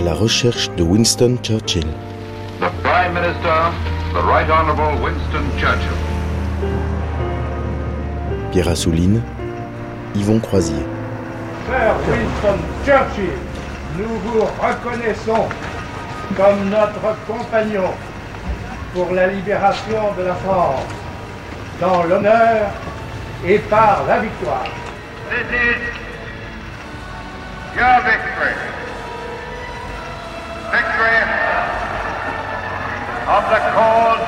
À 0.00 0.02
la 0.02 0.14
recherche 0.14 0.70
de 0.76 0.82
Winston 0.82 1.36
Churchill. 1.42 1.84
The 2.58 2.70
Prime 2.82 3.12
Minister, 3.12 3.70
the 4.14 4.22
Right 4.24 4.48
Honorable 4.48 4.98
Winston 5.04 5.44
Churchill. 5.58 5.98
Pierre 8.50 8.68
Assouline, 8.68 9.20
Yvon 10.14 10.40
Croisier. 10.40 10.86
Frère 11.66 11.96
Winston 12.08 12.58
Churchill, 12.86 13.36
nous 13.98 14.18
vous 14.24 14.40
reconnaissons 14.40 15.50
comme 16.34 16.70
notre 16.70 17.14
compagnon 17.26 17.90
pour 18.94 19.12
la 19.12 19.26
libération 19.26 20.14
de 20.16 20.22
la 20.22 20.34
France, 20.36 20.86
dans 21.78 22.04
l'honneur 22.04 22.70
et 23.46 23.58
par 23.58 24.04
la 24.08 24.20
victoire. 24.20 24.64
This 25.28 25.44
is 25.52 25.76
your 27.76 28.00
victory. 28.00 28.79
Victory 30.70 31.20
of 33.26 33.42
the 33.50 33.60
cause 33.74 34.26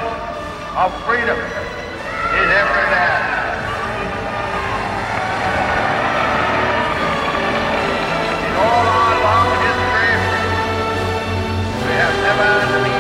of 0.77 0.91
freedom 1.05 1.39
in 1.39 2.49
every 2.61 2.87
land. 2.91 3.25
In 8.43 8.55
all 8.59 8.87
our 8.99 9.15
long 9.23 9.51
history, 9.67 10.15
we 11.87 11.93
have 12.03 12.17
never 12.27 12.92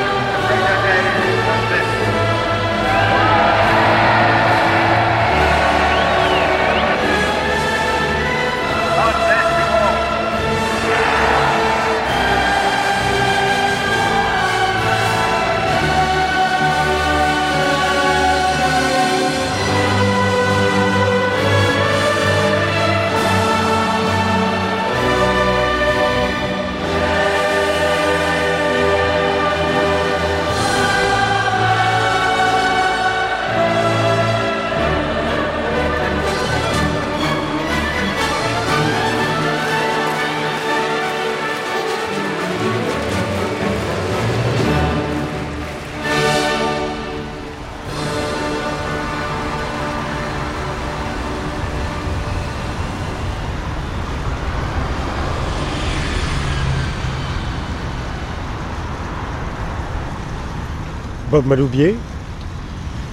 Bob 61.32 61.46
Maloubier, 61.46 61.94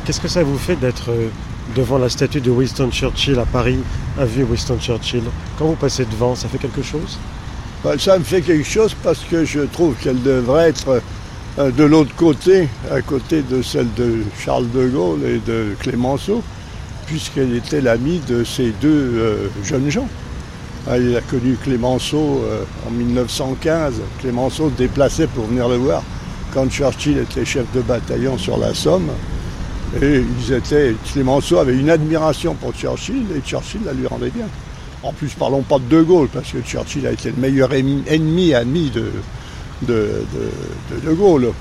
qu'est-ce 0.04 0.20
que 0.20 0.28
ça 0.28 0.44
vous 0.44 0.58
fait 0.58 0.76
d'être 0.76 1.10
euh, 1.10 1.30
devant 1.74 1.98
la 1.98 2.10
statue 2.10 2.42
de 2.42 2.52
Winston 2.52 2.92
Churchill 2.92 3.40
à 3.40 3.46
Paris, 3.46 3.80
avenue 4.20 4.44
Winston 4.44 4.78
Churchill? 4.78 5.24
Quand 5.58 5.68
vous 5.68 5.78
passez 5.78 6.04
devant, 6.04 6.36
ça 6.36 6.50
fait 6.50 6.58
quelque 6.58 6.82
chose? 6.82 7.18
Ben, 7.82 7.98
ça 7.98 8.20
me 8.20 8.26
fait 8.26 8.42
quelque 8.42 8.68
chose 8.68 8.94
parce 9.02 9.20
que 9.20 9.46
je 9.46 9.62
trouve 9.62 9.96
qu'elle 9.96 10.22
devrait 10.22 10.68
être 10.68 11.02
euh, 11.60 11.72
de 11.72 11.84
l'autre 11.86 12.14
côté, 12.18 12.68
à 12.92 13.02
côté 13.02 13.42
de 13.42 13.62
celle 13.62 13.88
de 13.94 14.24
Charles 14.38 14.70
de 14.72 14.90
Gaulle 14.90 15.24
et 15.24 15.40
de 15.50 15.68
Clémenceau, 15.80 16.44
puisqu'elle 17.06 17.56
était 17.56 17.80
l'amie 17.80 18.20
de 18.28 18.44
ces 18.44 18.74
deux 18.82 18.90
euh, 18.90 19.48
jeunes 19.64 19.90
gens. 19.90 20.10
Il 20.94 21.16
a 21.16 21.22
connu 21.22 21.56
Clémenceau 21.56 22.42
en 22.88 22.92
1915. 22.92 23.94
Clémenceau 24.20 24.72
déplaçait 24.76 25.28
pour 25.28 25.46
venir 25.46 25.70
le 25.70 25.76
voir 25.76 26.02
quand 26.54 26.70
Churchill 26.70 27.18
était 27.18 27.46
chef 27.46 27.66
de 27.74 27.82
bataillon 27.82 28.38
sur 28.38 28.58
la 28.58 28.74
Somme. 28.74 29.10
Et 30.02 30.22
ils 30.22 30.54
étaient, 30.54 30.96
Clémenceau 31.12 31.58
avait 31.58 31.76
une 31.76 31.90
admiration 31.90 32.54
pour 32.54 32.74
Churchill 32.74 33.26
et 33.36 33.42
Churchill 33.42 33.82
la 33.86 33.94
lui 33.94 34.06
rendait 34.08 34.30
bien. 34.30 34.46
En 35.02 35.14
plus, 35.14 35.30
parlons 35.30 35.62
pas 35.62 35.80
de 35.80 35.86
De 35.86 36.02
Gaulle, 36.02 36.28
parce 36.28 36.52
que 36.52 36.62
Churchill 36.62 37.08
a 37.08 37.12
été 37.12 37.32
le 37.32 37.38
meilleur 37.38 37.74
ennemi, 37.74 38.54
ami 38.54 38.92
de, 38.92 39.12
de, 39.88 41.14
Gaulle, 41.14 41.52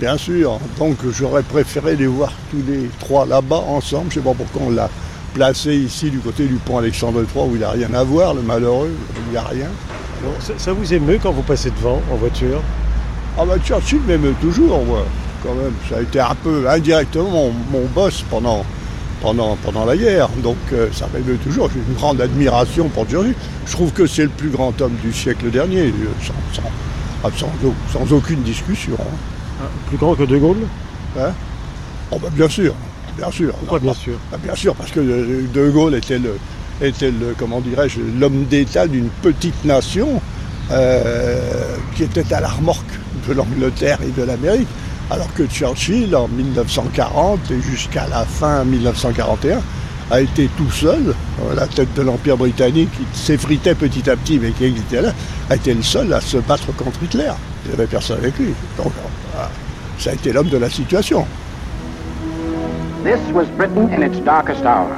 bien 0.00 0.18
sûr. 0.18 0.58
Donc 0.78 0.98
j'aurais 1.10 1.44
préféré 1.44 1.96
les 1.96 2.06
voir 2.06 2.32
tous 2.50 2.62
les 2.66 2.90
trois 2.98 3.24
là-bas 3.24 3.62
ensemble. 3.68 4.10
Je 4.10 4.18
ne 4.18 4.24
sais 4.24 4.28
pas 4.28 4.34
pourquoi 4.34 4.62
on 4.66 4.70
l'a 4.70 4.90
placé 5.32 5.74
ici 5.74 6.10
du 6.10 6.18
côté 6.18 6.46
du 6.46 6.56
pont 6.56 6.78
Alexandre 6.78 7.20
III 7.20 7.48
où 7.48 7.54
il 7.54 7.60
n'a 7.60 7.70
rien 7.70 7.94
à 7.94 8.02
voir, 8.02 8.34
le 8.34 8.42
malheureux, 8.42 8.90
il 9.26 9.30
n'y 9.30 9.36
a 9.36 9.44
rien. 9.44 9.68
Ça 10.58 10.72
vous 10.72 10.92
émeut 10.92 11.18
quand 11.22 11.32
vous 11.32 11.42
passez 11.42 11.70
devant 11.70 12.02
en 12.12 12.16
voiture? 12.16 12.60
Ah 13.38 13.44
bah 13.46 13.54
Churchill 13.64 14.00
m'aime 14.06 14.34
toujours, 14.40 14.84
moi, 14.84 15.04
quand 15.42 15.54
même. 15.54 15.72
Ça 15.88 15.96
a 15.98 16.02
été 16.02 16.20
un 16.20 16.34
peu 16.34 16.68
indirectement 16.68 17.30
mon, 17.30 17.52
mon 17.70 17.84
boss 17.94 18.22
pendant, 18.30 18.64
pendant, 19.22 19.56
pendant 19.62 19.84
la 19.86 19.96
guerre. 19.96 20.28
Donc 20.42 20.56
euh, 20.72 20.88
ça 20.92 21.08
m'aime 21.12 21.36
toujours. 21.38 21.70
J'ai 21.72 21.80
une 21.88 21.94
grande 21.94 22.20
admiration 22.20 22.88
pour 22.88 23.06
Churchill. 23.06 23.34
Je 23.66 23.72
trouve 23.72 23.92
que 23.92 24.06
c'est 24.06 24.24
le 24.24 24.28
plus 24.28 24.50
grand 24.50 24.78
homme 24.80 24.94
du 25.02 25.12
siècle 25.12 25.50
dernier, 25.50 25.86
euh, 25.88 25.92
sans, 26.20 26.34
sans, 26.60 26.68
ah, 27.24 27.28
sans, 27.36 27.50
sans 27.92 28.12
aucune 28.14 28.42
discussion. 28.42 28.96
hein. 29.00 29.64
Plus 29.88 29.96
grand 29.96 30.14
que 30.14 30.24
De 30.24 30.36
Gaulle? 30.36 30.66
Hein? 31.18 31.30
Oh 32.10 32.18
bah 32.22 32.28
bien 32.32 32.48
sûr, 32.48 32.74
bien 33.16 33.30
sûr. 33.30 33.54
Pourquoi 33.54 33.78
Non, 33.78 33.84
bien 33.84 33.92
bah, 33.92 33.98
sûr? 33.98 34.14
bah, 34.30 34.38
Bien 34.42 34.54
sûr, 34.54 34.74
parce 34.74 34.90
que 34.90 35.00
euh, 35.00 35.46
De 35.54 35.70
Gaulle 35.70 35.94
était 35.94 36.18
le, 36.18 36.36
était 36.82 37.10
le 37.10 37.34
comment 37.38 37.60
dirais-je, 37.60 38.00
l'homme 38.18 38.44
d'État 38.44 38.86
d'une 38.88 39.08
petite 39.22 39.64
nation 39.64 40.20
euh, 40.70 41.76
qui 41.94 42.02
était 42.02 42.30
à 42.34 42.40
la 42.40 42.48
remorque 42.48 42.84
de 43.28 43.34
l'Angleterre 43.34 43.98
et 44.06 44.10
de 44.10 44.24
l'Amérique. 44.24 44.68
Alors 45.10 45.32
que 45.34 45.46
Churchill, 45.46 46.14
en 46.16 46.28
1940 46.28 47.50
et 47.50 47.60
jusqu'à 47.60 48.06
la 48.08 48.24
fin 48.24 48.64
1941, 48.64 49.60
a 50.10 50.20
été 50.20 50.48
tout 50.56 50.70
seul, 50.70 51.14
à 51.50 51.54
la 51.54 51.66
tête 51.66 51.92
de 51.94 52.02
l'Empire 52.02 52.36
britannique, 52.36 52.90
qui 52.92 53.18
s'effritait 53.18 53.74
petit 53.74 54.08
à 54.10 54.16
petit, 54.16 54.38
mais 54.38 54.50
qui 54.50 54.64
existait 54.64 55.02
là, 55.02 55.12
a 55.50 55.56
été 55.56 55.74
le 55.74 55.82
seul 55.82 56.12
à 56.12 56.20
se 56.20 56.38
battre 56.38 56.74
contre 56.76 57.02
Hitler. 57.02 57.32
Il 57.64 57.68
n'y 57.68 57.74
avait 57.74 57.86
personne 57.86 58.18
avec 58.18 58.38
lui. 58.38 58.52
Donc, 58.76 58.92
euh, 59.36 59.44
ça 59.98 60.10
a 60.10 60.12
été 60.14 60.32
l'homme 60.32 60.48
de 60.48 60.58
la 60.58 60.68
situation. 60.68 61.26
This 63.04 63.20
was 63.34 63.46
Britain 63.56 63.88
in 63.92 64.02
its 64.02 64.20
darkest 64.24 64.64
hour. 64.64 64.88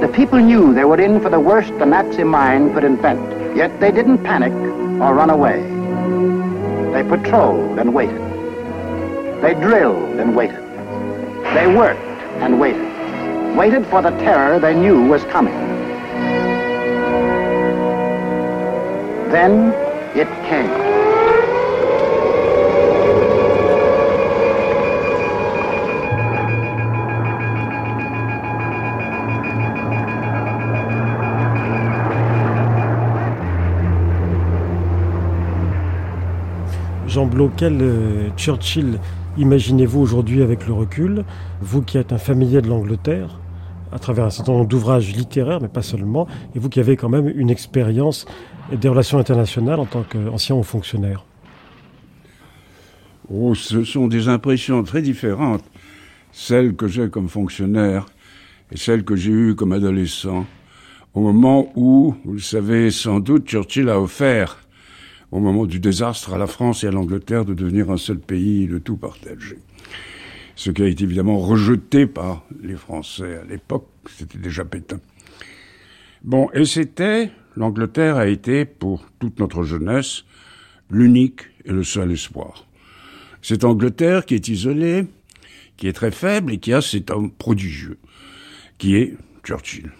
The 0.00 0.08
people 0.08 0.38
knew 0.38 0.72
they 0.72 0.84
were 0.84 1.00
in 1.00 1.20
for 1.20 1.30
the 1.30 1.40
worst 1.40 1.70
the 1.78 1.86
Nazi 1.86 2.24
mind 2.24 2.72
could 2.72 2.84
invent, 2.84 3.20
yet 3.56 3.78
they 3.80 3.90
didn't 3.90 4.18
panic 4.18 4.52
or 5.00 5.12
run 5.12 5.30
away. 5.30 5.77
They 6.92 7.02
patrolled 7.04 7.78
and 7.78 7.92
waited. 7.92 8.20
They 9.42 9.54
drilled 9.54 10.18
and 10.18 10.34
waited. 10.34 10.64
They 11.54 11.66
worked 11.66 12.00
and 12.42 12.58
waited. 12.58 13.56
Waited 13.56 13.86
for 13.86 14.02
the 14.02 14.10
terror 14.10 14.58
they 14.58 14.74
knew 14.74 15.06
was 15.06 15.24
coming. 15.24 15.54
Then 19.30 19.72
it 20.16 20.28
came. 20.48 20.87
Jean 37.18 37.26
Blot, 37.26 37.50
quel 37.56 37.78
euh, 37.82 38.28
Churchill 38.36 39.00
imaginez-vous 39.38 39.98
aujourd'hui 39.98 40.40
avec 40.40 40.68
le 40.68 40.72
recul 40.72 41.24
Vous 41.60 41.82
qui 41.82 41.98
êtes 41.98 42.12
un 42.12 42.18
familier 42.18 42.62
de 42.62 42.68
l'Angleterre, 42.68 43.40
à 43.90 43.98
travers 43.98 44.26
un 44.26 44.30
certain 44.30 44.52
nombre 44.52 44.68
d'ouvrages 44.68 45.12
littéraires, 45.16 45.60
mais 45.60 45.66
pas 45.66 45.82
seulement, 45.82 46.28
et 46.54 46.60
vous 46.60 46.68
qui 46.68 46.78
avez 46.78 46.96
quand 46.96 47.08
même 47.08 47.28
une 47.34 47.50
expérience 47.50 48.24
des 48.70 48.88
relations 48.88 49.18
internationales 49.18 49.80
en 49.80 49.84
tant 49.84 50.04
qu'ancien 50.04 50.54
haut 50.54 50.62
fonctionnaire. 50.62 51.24
Oh, 53.28 53.52
ce 53.56 53.82
sont 53.82 54.06
des 54.06 54.28
impressions 54.28 54.84
très 54.84 55.02
différentes, 55.02 55.64
celles 56.30 56.76
que 56.76 56.86
j'ai 56.86 57.10
comme 57.10 57.28
fonctionnaire 57.28 58.06
et 58.70 58.76
celles 58.76 59.02
que 59.02 59.16
j'ai 59.16 59.32
eues 59.32 59.54
comme 59.56 59.72
adolescent, 59.72 60.46
au 61.14 61.20
moment 61.20 61.72
où, 61.74 62.14
vous 62.24 62.34
le 62.34 62.38
savez 62.38 62.92
sans 62.92 63.18
doute, 63.18 63.48
Churchill 63.48 63.88
a 63.88 64.00
offert, 64.00 64.60
au 65.30 65.40
moment 65.40 65.66
du 65.66 65.80
désastre 65.80 66.32
à 66.32 66.38
la 66.38 66.46
France 66.46 66.84
et 66.84 66.86
à 66.86 66.90
l'Angleterre, 66.90 67.44
de 67.44 67.54
devenir 67.54 67.90
un 67.90 67.96
seul 67.96 68.18
pays, 68.18 68.66
le 68.66 68.80
tout 68.80 68.96
partagé. 68.96 69.58
Ce 70.56 70.70
qui 70.70 70.82
a 70.82 70.86
été 70.86 71.04
évidemment 71.04 71.38
rejeté 71.38 72.06
par 72.06 72.44
les 72.62 72.76
Français 72.76 73.36
à 73.36 73.44
l'époque, 73.44 73.88
c'était 74.08 74.38
déjà 74.38 74.64
Pétain. 74.64 75.00
Bon, 76.24 76.48
et 76.52 76.64
c'était, 76.64 77.30
l'Angleterre 77.56 78.16
a 78.16 78.26
été, 78.26 78.64
pour 78.64 79.06
toute 79.20 79.38
notre 79.38 79.62
jeunesse, 79.62 80.24
l'unique 80.90 81.42
et 81.64 81.72
le 81.72 81.84
seul 81.84 82.10
espoir. 82.10 82.66
Cette 83.42 83.64
Angleterre 83.64 84.26
qui 84.26 84.34
est 84.34 84.48
isolée, 84.48 85.06
qui 85.76 85.86
est 85.86 85.92
très 85.92 86.10
faible 86.10 86.52
et 86.52 86.58
qui 86.58 86.72
a 86.72 86.80
cet 86.80 87.10
homme 87.10 87.30
prodigieux, 87.30 87.98
qui 88.78 88.96
est 88.96 89.14
Churchill. 89.44 89.92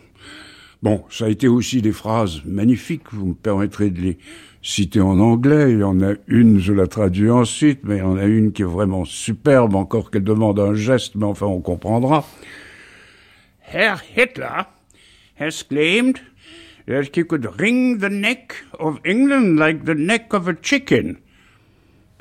Bon, 0.83 1.05
ça 1.11 1.27
a 1.27 1.29
été 1.29 1.49
aussi 1.49 1.83
des 1.83 1.93
phrases 1.93 2.43
magnifiques, 2.45 3.13
vous 3.13 3.27
me 3.27 3.35
permettrez 3.35 3.91
de 3.91 4.01
les 4.01 4.19
citer 4.63 5.01
en 5.01 5.19
anglais. 5.19 5.73
Il 5.73 5.81
y 5.81 5.85
en 5.85 6.01
a 6.01 6.15
une, 6.27 6.59
je 6.59 6.73
la 6.73 6.87
traduis 6.87 7.31
ensuite, 7.31 7.81
mais 7.85 7.97
il 7.97 8.01
y 8.01 8.03
en 8.03 8.17
a 8.17 8.25
une 8.25 8.53
qui 8.53 8.63
est 8.63 8.67
vraiment 8.67 9.05
superbe, 9.05 9.75
encore 9.75 10.11
qu'elle 10.11 10.25
demande 10.25 10.59
un 10.59 10.75
geste, 10.75 11.15
mais 11.15 11.25
enfin 11.25 11.47
on 11.47 11.61
comprendra. 11.61 12.25
Herr 13.61 14.03
Hitler 14.17 14.67
has 15.39 15.63
claimed 15.63 16.19
that 16.87 17.03
he 17.15 17.25
could 17.25 17.47
wring 17.59 17.99
the 17.99 18.11
neck 18.11 18.55
of 18.79 18.99
England 19.05 19.59
like 19.59 19.85
the 19.85 19.95
neck 19.95 20.33
of 20.33 20.49
a 20.49 20.55
chicken. 20.55 21.19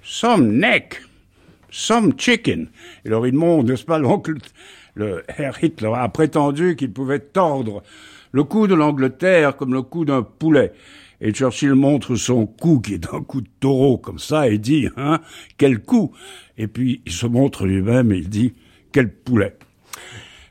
Some 0.03 0.59
neck, 0.59 1.01
some 1.71 2.13
chicken. 2.17 2.69
Et 3.05 3.07
alors 3.07 3.27
il 3.27 3.33
montre, 3.33 3.69
n'est-ce 3.69 3.85
pas, 3.85 3.97
l'oncle, 3.97 4.35
le 4.95 5.23
Herr 5.37 5.63
Hitler 5.63 5.91
a 5.95 6.09
prétendu 6.09 6.75
qu'il 6.75 6.91
pouvait 6.91 7.19
tordre 7.19 7.83
le 8.31 8.43
cou 8.43 8.67
de 8.67 8.75
l'Angleterre 8.75 9.55
comme 9.55 9.73
le 9.73 9.81
cou 9.81 10.05
d'un 10.05 10.21
poulet. 10.21 10.73
Et 11.19 11.31
Churchill 11.31 11.73
montre 11.73 12.15
son 12.15 12.45
cou 12.45 12.79
qui 12.79 12.93
est 12.93 13.13
un 13.13 13.21
coup 13.21 13.41
de 13.41 13.49
taureau 13.59 13.97
comme 13.97 14.19
ça 14.19 14.49
et 14.49 14.57
dit, 14.57 14.87
hein, 14.97 15.19
quel 15.57 15.79
cou? 15.79 16.11
Et 16.57 16.67
puis 16.67 17.01
il 17.05 17.11
se 17.11 17.25
montre 17.25 17.65
lui-même 17.65 18.11
et 18.11 18.17
il 18.17 18.29
dit, 18.29 18.53
quel 18.91 19.11
poulet. 19.11 19.57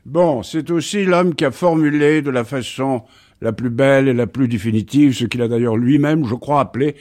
Bon, 0.05 0.43
c'est 0.43 0.71
aussi 0.71 1.05
l'homme 1.05 1.35
qui 1.35 1.45
a 1.45 1.51
formulé 1.51 2.21
de 2.21 2.29
la 2.29 2.43
façon 2.43 3.03
la 3.41 3.53
plus 3.53 3.69
belle 3.69 4.07
et 4.07 4.13
la 4.13 4.27
plus 4.27 4.47
définitive, 4.47 5.13
ce 5.13 5.25
qu'il 5.25 5.41
a 5.41 5.47
d'ailleurs 5.47 5.77
lui-même, 5.77 6.25
je 6.25 6.35
crois, 6.35 6.61
appelé 6.61 6.95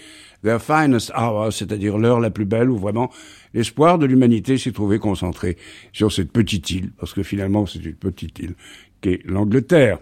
the 0.45 0.59
finest 0.59 1.11
hour, 1.17 1.53
c'est-à-dire 1.53 1.99
l'heure 1.99 2.21
la 2.21 2.31
plus 2.31 2.45
belle 2.45 2.71
où 2.71 2.77
vraiment 2.77 3.11
l'espoir 3.55 3.99
de 3.99 4.07
l'humanité 4.07 4.59
s'est 4.59 4.73
trouvé 4.73 4.99
concentré 4.99 5.57
sur 5.93 6.13
cette 6.13 6.31
petite 6.31 6.71
île, 6.71 6.93
parce 6.99 7.15
que 7.15 7.23
finalement 7.23 7.67
c'est 7.67 7.85
une 7.85 7.95
petite 7.95 8.39
île 8.39 8.55
qu'est 9.01 9.21
l'Angleterre. 9.25 9.99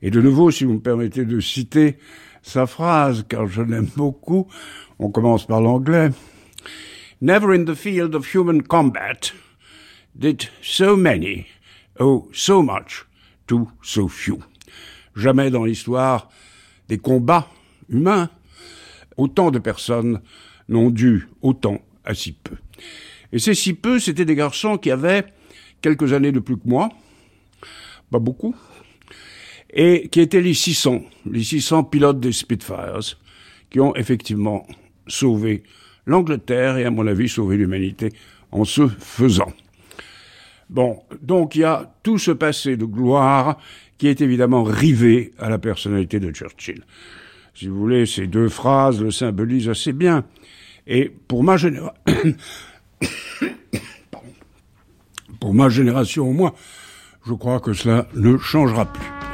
Et 0.00 0.10
de 0.10 0.20
nouveau, 0.20 0.50
si 0.50 0.64
vous 0.64 0.74
me 0.74 0.80
permettez 0.80 1.24
de 1.24 1.38
citer 1.40 1.96
sa 2.42 2.66
phrase, 2.66 3.24
car 3.28 3.46
je 3.46 3.62
l'aime 3.62 3.88
beaucoup, 3.96 4.48
on 4.98 5.10
commence 5.10 5.46
par 5.46 5.60
l'anglais. 5.60 6.10
Never 7.20 7.54
in 7.54 7.64
the 7.64 7.74
field 7.74 8.14
of 8.14 8.34
human 8.34 8.62
combat 8.62 9.32
did 10.14 10.48
so 10.60 10.96
many 10.96 11.46
owe 11.98 12.28
so 12.32 12.62
much 12.62 13.06
to 13.46 13.68
so 13.82 14.08
few. 14.08 14.40
Jamais 15.14 15.50
dans 15.50 15.64
l'histoire 15.64 16.28
des 16.88 16.98
combats 16.98 17.48
humains, 17.88 18.28
autant 19.16 19.50
de 19.50 19.58
personnes 19.58 20.20
n'ont 20.68 20.90
dû 20.90 21.28
autant 21.42 21.78
à 22.04 22.14
si 22.14 22.32
peu. 22.32 22.56
Et 23.32 23.38
ces 23.38 23.54
si 23.54 23.74
peu, 23.74 23.98
c'étaient 23.98 24.24
des 24.24 24.34
garçons 24.34 24.76
qui 24.76 24.90
avaient 24.90 25.24
quelques 25.80 26.12
années 26.12 26.32
de 26.32 26.40
plus 26.40 26.56
que 26.56 26.66
moi, 26.68 26.90
pas 28.10 28.18
beaucoup, 28.18 28.54
et 29.72 30.08
qui 30.08 30.20
étaient 30.20 30.40
les 30.40 30.54
600, 30.54 31.02
les 31.30 31.42
600 31.42 31.84
pilotes 31.84 32.20
des 32.20 32.32
Spitfires, 32.32 33.18
qui 33.70 33.80
ont 33.80 33.94
effectivement 33.96 34.66
sauvé 35.06 35.62
l'Angleterre 36.06 36.76
et, 36.78 36.84
à 36.84 36.90
mon 36.90 37.06
avis, 37.06 37.28
sauvé 37.28 37.56
l'humanité 37.56 38.10
en 38.50 38.64
se 38.64 38.86
faisant. 38.86 39.52
Bon, 40.68 41.02
donc 41.20 41.54
il 41.54 41.60
y 41.60 41.64
a 41.64 41.94
tout 42.02 42.18
ce 42.18 42.30
passé 42.30 42.76
de 42.76 42.84
gloire 42.84 43.58
qui 43.98 44.08
est 44.08 44.20
évidemment 44.20 44.62
rivé 44.62 45.32
à 45.38 45.48
la 45.48 45.58
personnalité 45.58 46.18
de 46.18 46.30
Churchill. 46.30 46.82
Si 47.54 47.68
vous 47.68 47.78
voulez, 47.78 48.06
ces 48.06 48.26
deux 48.26 48.48
phrases 48.48 49.00
le 49.00 49.10
symbolisent 49.10 49.68
assez 49.68 49.92
bien. 49.92 50.24
Et 50.86 51.12
pour 51.28 51.44
ma 51.44 51.56
génération, 51.56 51.94
pour 55.40 55.54
ma 55.54 55.68
génération 55.68 56.28
au 56.28 56.32
moins, 56.32 56.54
je 57.26 57.34
crois 57.34 57.60
que 57.60 57.72
cela 57.72 58.08
ne 58.14 58.38
changera 58.38 58.86
plus. 58.86 59.31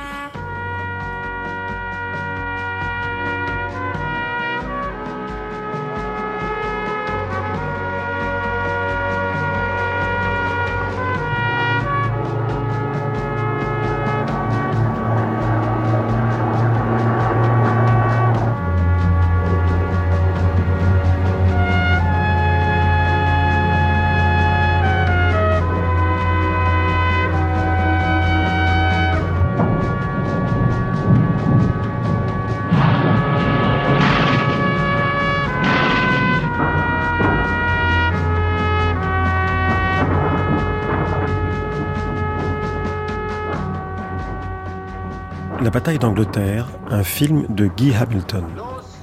La 45.61 45.71
bataille 45.71 45.99
d'Angleterre, 45.99 46.69
un 46.89 47.03
film 47.03 47.47
de 47.49 47.67
Guy 47.67 47.93
Hamilton. 47.93 48.45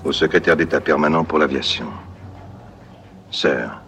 Au 0.05 0.13
secrétaire 0.13 0.55
d'État 0.55 0.79
permanent 0.79 1.25
pour 1.25 1.37
l'aviation. 1.37 1.87
Sir, 3.29 3.81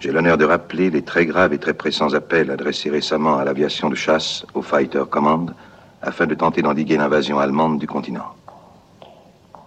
j'ai 0.00 0.10
l'honneur 0.10 0.38
de 0.38 0.46
rappeler 0.46 0.88
les 0.88 1.02
très 1.02 1.26
graves 1.26 1.52
et 1.52 1.58
très 1.58 1.74
pressants 1.74 2.14
appels 2.14 2.50
adressés 2.50 2.88
récemment 2.88 3.36
à 3.36 3.44
l'aviation 3.44 3.90
de 3.90 3.94
chasse, 3.94 4.46
au 4.54 4.62
Fighter 4.62 5.02
Command, 5.10 5.54
afin 6.00 6.26
de 6.26 6.34
tenter 6.34 6.62
d'endiguer 6.62 6.96
l'invasion 6.96 7.38
allemande 7.38 7.78
du 7.78 7.86
continent. 7.86 8.32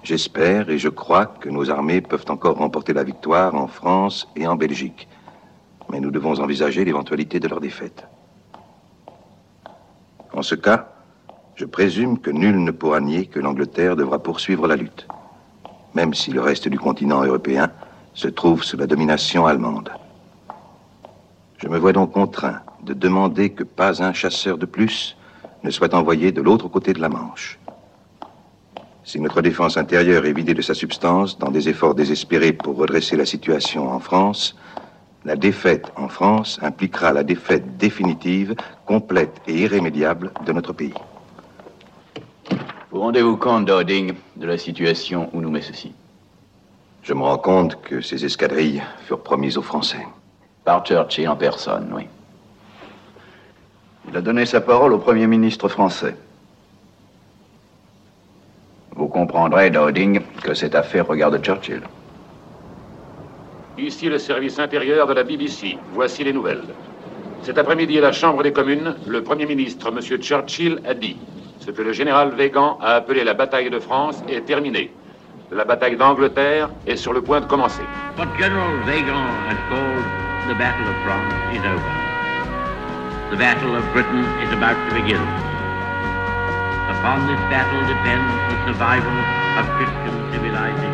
J'espère 0.01 0.71
et 0.71 0.79
je 0.79 0.89
crois 0.89 1.27
que 1.27 1.49
nos 1.49 1.69
armées 1.69 2.01
peuvent 2.01 2.25
encore 2.29 2.57
remporter 2.57 2.93
la 2.93 3.03
victoire 3.03 3.53
en 3.53 3.67
France 3.67 4.27
et 4.35 4.47
en 4.47 4.55
Belgique. 4.55 5.07
Mais 5.91 5.99
nous 5.99 6.09
devons 6.09 6.39
envisager 6.39 6.83
l'éventualité 6.83 7.39
de 7.39 7.47
leur 7.47 7.59
défaite. 7.61 8.07
En 10.33 10.41
ce 10.41 10.55
cas, 10.55 10.96
je 11.57 11.65
présume 11.65 12.19
que 12.19 12.29
nul 12.29 12.63
ne 12.63 12.69
pourra 12.69 13.01
nier 13.01 13.25
que 13.25 13.39
l'Angleterre 13.39 13.95
devra 13.95 14.19
poursuivre 14.19 14.67
la 14.67 14.75
lutte, 14.75 15.07
même 15.95 16.13
si 16.13 16.31
le 16.31 16.39
reste 16.39 16.67
du 16.67 16.77
continent 16.77 17.23
européen 17.23 17.71
se 18.13 18.27
trouve 18.27 18.63
sous 18.63 18.77
la 18.77 18.85
domination 18.85 19.47
allemande. 19.47 19.89
Je 21.57 21.67
me 21.67 21.79
vois 21.79 21.93
donc 21.93 22.11
contraint 22.11 22.61
de 22.83 22.93
demander 22.93 23.49
que 23.49 23.63
pas 23.63 24.03
un 24.03 24.13
chasseur 24.13 24.59
de 24.59 24.67
plus 24.67 25.17
ne 25.63 25.71
soit 25.71 25.95
envoyé 25.95 26.31
de 26.31 26.41
l'autre 26.41 26.67
côté 26.67 26.93
de 26.93 27.01
la 27.01 27.09
Manche. 27.09 27.57
Si 29.03 29.19
notre 29.19 29.41
défense 29.41 29.77
intérieure 29.77 30.27
est 30.27 30.33
vidée 30.33 30.53
de 30.53 30.61
sa 30.61 30.75
substance 30.75 31.39
dans 31.39 31.49
des 31.49 31.69
efforts 31.69 31.95
désespérés 31.95 32.53
pour 32.53 32.75
redresser 32.75 33.17
la 33.17 33.25
situation 33.25 33.89
en 33.89 33.99
France, 33.99 34.55
la 35.25 35.35
défaite 35.35 35.91
en 35.95 36.07
France 36.07 36.59
impliquera 36.61 37.13
la 37.13 37.23
défaite 37.23 37.77
définitive, 37.77 38.53
complète 38.85 39.41
et 39.47 39.57
irrémédiable 39.57 40.31
de 40.45 40.53
notre 40.53 40.73
pays. 40.73 40.93
Vous 42.89 43.01
rendez-vous 43.01 43.35
compte, 43.35 43.65
Dowding, 43.65 44.13
de 44.37 44.47
la 44.47 44.57
situation 44.57 45.29
où 45.33 45.41
nous 45.41 45.49
met 45.49 45.61
ceci 45.61 45.91
Je 47.03 47.13
me 47.13 47.21
rends 47.21 47.37
compte 47.37 47.81
que 47.81 47.99
ces 47.99 48.23
escadrilles 48.23 48.81
furent 49.05 49.23
promises 49.23 49.57
aux 49.57 49.61
Français. 49.61 50.07
Par 50.63 50.85
Churchill 50.85 51.27
en 51.27 51.35
personne, 51.35 51.91
oui. 51.93 52.07
Il 54.07 54.15
a 54.15 54.21
donné 54.21 54.45
sa 54.45 54.61
parole 54.61 54.93
au 54.93 54.99
Premier 54.99 55.27
ministre 55.27 55.67
français. 55.67 56.15
Vous 58.95 59.09
comprendrez, 59.09 59.69
Dowding, 59.69 60.21
que 60.41 60.53
cette 60.53 60.73
affaire 60.73 61.07
regarde 61.07 61.43
Churchill. 61.43 61.81
Ici 63.77 64.07
le 64.07 64.17
service 64.17 64.59
intérieur 64.59 65.07
de 65.07 65.13
la 65.13 65.23
BBC. 65.23 65.77
Voici 65.93 66.23
les 66.23 66.31
nouvelles. 66.31 66.63
Cet 67.43 67.57
après-midi 67.57 67.97
à 67.97 68.01
la 68.01 68.11
Chambre 68.13 68.43
des 68.43 68.53
communes, 68.53 68.95
le 69.05 69.23
Premier 69.23 69.45
ministre, 69.45 69.89
M. 69.89 69.99
Churchill, 70.21 70.81
a 70.85 70.93
dit 70.93 71.17
ce 71.67 71.71
que 71.73 71.81
le 71.81 71.91
général 71.91 72.31
Végan 72.31 72.77
a 72.81 72.95
appelé 72.95 73.25
la 73.25 73.33
bataille 73.33 73.69
de 73.69 73.79
France 73.79 74.23
est 74.29 74.45
terminé. 74.45 74.89
La 75.51 75.65
bataille 75.65 75.97
d'Angleterre 75.97 76.69
est 76.87 76.95
sur 76.95 77.11
le 77.11 77.21
point 77.21 77.41
de 77.41 77.45
commencer. 77.45 77.83
What 78.17 78.27
General 78.39 78.71
Weygand 78.87 79.27
had 79.49 79.59
called 79.67 80.05
the 80.47 80.55
Battle 80.57 80.87
of 80.87 80.95
France 81.03 81.33
is 81.51 81.63
over. 81.67 81.93
The 83.31 83.37
Battle 83.37 83.75
of 83.75 83.83
Britain 83.91 84.23
is 84.43 84.51
about 84.53 84.77
to 84.87 84.95
begin. 84.95 85.19
Upon 86.87 87.27
this 87.27 87.41
battle 87.51 87.83
depends 87.83 88.31
the 88.47 88.57
survival 88.71 89.17
of 89.59 89.65
Christian 89.75 90.15
civilization. 90.31 90.93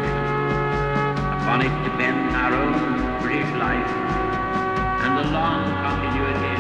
Upon 1.38 1.62
it 1.62 1.75
depends 1.86 2.34
our 2.34 2.51
own 2.51 3.22
British 3.22 3.51
life 3.62 3.92
and 5.06 5.20
the 5.20 5.30
long 5.38 5.70
continuity 5.86 6.52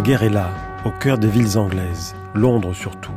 La 0.00 0.06
guerre 0.06 0.22
est 0.22 0.30
là, 0.30 0.48
au 0.86 0.90
cœur 0.90 1.18
des 1.18 1.28
villes 1.28 1.58
anglaises, 1.58 2.14
Londres 2.34 2.72
surtout. 2.72 3.12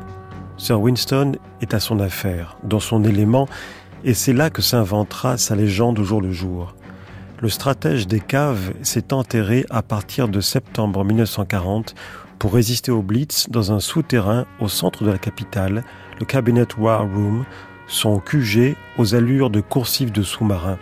Sir 0.57 0.81
Winston 0.81 1.31
est 1.61 1.73
à 1.73 1.79
son 1.79 2.01
affaire, 2.01 2.57
dans 2.65 2.81
son 2.81 3.05
élément, 3.05 3.47
et 4.03 4.13
c'est 4.13 4.33
là 4.33 4.49
que 4.49 4.61
s'inventera 4.61 5.37
sa 5.37 5.55
légende 5.55 5.97
au 5.99 6.03
jour 6.03 6.19
le 6.19 6.33
jour. 6.33 6.75
Le 7.39 7.47
stratège 7.47 8.05
des 8.05 8.19
caves 8.19 8.73
s'est 8.81 9.13
enterré 9.13 9.65
à 9.69 9.81
partir 9.81 10.27
de 10.27 10.41
septembre 10.41 11.05
1940 11.05 11.95
pour 12.37 12.53
résister 12.53 12.91
au 12.91 13.01
Blitz 13.01 13.49
dans 13.49 13.71
un 13.71 13.79
souterrain 13.79 14.45
au 14.59 14.67
centre 14.67 15.05
de 15.05 15.11
la 15.11 15.17
capitale, 15.17 15.85
le 16.19 16.25
Cabinet 16.25 16.67
War 16.77 17.03
Room, 17.03 17.45
son 17.87 18.19
QG 18.19 18.75
aux 18.97 19.15
allures 19.15 19.51
de 19.51 19.61
coursives 19.61 20.11
de 20.11 20.21
sous-marins, 20.21 20.79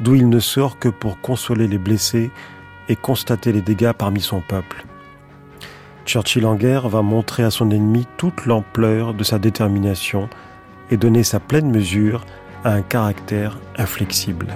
d'où 0.00 0.14
il 0.14 0.28
ne 0.28 0.40
sort 0.40 0.78
que 0.78 0.90
pour 0.90 1.18
consoler 1.22 1.68
les 1.68 1.78
blessés 1.78 2.30
et 2.90 2.96
constater 2.96 3.50
les 3.50 3.62
dégâts 3.62 3.92
parmi 3.92 4.20
son 4.20 4.42
peuple. 4.42 4.84
Churchill 6.08 6.46
en 6.46 6.54
guerre 6.54 6.88
va 6.88 7.02
montrer 7.02 7.42
à 7.42 7.50
son 7.50 7.70
ennemi 7.70 8.06
toute 8.16 8.46
l'ampleur 8.46 9.12
de 9.12 9.22
sa 9.24 9.38
détermination 9.38 10.30
et 10.90 10.96
donner 10.96 11.22
sa 11.22 11.38
pleine 11.38 11.70
mesure 11.70 12.24
à 12.64 12.72
un 12.72 12.80
caractère 12.80 13.58
inflexible. 13.76 14.46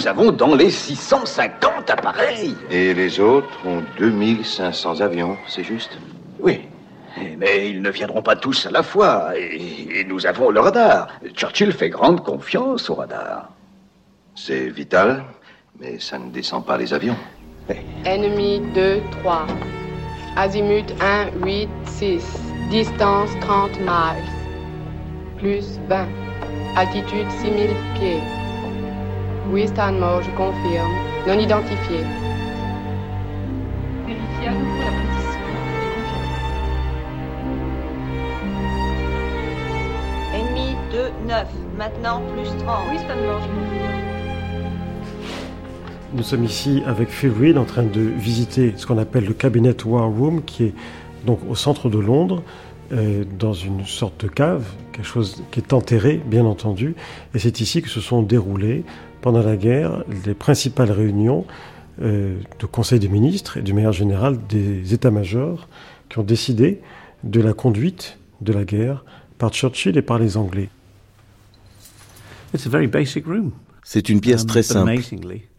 Nous 0.00 0.08
avons 0.08 0.32
dans 0.32 0.54
les 0.54 0.70
650 0.70 1.90
appareils. 1.90 2.54
Et 2.70 2.94
les 2.94 3.20
autres 3.20 3.50
ont 3.66 3.82
2500 3.98 5.02
avions, 5.02 5.36
c'est 5.46 5.62
juste? 5.62 5.90
Oui. 6.38 6.62
Mais 7.36 7.68
ils 7.68 7.82
ne 7.82 7.90
viendront 7.90 8.22
pas 8.22 8.34
tous 8.34 8.64
à 8.64 8.70
la 8.70 8.82
fois. 8.82 9.32
Et, 9.36 10.00
et 10.00 10.04
nous 10.04 10.24
avons 10.24 10.48
le 10.48 10.60
radar. 10.60 11.08
Churchill 11.34 11.72
fait 11.72 11.90
grande 11.90 12.24
confiance 12.24 12.88
au 12.88 12.94
radar. 12.94 13.50
C'est 14.34 14.70
vital, 14.70 15.22
mais 15.78 15.98
ça 15.98 16.18
ne 16.18 16.30
descend 16.30 16.64
pas 16.64 16.78
les 16.78 16.94
avions. 16.94 17.16
Ennemi 18.06 18.60
2, 18.74 19.02
3. 19.20 19.46
Azimut 20.36 20.86
1, 21.02 21.44
8, 21.44 21.68
6. 21.84 22.24
Distance 22.70 23.28
30 23.42 23.78
miles. 23.80 24.30
Plus 25.36 25.78
20. 25.90 26.06
Altitude 26.76 27.30
6000 27.42 27.68
pieds. 27.96 28.39
Oui, 29.52 29.66
Stanmore, 29.66 30.22
je 30.22 30.30
confirme. 30.36 30.92
Non 31.26 31.36
identifié. 31.36 32.04
Vérifiez 34.06 34.46
à 34.46 34.52
nouveau 34.52 34.78
la 34.78 34.92
position. 34.92 35.40
Ennemi 40.34 40.76
2, 40.92 41.10
9. 41.26 41.46
Maintenant, 41.76 42.22
plus 42.32 42.48
30. 42.64 42.78
Oui, 42.92 42.98
Stanmore, 42.98 43.40
je 43.40 43.48
confirme. 43.48 44.00
Nous 46.12 46.22
sommes 46.22 46.44
ici 46.44 46.82
avec 46.86 47.08
Phil 47.08 47.32
Reed 47.32 47.58
en 47.58 47.64
train 47.64 47.82
de 47.82 48.00
visiter 48.00 48.74
ce 48.76 48.86
qu'on 48.86 48.98
appelle 48.98 49.24
le 49.24 49.34
Cabinet 49.34 49.84
War 49.84 50.08
Room, 50.08 50.44
qui 50.44 50.66
est 50.66 50.74
donc 51.26 51.40
au 51.48 51.56
centre 51.56 51.88
de 51.88 51.98
Londres, 51.98 52.44
euh, 52.92 53.24
dans 53.36 53.52
une 53.52 53.84
sorte 53.84 54.24
de 54.24 54.28
cave, 54.28 54.64
quelque 55.00 55.12
chose 55.12 55.42
qui 55.50 55.60
est 55.60 55.72
enterré, 55.72 56.20
bien 56.24 56.44
entendu. 56.44 56.94
Et 57.34 57.38
c'est 57.38 57.60
ici 57.60 57.80
que 57.80 57.88
se 57.88 58.00
sont 58.00 58.22
déroulées, 58.22 58.84
pendant 59.22 59.42
la 59.42 59.56
guerre, 59.56 60.04
les 60.26 60.34
principales 60.34 60.90
réunions 60.90 61.46
euh, 62.02 62.36
de 62.58 62.66
Conseil 62.66 62.98
des 62.98 63.08
ministres 63.08 63.56
et 63.58 63.62
du 63.62 63.72
meilleur 63.72 63.92
général 63.92 64.38
des 64.48 64.94
états-majors 64.94 65.68
qui 66.08 66.18
ont 66.18 66.22
décidé 66.22 66.80
de 67.24 67.40
la 67.40 67.52
conduite 67.52 68.18
de 68.40 68.52
la 68.52 68.64
guerre 68.64 69.04
par 69.38 69.50
Churchill 69.52 69.96
et 69.96 70.02
par 70.02 70.18
les 70.18 70.36
Anglais. 70.36 70.68
It's 72.54 72.66
a 72.66 72.70
very 72.70 72.86
basic 72.86 73.26
room. 73.26 73.52
C'est 73.82 74.08
une 74.08 74.20
pièce 74.20 74.42
Um, 74.42 74.48
très 74.48 74.62
simple 74.62 74.92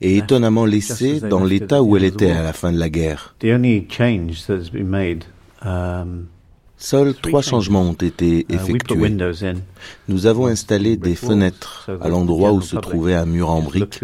et 0.01 0.17
étonnamment 0.17 0.65
laissée 0.65 1.19
dans 1.19 1.43
l'état 1.43 1.77
at 1.77 1.81
où 1.81 1.97
the 1.97 2.01
elle 2.01 2.05
était 2.05 2.31
à 2.31 2.43
la 2.43 2.53
fin 2.53 2.71
de 2.71 2.77
la 2.77 2.89
guerre. 2.89 3.35
Seuls 6.81 7.13
trois 7.13 7.43
changements 7.43 7.83
ont 7.83 7.93
été 7.93 8.43
put 8.43 8.55
effectués. 8.55 9.15
Nous 10.07 10.25
avons 10.25 10.47
installé 10.47 10.97
des 10.97 11.13
fenêtres 11.13 11.91
à 12.01 12.09
l'endroit 12.09 12.53
où 12.53 12.61
se 12.61 12.75
trouvait 12.75 13.13
un 13.13 13.27
mur 13.27 13.51
en 13.51 13.61
briques 13.61 14.03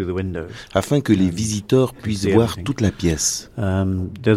afin 0.74 1.00
que 1.00 1.12
les 1.12 1.28
visiteurs 1.28 1.92
puissent 1.92 2.26
voir 2.26 2.54
toute 2.64 2.80
la 2.80 2.92
pièce. 2.92 3.50
Um. 3.58 4.10
Le 4.24 4.36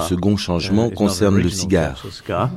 second 0.00 0.36
changement 0.36 0.72
Uh, 0.72 0.88
not 0.88 0.94
concerne 0.96 1.38
le 1.38 1.48
cigare. 1.48 2.04
Uh. 2.04 2.48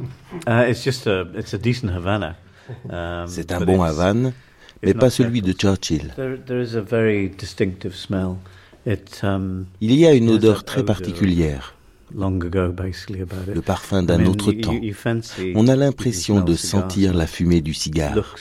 Um, 2.90 3.28
C'est 3.28 3.52
un 3.52 3.62
bon 3.62 3.84
Havane, 3.84 4.34
mais 4.82 4.96
pas 4.96 5.12
celui 5.12 5.44
de 5.44 5.52
Churchill. 5.52 6.12
Um, 9.24 9.66
Il 9.80 9.94
y 9.94 10.08
a 10.08 10.14
une 10.14 10.30
odeur 10.30 10.64
très 10.64 10.84
particulière, 10.84 11.75
Long 12.14 12.44
ago, 12.44 12.72
basically, 12.72 13.22
about 13.22 13.50
it. 13.50 13.56
le 13.56 13.62
parfum 13.62 14.04
d'un 14.04 14.26
autre 14.26 14.52
temps. 14.52 14.80
On 15.56 15.68
a 15.68 15.76
l'impression 15.76 16.42
de 16.42 16.56
sentir 16.56 17.14
la 17.14 17.28
fumée 17.28 17.62
du 17.62 17.74
cigare. 17.74 18.36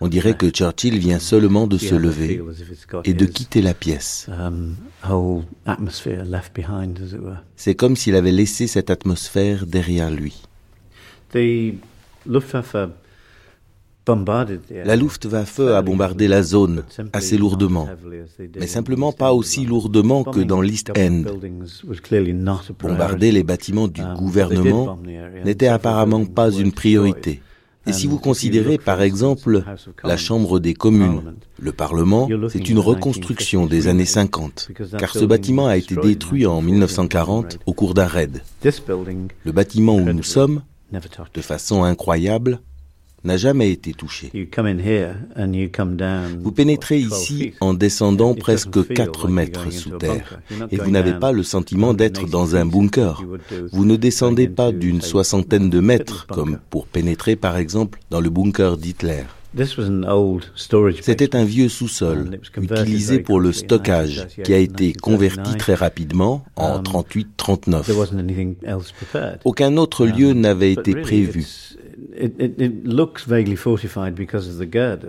On 0.00 0.08
dirait 0.08 0.36
que 0.36 0.50
Churchill 0.50 0.98
vient 0.98 1.18
seulement 1.18 1.66
de 1.66 1.78
se 1.78 1.94
lever 1.94 2.40
et 3.04 3.14
de 3.14 3.24
quitter 3.26 3.60
la 3.62 3.74
pièce. 3.74 4.28
um. 4.28 4.76
C'est 7.56 7.74
comme 7.74 7.96
s'il 7.96 8.14
avait 8.14 8.30
laissé 8.32 8.66
cette 8.66 8.90
atmosphère 8.90 9.66
derrière 9.66 10.10
lui. 10.10 10.42
La 14.84 14.96
Luftwaffe 14.96 15.60
a 15.60 15.82
bombardé 15.82 16.28
la 16.28 16.42
zone 16.42 16.84
assez 17.12 17.36
lourdement, 17.36 17.88
mais 18.58 18.66
simplement 18.66 19.12
pas 19.12 19.32
aussi 19.32 19.64
lourdement 19.66 20.24
que 20.24 20.40
dans 20.40 20.60
l'East 20.60 20.92
End. 20.96 21.24
Bombarder 22.80 23.32
les 23.32 23.42
bâtiments 23.42 23.88
du 23.88 24.02
gouvernement 24.16 24.98
n'était 25.44 25.68
apparemment 25.68 26.24
pas 26.24 26.50
une 26.50 26.72
priorité. 26.72 27.42
Et 27.86 27.92
si 27.92 28.06
vous 28.06 28.18
considérez 28.18 28.76
par 28.76 29.00
exemple 29.00 29.64
la 30.04 30.16
Chambre 30.16 30.60
des 30.60 30.74
communes, 30.74 31.36
le 31.58 31.72
Parlement, 31.72 32.28
c'est 32.50 32.68
une 32.68 32.78
reconstruction 32.78 33.66
des 33.66 33.88
années 33.88 34.04
50, 34.04 34.70
car 34.98 35.12
ce 35.14 35.24
bâtiment 35.24 35.66
a 35.66 35.76
été 35.76 35.96
détruit 35.96 36.44
en 36.46 36.60
1940 36.60 37.58
au 37.64 37.72
cours 37.72 37.94
d'un 37.94 38.06
raid. 38.06 38.42
Le 38.62 39.52
bâtiment 39.52 39.96
où 39.96 40.12
nous 40.12 40.22
sommes, 40.22 40.62
de 40.92 41.40
façon 41.40 41.82
incroyable, 41.82 42.60
n'a 43.24 43.36
jamais 43.36 43.70
été 43.70 43.92
touché. 43.92 44.30
Vous 46.40 46.52
pénétrez 46.52 46.98
ici 46.98 47.52
en 47.60 47.74
descendant 47.74 48.34
presque 48.34 48.92
4 48.92 49.28
mètres 49.28 49.72
sous 49.72 49.90
terre 49.90 50.40
et 50.70 50.76
vous 50.76 50.90
n'avez 50.90 51.14
pas 51.14 51.32
le 51.32 51.42
sentiment 51.42 51.94
d'être 51.94 52.26
dans 52.26 52.56
un 52.56 52.66
bunker. 52.66 53.24
Vous 53.72 53.84
ne 53.84 53.96
descendez 53.96 54.48
pas 54.48 54.72
d'une 54.72 55.00
soixantaine 55.00 55.70
de 55.70 55.80
mètres 55.80 56.26
comme 56.26 56.58
pour 56.70 56.86
pénétrer 56.86 57.36
par 57.36 57.56
exemple 57.56 58.00
dans 58.10 58.20
le 58.20 58.30
bunker 58.30 58.76
d'Hitler. 58.76 59.24
C'était 61.00 61.34
un 61.34 61.44
vieux 61.44 61.70
sous-sol 61.70 62.38
utilisé 62.60 63.20
pour 63.20 63.40
le 63.40 63.52
stockage 63.52 64.26
qui 64.44 64.52
a 64.52 64.58
été 64.58 64.92
converti 64.92 65.56
très 65.56 65.74
rapidement 65.74 66.44
en 66.56 66.82
38-39. 66.82 69.38
Aucun 69.44 69.76
autre 69.78 70.06
lieu 70.06 70.34
n'avait 70.34 70.72
été 70.72 70.94
prévu. 70.94 71.46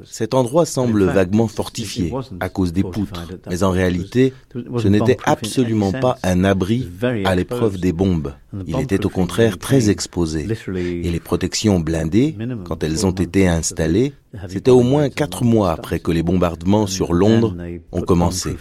Cet 0.05 0.34
endroit 0.34 0.65
semble 0.65 1.03
vaguement 1.05 1.48
fortifié 1.48 2.13
à 2.39 2.50
cause 2.50 2.74
des 2.74 2.84
poutres, 2.84 3.27
mais 3.50 3.63
en 3.63 3.72
réalité, 3.72 4.34
ce 4.53 4.88
n'était 4.88 5.17
absolument 5.25 5.91
pas 5.91 6.17
un 6.24 6.43
abri 6.43 6.88
à 7.25 7.36
l'épreuve 7.36 7.79
des 7.79 7.93
bombes. 7.93 8.34
Il 8.67 8.79
était 8.79 9.05
au 9.05 9.10
contraire 9.10 9.58
très 9.58 9.89
exposé. 9.89 10.48
Et 10.75 11.12
les 11.12 11.19
protections 11.19 11.79
blindées, 11.79 12.36
quand 12.65 12.84
elles 12.84 13.05
ont 13.05 13.12
été 13.12 13.48
installées, 13.48 14.13
c'était 14.48 14.72
au 14.72 14.81
moins 14.81 15.10
quatre 15.10 15.43
mois 15.43 15.72
après 15.72 16.00
que 16.00 16.12
les 16.12 16.24
bombardements 16.24 16.88
sur 16.88 17.13
Londres 17.13 17.55
ont 17.91 18.01
commencé. 18.01 18.55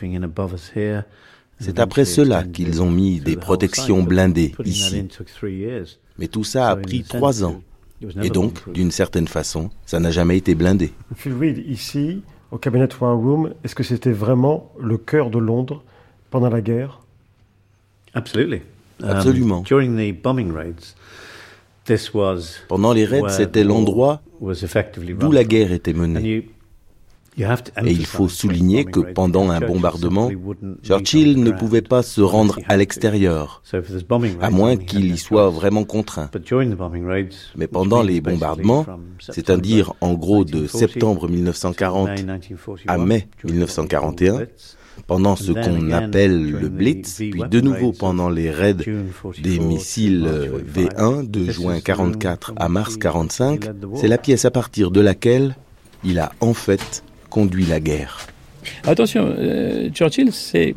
C'est 1.61 1.80
après 1.80 2.04
cela 2.04 2.44
qu'ils 2.44 2.82
ont 2.82 2.90
mis 2.90 3.20
des 3.20 3.37
protections 3.37 4.02
blindées 4.02 4.54
ici. 4.64 5.08
Mais 6.18 6.28
tout 6.28 6.44
ça 6.44 6.70
a 6.70 6.76
pris 6.76 7.02
trois 7.02 7.44
ans. 7.44 7.62
Et 8.23 8.31
donc, 8.31 8.71
d'une 8.73 8.90
certaine 8.90 9.26
façon, 9.28 9.71
ça 9.85 9.99
n'a 9.99 10.11
jamais 10.11 10.37
été 10.38 10.55
blindé. 10.55 10.93
Phil 11.17 11.35
Reed, 11.35 11.59
ici, 11.67 12.23
au 12.52 12.59
Cabinet 12.59 12.88
War 13.00 13.17
Room, 13.17 13.55
est-ce 13.64 13.75
que 13.75 13.83
c'était 13.83 14.12
vraiment 14.12 14.73
le 14.81 14.99
cœur 14.99 15.31
de 15.31 15.38
Londres 15.38 15.83
pendant 16.31 16.49
la 16.49 16.61
guerre? 16.61 17.00
Absolument. 18.14 18.62
Absolument. 19.02 19.62
Pendant 22.69 22.93
les 22.93 23.05
raids, 23.05 23.23
c'était 23.28 23.64
l'endroit 23.64 24.23
d'où 24.40 25.33
la 25.33 25.45
guerre 25.45 25.73
était 25.73 25.93
menée. 25.93 26.49
Et 27.38 27.92
il 27.92 28.07
faut 28.07 28.28
souligner 28.28 28.85
que 28.85 29.00
pendant 29.00 29.50
un 29.50 29.61
bombardement, 29.61 30.30
Churchill 30.83 31.42
ne 31.42 31.50
pouvait 31.50 31.83
pas 31.83 32.02
se 32.02 32.21
rendre 32.21 32.59
à 32.68 32.76
l'extérieur, 32.76 33.62
à 34.40 34.50
moins 34.50 34.76
qu'il 34.76 35.12
y 35.12 35.18
soit 35.18 35.50
vraiment 35.50 35.85
contraint. 35.85 36.30
Mais 37.57 37.66
pendant 37.66 38.02
les 38.02 38.21
bombardements, 38.21 38.87
c'est-à-dire 39.21 39.95
en 40.00 40.14
gros 40.14 40.45
de 40.45 40.66
septembre 40.66 41.28
1940 41.28 42.11
à 42.87 42.99
mai 42.99 43.28
1941, 43.45 44.47
pendant 45.07 45.37
ce 45.37 45.52
qu'on 45.52 45.90
appelle 45.92 46.50
le 46.50 46.68
Blitz, 46.68 47.16
puis 47.18 47.42
de 47.49 47.61
nouveau 47.61 47.92
pendant 47.92 48.28
les 48.28 48.50
raids 48.50 48.75
des 48.75 49.59
missiles 49.59 50.28
V1 50.75 51.28
de 51.30 51.50
juin 51.50 51.80
44 51.80 52.54
à 52.57 52.68
mars 52.68 52.97
45, 52.97 53.64
c'est 53.95 54.09
la 54.09 54.18
pièce 54.18 54.45
à 54.45 54.50
partir 54.50 54.90
de 54.90 55.00
laquelle 55.00 55.57
il 56.04 56.18
a 56.18 56.33
en 56.40 56.54
fait 56.54 57.04
conduit 57.30 57.66
la 57.66 57.80
guerre. 57.80 58.26
Attention, 58.85 59.35
euh, 59.38 59.90
Churchill, 59.90 60.33
c'est 60.33 60.74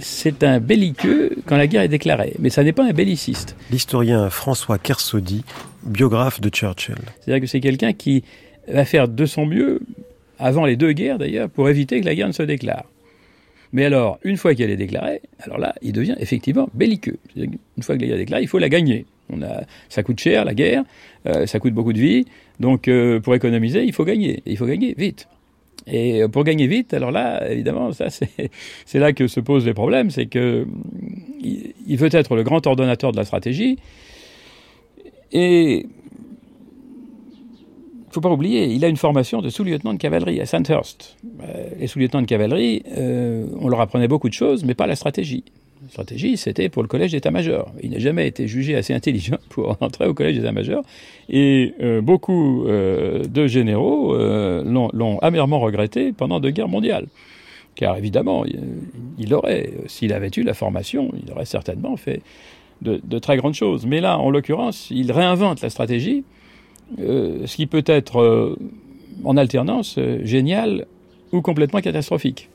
c'est 0.00 0.42
un 0.42 0.60
belliqueux 0.60 1.36
quand 1.46 1.56
la 1.56 1.66
guerre 1.66 1.82
est 1.82 1.88
déclarée, 1.88 2.34
mais 2.38 2.50
ça 2.50 2.64
n'est 2.64 2.72
pas 2.72 2.84
un 2.84 2.92
belliciste. 2.92 3.56
L'historien 3.70 4.30
François 4.30 4.78
Kersaudy, 4.78 5.44
biographe 5.84 6.40
de 6.40 6.48
Churchill. 6.48 6.96
C'est-à-dire 7.20 7.40
que 7.40 7.46
c'est 7.46 7.60
quelqu'un 7.60 7.92
qui 7.92 8.24
va 8.68 8.84
faire 8.84 9.08
de 9.08 9.26
son 9.26 9.46
mieux, 9.46 9.80
avant 10.38 10.66
les 10.66 10.76
deux 10.76 10.92
guerres 10.92 11.18
d'ailleurs, 11.18 11.48
pour 11.48 11.68
éviter 11.68 12.00
que 12.00 12.06
la 12.06 12.14
guerre 12.14 12.26
ne 12.26 12.32
se 12.32 12.42
déclare. 12.42 12.84
Mais 13.72 13.84
alors, 13.84 14.18
une 14.22 14.36
fois 14.36 14.54
qu'elle 14.54 14.70
est 14.70 14.76
déclarée, 14.76 15.20
alors 15.40 15.58
là, 15.58 15.74
il 15.82 15.92
devient 15.92 16.14
effectivement 16.18 16.68
belliqueux. 16.74 17.18
Une 17.36 17.58
fois 17.82 17.96
que 17.96 18.00
la 18.00 18.06
guerre 18.06 18.16
est 18.16 18.20
déclarée, 18.20 18.42
il 18.42 18.48
faut 18.48 18.58
la 18.58 18.68
gagner. 18.68 19.04
On 19.30 19.42
a, 19.42 19.62
ça 19.88 20.02
coûte 20.02 20.20
cher, 20.20 20.44
la 20.44 20.54
guerre, 20.54 20.84
euh, 21.26 21.46
ça 21.46 21.58
coûte 21.58 21.72
beaucoup 21.72 21.92
de 21.92 22.00
vie, 22.00 22.26
donc 22.60 22.88
euh, 22.88 23.20
pour 23.20 23.34
économiser, 23.34 23.84
il 23.84 23.92
faut 23.92 24.04
gagner. 24.04 24.42
il 24.46 24.56
faut 24.56 24.66
gagner 24.66 24.94
vite. 24.96 25.28
Et 25.86 26.22
euh, 26.22 26.28
pour 26.28 26.44
gagner 26.44 26.66
vite, 26.66 26.94
alors 26.94 27.10
là, 27.10 27.50
évidemment, 27.50 27.92
ça 27.92 28.08
c'est 28.86 28.98
là 28.98 29.12
que 29.12 29.26
se 29.26 29.40
posent 29.40 29.66
les 29.66 29.74
problèmes, 29.74 30.10
c'est 30.10 30.26
que 30.26 30.66
il 31.42 31.96
veut 31.96 32.14
être 32.14 32.36
le 32.36 32.42
grand 32.42 32.66
ordonnateur 32.66 33.12
de 33.12 33.16
la 33.16 33.24
stratégie, 33.24 33.78
et 35.32 35.86
il 35.86 35.86
faut 38.10 38.20
pas 38.20 38.30
oublier, 38.30 38.66
il 38.66 38.84
a 38.84 38.88
une 38.88 38.96
formation 38.96 39.42
de 39.42 39.48
sous-lieutenant 39.48 39.94
de 39.94 39.98
cavalerie 39.98 40.40
à 40.40 40.46
Sandhurst. 40.46 41.16
les 41.78 41.88
sous-lieutenants 41.88 42.22
de 42.22 42.26
cavalerie, 42.26 42.84
on 42.96 43.68
leur 43.68 43.80
apprenait 43.80 44.06
beaucoup 44.06 44.28
de 44.28 44.34
choses, 44.34 44.64
mais 44.64 44.74
pas 44.74 44.86
la 44.86 44.94
stratégie 44.94 45.42
stratégie, 45.94 46.36
c'était 46.36 46.68
pour 46.68 46.82
le 46.82 46.88
collège 46.88 47.12
d'état-major. 47.12 47.72
Il 47.82 47.90
n'a 47.90 47.98
jamais 47.98 48.26
été 48.26 48.46
jugé 48.46 48.74
assez 48.74 48.92
intelligent 48.92 49.38
pour 49.48 49.76
entrer 49.80 50.06
au 50.06 50.14
collège 50.14 50.36
d'état-major. 50.36 50.82
Et 51.28 51.74
euh, 51.80 52.00
beaucoup 52.02 52.66
euh, 52.66 53.24
de 53.24 53.46
généraux 53.46 54.14
euh, 54.14 54.62
l'ont 54.64 55.18
amèrement 55.20 55.60
regretté 55.60 56.12
pendant 56.12 56.40
deux 56.40 56.50
guerres 56.50 56.68
mondiales. 56.68 57.06
Car 57.76 57.96
évidemment, 57.96 58.44
il, 58.44 59.36
s'il 59.86 60.12
avait 60.12 60.30
eu 60.36 60.42
la 60.42 60.54
formation, 60.54 61.10
il 61.24 61.32
aurait 61.32 61.44
certainement 61.44 61.96
fait 61.96 62.22
de 62.82 63.18
très 63.18 63.36
grandes 63.36 63.54
choses. 63.54 63.86
Mais 63.86 64.00
là, 64.00 64.18
en 64.18 64.30
l'occurrence, 64.30 64.88
il 64.90 65.10
réinvente 65.10 65.60
la 65.62 65.70
stratégie, 65.70 66.22
ce 66.98 67.56
qui 67.56 67.66
peut 67.66 67.82
être 67.86 68.56
en 69.24 69.36
alternance 69.36 69.98
génial 70.22 70.86
ou 71.32 71.40
complètement 71.40 71.80
catastrophique. 71.80 72.48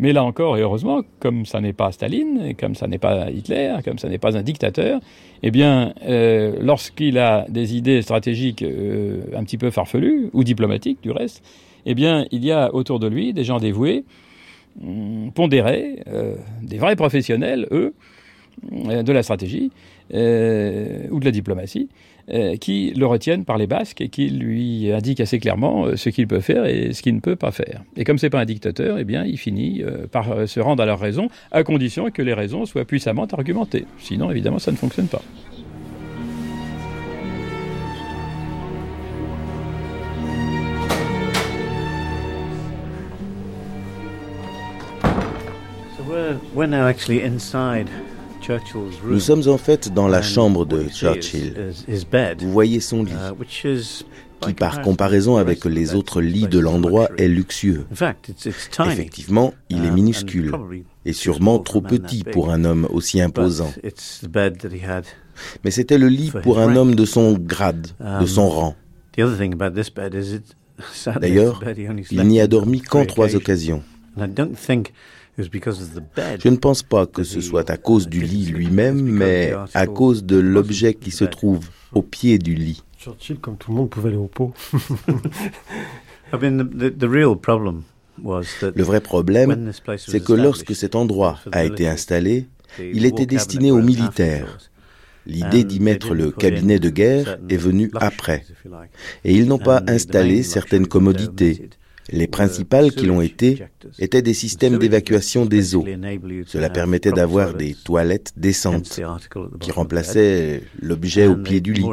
Mais 0.00 0.14
là 0.14 0.24
encore, 0.24 0.56
et 0.56 0.62
heureusement, 0.62 1.02
comme 1.18 1.44
ça 1.44 1.60
n'est 1.60 1.74
pas 1.74 1.92
Staline, 1.92 2.54
comme 2.58 2.74
ça 2.74 2.86
n'est 2.86 2.96
pas 2.96 3.30
Hitler, 3.30 3.76
comme 3.84 3.98
ça 3.98 4.08
n'est 4.08 4.16
pas 4.16 4.34
un 4.38 4.42
dictateur, 4.42 4.98
eh 5.42 5.50
bien, 5.50 5.92
euh, 6.06 6.56
lorsqu'il 6.58 7.18
a 7.18 7.44
des 7.50 7.76
idées 7.76 8.00
stratégiques 8.00 8.62
euh, 8.62 9.20
un 9.36 9.44
petit 9.44 9.58
peu 9.58 9.70
farfelues, 9.70 10.30
ou 10.32 10.42
diplomatiques 10.42 11.02
du 11.02 11.10
reste, 11.10 11.44
eh 11.84 11.94
bien, 11.94 12.24
il 12.30 12.42
y 12.42 12.50
a 12.50 12.74
autour 12.74 12.98
de 12.98 13.08
lui 13.08 13.34
des 13.34 13.44
gens 13.44 13.58
dévoués, 13.58 14.04
hum, 14.82 15.32
pondérés, 15.34 16.02
euh, 16.06 16.34
des 16.62 16.78
vrais 16.78 16.96
professionnels, 16.96 17.68
eux, 17.70 17.92
de 18.72 19.12
la 19.12 19.22
stratégie 19.22 19.70
ou 20.12 21.20
de 21.20 21.24
la 21.24 21.30
diplomatie, 21.30 21.88
qui 22.60 22.92
le 22.96 23.06
retiennent 23.06 23.44
par 23.44 23.58
les 23.58 23.66
basques 23.66 24.00
et 24.00 24.08
qui 24.08 24.28
lui 24.28 24.92
indiquent 24.92 25.20
assez 25.20 25.38
clairement 25.38 25.86
euh, 25.86 25.96
ce 25.96 26.08
qu'il 26.08 26.26
peut 26.26 26.40
faire 26.40 26.64
et 26.64 26.92
ce 26.92 27.02
qu'il 27.02 27.14
ne 27.14 27.20
peut 27.20 27.36
pas 27.36 27.50
faire. 27.50 27.82
Et 27.96 28.04
comme 28.04 28.18
c'est 28.18 28.30
pas 28.30 28.40
un 28.40 28.44
dictateur, 28.44 28.98
eh 28.98 29.04
bien, 29.04 29.24
il 29.24 29.38
finit 29.38 29.82
euh, 29.82 30.06
par 30.06 30.48
se 30.48 30.60
rendre 30.60 30.82
à 30.82 30.86
leur 30.86 31.00
raison, 31.00 31.28
à 31.50 31.62
condition 31.62 32.10
que 32.10 32.22
les 32.22 32.34
raisons 32.34 32.66
soient 32.66 32.84
puissamment 32.84 33.26
argumentées. 33.26 33.86
Sinon, 33.98 34.30
évidemment, 34.30 34.58
ça 34.58 34.72
ne 34.72 34.76
fonctionne 34.76 35.08
pas. 35.08 35.22
Nous 49.04 49.20
sommes 49.20 49.48
en 49.48 49.58
fait 49.58 49.92
dans 49.92 50.08
la 50.08 50.22
chambre 50.22 50.64
de 50.64 50.88
Churchill. 50.88 51.54
Vous 52.38 52.52
voyez 52.52 52.80
son 52.80 53.04
lit, 53.04 53.12
uh, 53.12 53.76
qui 54.40 54.54
par 54.54 54.82
comparaison 54.82 55.36
avec 55.36 55.64
les 55.64 55.94
autres 55.94 56.20
lits 56.20 56.48
de 56.48 56.58
l'endroit 56.58 57.08
est 57.18 57.28
luxueux. 57.28 57.86
Effectivement, 58.86 59.54
il 59.68 59.84
est 59.84 59.88
um, 59.88 59.94
minuscule 59.94 60.52
et 61.04 61.12
sûrement 61.12 61.58
trop 61.58 61.80
petit 61.80 62.24
pour 62.24 62.50
un 62.50 62.64
homme 62.64 62.86
aussi 62.90 63.20
imposant. 63.20 63.72
Mais 65.64 65.70
c'était 65.70 65.98
le 65.98 66.08
lit 66.08 66.32
pour 66.42 66.58
un 66.58 66.76
homme 66.76 66.94
de 66.94 67.04
son 67.04 67.34
grade, 67.34 67.88
de 68.20 68.26
son 68.26 68.42
um, 68.42 68.48
rang. 68.48 68.76
D'ailleurs, 71.20 71.62
il 72.10 72.22
n'y 72.24 72.40
a 72.40 72.46
dormi 72.46 72.80
qu'en 72.80 73.04
trois 73.04 73.36
occasions. 73.36 73.82
Je 75.42 76.48
ne 76.48 76.56
pense 76.56 76.82
pas 76.82 77.06
que 77.06 77.22
ce 77.22 77.40
soit 77.40 77.70
à 77.70 77.76
cause 77.76 78.08
du 78.08 78.20
lit 78.20 78.46
lui-même, 78.46 79.00
mais 79.00 79.54
à 79.74 79.86
cause 79.86 80.24
de 80.24 80.36
l'objet 80.36 80.94
qui 80.94 81.10
se 81.10 81.24
trouve 81.24 81.68
au 81.92 82.02
pied 82.02 82.38
du 82.38 82.54
lit. 82.54 82.82
Churchill, 82.98 83.38
comme 83.38 83.56
tout 83.56 83.70
le 83.70 83.78
monde, 83.78 83.90
pouvait 83.90 84.10
aller 84.10 84.18
au 84.18 84.26
pot. 84.26 84.52
Le 88.22 88.82
vrai 88.82 89.00
problème, 89.00 89.72
c'est 89.96 90.22
que 90.22 90.32
lorsque 90.32 90.74
cet 90.74 90.94
endroit 90.94 91.38
a 91.52 91.64
été 91.64 91.88
installé, 91.88 92.48
il 92.78 93.06
était 93.06 93.26
destiné 93.26 93.70
aux 93.70 93.82
militaires. 93.82 94.58
L'idée 95.26 95.64
d'y 95.64 95.80
mettre 95.80 96.14
le 96.14 96.30
cabinet 96.30 96.78
de 96.78 96.90
guerre 96.90 97.38
est 97.48 97.56
venue 97.56 97.90
après. 97.94 98.44
Et 99.24 99.34
ils 99.34 99.46
n'ont 99.46 99.58
pas 99.58 99.82
installé 99.86 100.42
certaines 100.42 100.86
commodités, 100.86 101.70
les 102.12 102.26
principales 102.26 102.92
qui 102.92 103.06
l'ont 103.06 103.20
été 103.20 103.62
étaient 103.98 104.22
des 104.22 104.34
systèmes 104.34 104.78
d'évacuation 104.78 105.46
des 105.46 105.74
eaux. 105.74 105.84
Cela 106.46 106.70
permettait 106.70 107.12
d'avoir 107.12 107.54
des 107.54 107.74
toilettes 107.74 108.32
décentes 108.36 109.00
qui 109.60 109.70
remplaçaient 109.70 110.62
l'objet 110.80 111.26
au 111.26 111.36
pied 111.36 111.60
du 111.60 111.72
lit. 111.72 111.86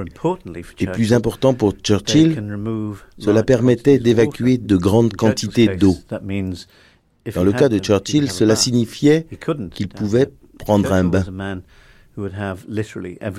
Et 0.80 0.88
plus 0.88 1.14
important 1.14 1.54
pour 1.54 1.74
Churchill, 1.74 2.42
cela 3.18 3.44
permettait 3.44 4.00
d'évacuer 4.00 4.58
de 4.58 4.78
grandes 4.78 5.14
quantités 5.14 5.76
d'eau. 5.76 5.96
Dans 7.36 7.44
le 7.44 7.52
cas 7.52 7.70
de 7.70 7.78
Churchill, 7.80 8.32
cela 8.32 8.56
signifiait 8.56 9.28
qu'il 9.72 9.90
pouvait 9.90 10.30
prendre 10.58 10.92
un 10.94 11.04
bain. 11.04 11.62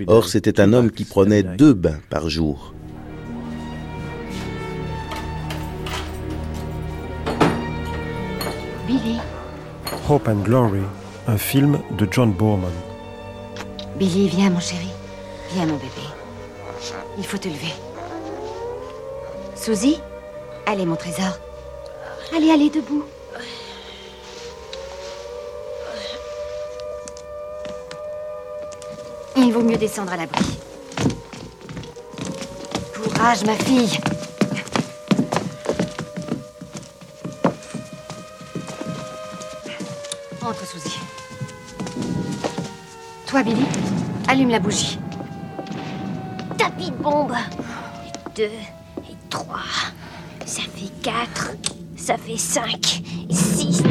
Or, 0.06 0.28
c'était 0.28 0.60
un 0.60 0.72
homme 0.72 0.90
qui 0.90 1.04
prenait 1.04 1.42
deux 1.42 1.74
bains 1.74 1.98
par 2.10 2.28
jour. 2.28 2.74
Billy. 8.88 9.20
Hope 10.08 10.28
and 10.28 10.44
Glory, 10.44 10.82
un 11.26 11.36
film 11.36 11.78
de 11.98 12.06
John 12.10 12.32
Borman. 12.32 12.72
Billy, 13.98 14.28
viens 14.28 14.48
mon 14.48 14.60
chéri. 14.60 14.88
Viens 15.52 15.66
mon 15.66 15.76
bébé. 15.76 16.06
Il 17.18 17.26
faut 17.26 17.36
te 17.36 17.48
lever. 17.48 17.74
Suzy 19.54 20.00
Allez 20.64 20.86
mon 20.86 20.96
trésor. 20.96 21.38
Allez, 22.34 22.50
allez, 22.50 22.70
debout. 22.70 23.04
Il 29.36 29.52
vaut 29.52 29.62
mieux 29.62 29.76
descendre 29.76 30.14
à 30.14 30.16
l'abri. 30.16 30.58
Courage, 32.94 33.44
ma 33.44 33.54
fille. 33.54 33.98
Toi, 43.26 43.42
Billy, 43.42 43.66
allume 44.26 44.48
la 44.48 44.58
bougie. 44.58 44.98
Tapis 46.56 46.90
de 46.90 46.96
bombe. 46.96 47.34
Deux 48.34 48.44
et 48.44 49.16
trois. 49.28 49.60
Ça 50.46 50.62
fait 50.62 50.90
quatre. 51.02 51.50
Ça 51.96 52.16
fait 52.16 52.38
cinq. 52.38 53.02
Et 53.28 53.34
six. 53.34 53.82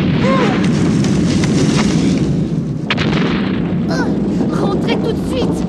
Oh, 3.89 3.93
rentrez 4.55 4.97
tout 4.97 5.11
de 5.11 5.29
suite. 5.29 5.63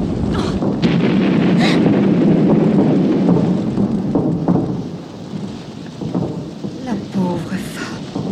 La 6.86 6.94
pauvre 7.12 7.54
femme. 7.74 8.24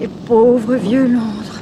Et 0.00 0.08
pauvre 0.34 0.74
vieux 0.74 1.06
Londres. 1.06 1.60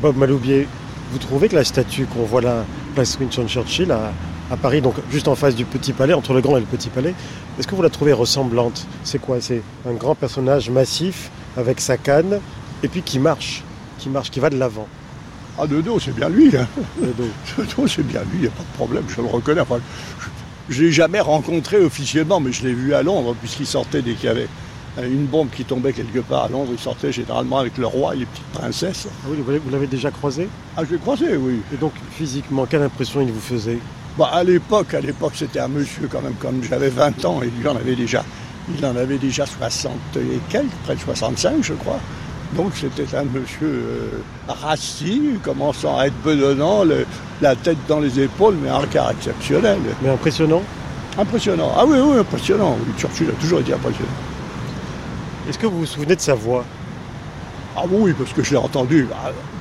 Bob 0.00 0.16
Maloubier, 0.16 0.66
vous 1.12 1.18
trouvez 1.18 1.48
que 1.48 1.54
la 1.54 1.62
statue 1.62 2.06
qu'on 2.06 2.24
voit 2.24 2.40
là, 2.40 2.64
place 2.96 3.16
Winston 3.20 3.46
Churchill, 3.46 3.92
à, 3.92 4.10
à, 4.52 4.56
Paris, 4.56 4.80
donc 4.80 4.94
juste 5.10 5.28
en 5.28 5.34
face 5.34 5.54
du 5.54 5.64
Petit 5.64 5.92
Palais, 5.92 6.14
entre 6.14 6.34
le 6.34 6.40
Grand 6.40 6.56
et 6.56 6.60
le 6.60 6.66
Petit 6.66 6.90
Palais, 6.90 7.14
est-ce 7.58 7.66
que 7.66 7.74
vous 7.74 7.82
la 7.82 7.90
trouvez 7.90 8.12
ressemblante? 8.12 8.86
C'est 9.04 9.20
quoi? 9.20 9.40
C'est 9.40 9.62
un 9.88 9.94
grand 9.94 10.14
personnage 10.14 10.70
massif 10.70 11.30
avec 11.56 11.80
sa 11.80 11.96
canne 11.96 12.40
et 12.82 12.88
puis 12.88 13.02
qui 13.02 13.18
marche, 13.18 13.62
qui 13.98 14.08
marche, 14.08 14.30
qui 14.30 14.40
va 14.40 14.50
de 14.50 14.58
l'avant. 14.58 14.86
Ah, 15.58 15.66
de 15.66 15.80
dos, 15.80 15.98
c'est 15.98 16.14
bien 16.14 16.28
lui. 16.28 16.50
Hein. 16.56 16.66
De 17.00 17.12
dos. 17.12 17.86
C'est 17.86 18.06
bien 18.06 18.20
lui, 18.22 18.36
il 18.36 18.40
n'y 18.42 18.46
a 18.46 18.50
pas 18.50 18.62
de 18.62 18.76
problème, 18.76 19.04
je 19.08 19.20
le 19.20 19.28
reconnais. 19.28 19.60
Enfin, 19.60 19.80
je 20.68 20.80
ne 20.80 20.86
l'ai 20.86 20.92
jamais 20.92 21.20
rencontré 21.20 21.78
officiellement, 21.78 22.40
mais 22.40 22.52
je 22.52 22.66
l'ai 22.66 22.72
vu 22.72 22.94
à 22.94 23.02
Londres, 23.02 23.36
puisqu'il 23.38 23.66
sortait 23.66 24.00
dès 24.00 24.14
qu'il 24.14 24.26
y 24.26 24.28
avait 24.28 24.48
une 25.02 25.26
bombe 25.26 25.48
qui 25.54 25.64
tombait 25.64 25.92
quelque 25.92 26.20
part 26.20 26.44
à 26.44 26.48
Londres. 26.48 26.70
Il 26.72 26.78
sortait 26.78 27.12
généralement 27.12 27.58
avec 27.58 27.76
le 27.76 27.86
roi 27.86 28.14
et 28.14 28.20
les 28.20 28.26
petites 28.26 28.52
princesses. 28.52 29.08
Ah 29.24 29.28
oui, 29.30 29.38
vous 29.42 29.70
l'avez 29.70 29.86
déjà 29.86 30.10
croisé? 30.10 30.48
Ah, 30.76 30.84
je 30.84 30.92
l'ai 30.92 30.98
croisé, 30.98 31.36
oui. 31.36 31.60
Et 31.72 31.76
donc, 31.76 31.92
physiquement, 32.12 32.66
quelle 32.66 32.82
impression 32.82 33.20
il 33.20 33.30
vous 33.30 33.40
faisait? 33.40 33.78
Bah, 34.18 34.30
À 34.32 34.44
l'époque, 34.44 34.94
à 34.94 35.00
l'époque, 35.00 35.32
c'était 35.34 35.60
un 35.60 35.68
monsieur 35.68 36.08
quand 36.10 36.22
même, 36.22 36.34
comme 36.34 36.62
j'avais 36.62 36.88
20 36.88 37.24
ans, 37.24 37.40
et 37.42 37.46
lui 37.46 37.66
en 37.68 37.76
avait 37.76 37.96
déjà, 37.96 38.24
il 38.76 38.84
en 38.84 38.96
avait 38.96 39.18
déjà 39.18 39.46
60 39.46 39.92
et 40.16 40.38
quelques, 40.48 40.70
près 40.84 40.94
de 40.94 41.00
65, 41.00 41.62
je 41.62 41.74
crois. 41.74 41.98
Donc 42.56 42.72
c'était 42.74 43.16
un 43.16 43.24
monsieur 43.24 43.66
euh, 43.66 44.08
rassis, 44.46 45.22
commençant 45.42 45.98
à 45.98 46.06
être 46.06 46.22
bedonnant, 46.22 46.84
le, 46.84 47.06
la 47.40 47.56
tête 47.56 47.78
dans 47.88 47.98
les 48.00 48.20
épaules, 48.20 48.56
mais 48.62 48.68
un 48.68 48.78
regard 48.78 49.10
exceptionnel. 49.10 49.78
Mais 50.02 50.10
impressionnant 50.10 50.62
Impressionnant. 51.18 51.72
Ah 51.76 51.84
oui, 51.86 51.98
oui, 51.98 52.18
impressionnant. 52.18 52.76
Oui, 52.80 52.92
Churchill 52.98 53.28
a 53.28 53.40
toujours 53.40 53.60
été 53.60 53.74
impressionnant. 53.74 54.08
Est-ce 55.48 55.58
que 55.58 55.66
vous 55.66 55.80
vous 55.80 55.86
souvenez 55.86 56.16
de 56.16 56.20
sa 56.20 56.34
voix? 56.34 56.64
Ah 57.76 57.84
oui, 57.90 58.12
parce 58.12 58.32
que 58.32 58.42
je 58.42 58.50
l'ai 58.50 58.56
entendu, 58.58 59.08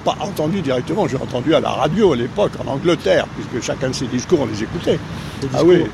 pas 0.04 0.16
entendu 0.20 0.62
directement, 0.62 1.08
j'ai 1.08 1.16
entendu 1.16 1.56
à 1.56 1.60
la 1.62 1.70
radio 1.70 2.14
à 2.14 2.16
l'époque, 2.18 2.52
en 2.66 2.70
Angleterre, 2.70 3.26
puisque 3.36 3.66
chacun 3.66 3.90
de 3.90 3.96
ses 3.96 4.08
discours, 4.08 4.42
on 4.42 4.46
les 4.48 4.64
écoutait. 4.64 5.00
ah 5.54 5.64
oui, 5.64 5.86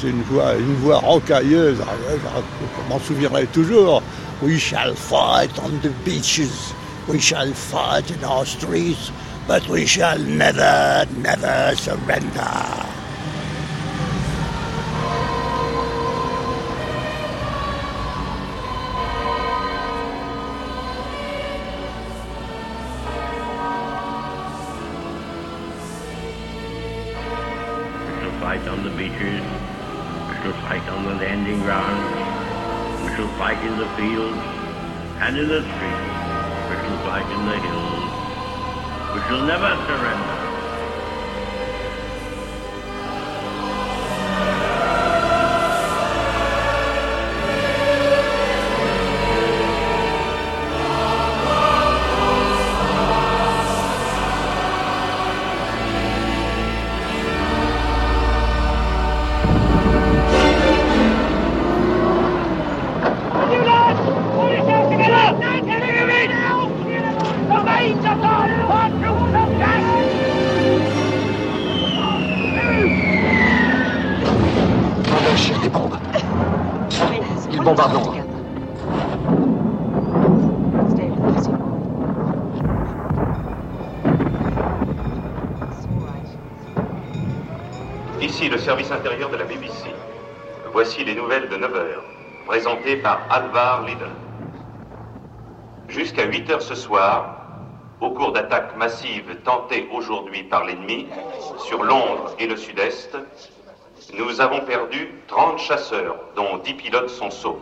c'est 0.00 0.08
une 0.08 0.22
voix, 0.22 0.54
une 0.54 0.74
voix 0.76 0.98
rocailleuse, 0.98 1.76
je 1.78 2.88
m'en 2.88 2.98
souviendrai 2.98 3.46
toujours. 3.46 4.02
We 4.42 4.58
shall 4.58 4.94
fight 4.94 5.50
on 5.62 5.70
the 5.82 5.90
beaches, 6.04 6.74
we 7.08 7.20
shall 7.20 7.52
fight 7.54 8.10
in 8.10 8.24
our 8.24 8.46
streets, 8.46 9.10
but 9.46 9.68
we 9.68 9.86
shall 9.86 10.18
never, 10.18 11.06
never 11.22 11.74
surrender. 11.76 12.95
And 35.38 35.52
in 35.52 35.75
par 92.94 93.20
Alvar 93.30 93.82
Lidl. 93.82 94.10
Jusqu'à 95.88 96.26
8h 96.26 96.60
ce 96.60 96.76
soir, 96.76 97.34
au 98.00 98.10
cours 98.10 98.32
d'attaques 98.32 98.76
massives 98.76 99.36
tentées 99.42 99.88
aujourd'hui 99.92 100.44
par 100.44 100.64
l'ennemi 100.64 101.08
sur 101.58 101.82
Londres 101.82 102.34
et 102.38 102.46
le 102.46 102.56
sud-est, 102.56 103.16
nous 104.16 104.40
avons 104.40 104.60
perdu 104.60 105.10
30 105.26 105.58
chasseurs, 105.58 106.16
dont 106.36 106.58
10 106.58 106.74
pilotes 106.74 107.08
sont 107.08 107.30
saufs. 107.30 107.56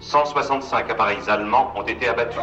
165 0.00 0.90
appareils 0.90 1.28
allemands 1.28 1.72
ont 1.76 1.82
été 1.82 2.08
abattus. 2.08 2.40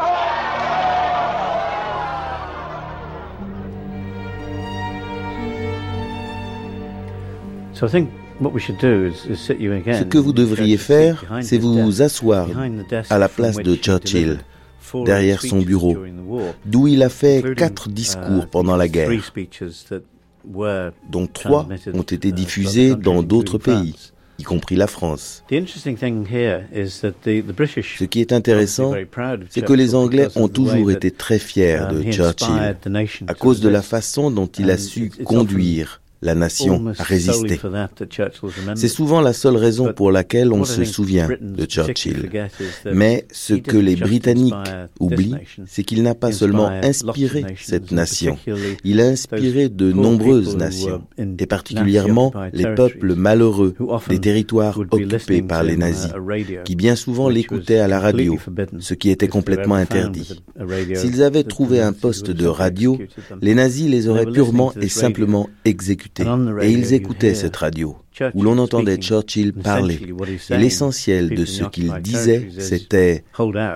Ce 8.42 10.04
que 10.04 10.18
vous 10.18 10.34
devriez 10.34 10.78
faire, 10.78 11.24
c'est 11.42 11.58
vous 11.58 12.02
asseoir 12.02 12.50
à 13.10 13.18
la 13.18 13.30
place 13.30 13.58
de 13.58 13.76
Churchill, 13.76 14.40
derrière 15.06 15.42
son 15.42 15.60
bureau, 15.60 15.98
d'où 16.66 16.88
il 16.88 17.04
a 17.04 17.10
fait 17.10 17.44
quatre 17.56 17.90
discours 17.90 18.48
pendant 18.48 18.78
la 18.78 18.88
guerre, 18.88 19.12
dont 21.10 21.28
trois 21.28 21.68
ont 21.94 22.02
été 22.02 22.32
diffusés 22.32 22.96
dans 22.96 23.22
d'autres 23.22 23.58
pays 23.58 23.96
y 24.40 24.44
compris 24.44 24.76
la 24.76 24.88
France. 24.88 25.44
Ce 25.50 25.56
qui 28.04 28.22
est 28.22 28.34
intéressant, 28.34 28.94
c'est 29.50 29.64
que 29.64 29.74
les 29.74 29.96
Anglais 29.96 30.28
ont 30.36 30.48
toujours 30.48 30.92
été 30.92 31.12
très 31.12 31.40
fiers 31.40 31.82
de 31.92 32.04
Churchill 32.12 32.76
à 33.28 33.34
cause 33.34 33.62
de 33.62 33.70
la 33.70 33.82
façon 33.82 34.30
dont 34.32 34.48
il 34.48 34.72
a 34.72 34.78
su 34.78 35.12
conduire 35.24 36.01
la 36.22 36.36
nation 36.36 36.88
a 36.98 37.04
résisté. 37.04 37.60
C'est 38.76 38.88
souvent 38.88 39.22
la 39.22 39.34
seule 39.34 39.58
raison 39.58 39.94
pour 39.94 40.12
laquelle 40.12 40.54
on 40.54 40.64
se 40.64 40.84
souvient 40.84 41.30
de 41.42 41.66
Churchill. 41.66 42.30
Mais 42.94 43.26
ce 43.32 43.56
que 43.56 43.78
les 43.78 43.96
Britanniques 43.96 44.54
oublient, 45.00 45.36
c'est 45.66 45.84
qu'il 45.84 46.04
n'a 46.04 46.16
pas 46.16 46.32
seulement 46.32 46.68
inspiré 46.68 47.46
cette 47.58 47.92
nation, 47.92 48.38
il 48.84 49.02
a 49.02 49.08
inspiré 49.08 49.70
de 49.70 49.92
nombreuses 49.92 50.56
nations, 50.56 51.04
et 51.18 51.46
particulièrement 51.46 52.32
les 52.54 52.68
peuples 52.76 53.16
malheureux 53.16 53.76
des 54.08 54.20
territoires 54.20 54.80
occupés 54.80 55.42
par 55.42 55.64
les 55.64 55.78
nazis, 55.78 56.12
qui 56.66 56.76
bien 56.76 56.96
souvent 56.96 57.30
l'écoutaient 57.30 57.80
à 57.80 57.88
la 57.88 58.00
radio, 58.00 58.38
ce 58.80 58.94
qui 58.94 59.10
était 59.10 59.28
complètement 59.28 59.76
interdit. 59.76 60.44
S'ils 60.94 61.24
avaient 61.24 61.44
trouvé 61.44 61.82
un 61.82 61.94
poste 61.94 62.30
de 62.30 62.46
radio, 62.46 63.00
les 63.42 63.56
nazis 63.56 63.90
les 63.90 64.08
auraient 64.08 64.26
purement 64.26 64.74
et 64.80 64.90
simplement 64.90 65.50
exécutés 65.66 66.11
et 66.20 66.72
ils 66.72 66.94
écoutaient 66.94 67.36
cette 67.36 67.56
radio 67.56 67.96
où 68.34 68.44
l'on 68.44 68.58
entendait 68.58 68.98
Churchill 68.98 69.54
parler. 69.54 70.00
Et 70.50 70.58
l'essentiel 70.58 71.30
de 71.30 71.46
ce 71.46 71.64
qu'il 71.64 71.94
disait, 72.02 72.50
c'était 72.60 73.24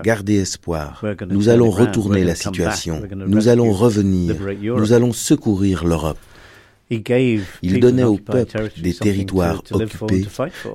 Gardez 0.04 0.36
espoir. 0.36 1.04
Nous 1.30 1.50
allons 1.50 1.70
retourner 1.70 2.24
la 2.24 2.36
situation. 2.36 3.02
Nous 3.16 3.48
allons 3.48 3.72
revenir. 3.72 4.36
Nous 4.62 4.94
allons 4.94 5.14
secourir 5.14 5.86
l'Europe. 5.86 6.20
Il 6.90 7.80
donnait 7.80 8.04
au 8.04 8.18
peuple 8.18 8.70
des 8.82 8.94
territoires 8.94 9.64
occupés 9.72 10.28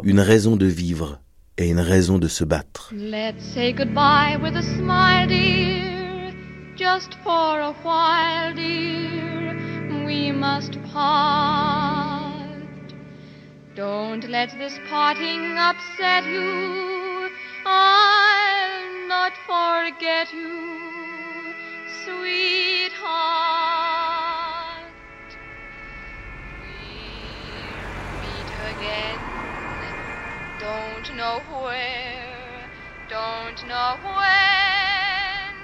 une 0.03 0.20
raison 0.20 0.57
de 0.57 0.66
vivre 0.66 1.20
et 1.57 1.68
une 1.68 1.81
raison 1.81 2.18
de 2.18 2.27
se 2.27 2.42
battre. 2.42 2.92
Let's 2.96 3.44
say 3.55 3.73
goodbye 3.73 4.38
with 4.42 4.57
a 4.57 4.62
smile, 4.62 5.29
dear, 5.29 6.33
just 6.77 7.14
for 7.23 7.61
a 7.61 7.75
while, 7.85 8.55
dear. 8.55 9.29
We 10.11 10.33
must 10.33 10.73
part. 10.92 12.51
Don't 13.77 14.29
let 14.29 14.51
this 14.59 14.77
parting 14.88 15.57
upset 15.57 16.25
you. 16.25 17.31
I'll 17.64 19.07
not 19.07 19.33
forget 19.46 20.33
you, 20.33 21.55
sweetheart. 22.03 22.99
We'll 26.61 27.94
meet 28.20 28.51
again. 28.73 29.20
Don't 30.59 31.09
know 31.14 31.38
where, 31.62 32.68
don't 33.09 33.64
know 33.64 33.96
when, 34.03 35.55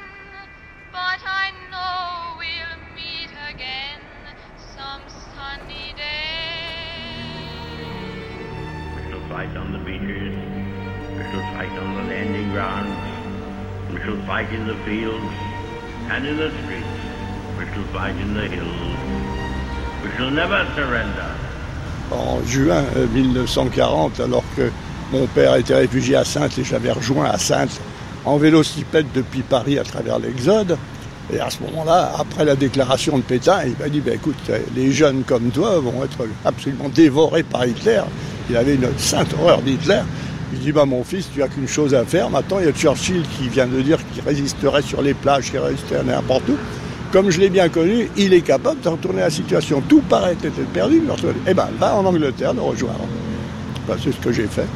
but 0.92 1.20
I 1.42 1.50
know 1.72 2.36
we'll 2.38 2.78
meet 2.94 3.32
again 3.50 4.05
some 4.86 5.02
sunny 5.34 5.88
day. 5.96 6.62
We 8.94 9.02
shall 9.10 9.24
fight 9.32 9.52
on 9.62 9.68
the 9.74 9.82
beaches. 9.88 10.34
We 11.16 11.22
shall 11.30 11.46
fight 11.54 11.74
on 11.82 11.90
the 11.98 12.04
landing 12.12 12.48
grounds. 12.54 12.98
We 13.92 13.98
shall 14.04 14.20
fight 14.30 14.50
in 14.52 14.66
the 14.66 14.78
fields 14.86 15.34
and 16.12 16.20
in 16.30 16.36
the 16.36 16.50
streets. 16.60 16.96
We 17.58 17.64
shall 17.72 17.88
fight 17.98 18.16
in 18.24 18.30
the 18.34 18.46
hills. 18.54 18.80
We 20.02 20.08
shall 20.16 20.30
never 20.30 20.60
surrender. 20.76 21.30
En 22.12 22.40
juin 22.46 22.84
1940, 23.12 24.20
alors 24.20 24.44
que 24.54 24.70
mon 25.10 25.26
père 25.26 25.56
était 25.56 25.74
réfugié 25.74 26.14
à 26.14 26.24
Sainte 26.24 26.56
et 26.58 26.64
j'avais 26.64 26.92
rejoint 26.92 27.28
à 27.28 27.38
Sainte 27.38 27.80
en 28.24 28.36
vélocipède 28.36 29.06
depuis 29.12 29.42
Paris 29.42 29.78
à 29.78 29.84
travers 29.84 30.20
l'Exode, 30.20 30.78
Et 31.32 31.40
à 31.40 31.50
ce 31.50 31.60
moment-là, 31.62 32.12
après 32.18 32.44
la 32.44 32.54
déclaration 32.54 33.18
de 33.18 33.22
Pétain, 33.22 33.64
il 33.66 33.74
m'a 33.78 33.88
dit 33.88 34.00
ben, 34.00 34.14
écoute, 34.14 34.36
les 34.74 34.92
jeunes 34.92 35.22
comme 35.26 35.50
toi 35.50 35.80
vont 35.80 36.04
être 36.04 36.28
absolument 36.44 36.88
dévorés 36.88 37.42
par 37.42 37.66
Hitler. 37.66 38.02
Il 38.48 38.56
avait 38.56 38.76
une 38.76 38.88
sainte 38.96 39.34
horreur 39.40 39.60
d'Hitler. 39.62 40.02
Il 40.52 40.60
dit 40.60 40.72
bah, 40.72 40.84
mon 40.84 41.02
fils, 41.02 41.28
tu 41.34 41.42
as 41.42 41.48
qu'une 41.48 41.66
chose 41.66 41.94
à 41.94 42.04
faire. 42.04 42.30
Maintenant, 42.30 42.58
il 42.60 42.66
y 42.66 42.68
a 42.68 42.72
Churchill 42.72 43.22
qui 43.36 43.48
vient 43.48 43.66
de 43.66 43.80
dire 43.80 43.98
qu'il 44.12 44.22
résisterait 44.22 44.82
sur 44.82 45.02
les 45.02 45.14
plages, 45.14 45.50
qu'il 45.50 45.58
résisterait 45.58 46.04
n'importe 46.04 46.48
où. 46.48 46.56
Comme 47.12 47.30
je 47.30 47.40
l'ai 47.40 47.50
bien 47.50 47.68
connu, 47.68 48.08
il 48.16 48.32
est 48.32 48.42
capable 48.42 48.80
de 48.80 48.88
retourner 48.88 49.20
la 49.20 49.30
situation. 49.30 49.82
Tout 49.88 50.02
paraît 50.02 50.32
être 50.32 50.64
perdu. 50.72 51.02
Eh 51.46 51.54
bien, 51.54 51.68
va 51.78 51.96
en 51.96 52.04
Angleterre 52.04 52.54
le 52.54 52.60
rejoindre. 52.60 53.06
Ben, 53.88 53.96
c'est 54.02 54.12
ce 54.12 54.18
que 54.18 54.32
j'ai 54.32 54.46
fait. 54.46 54.66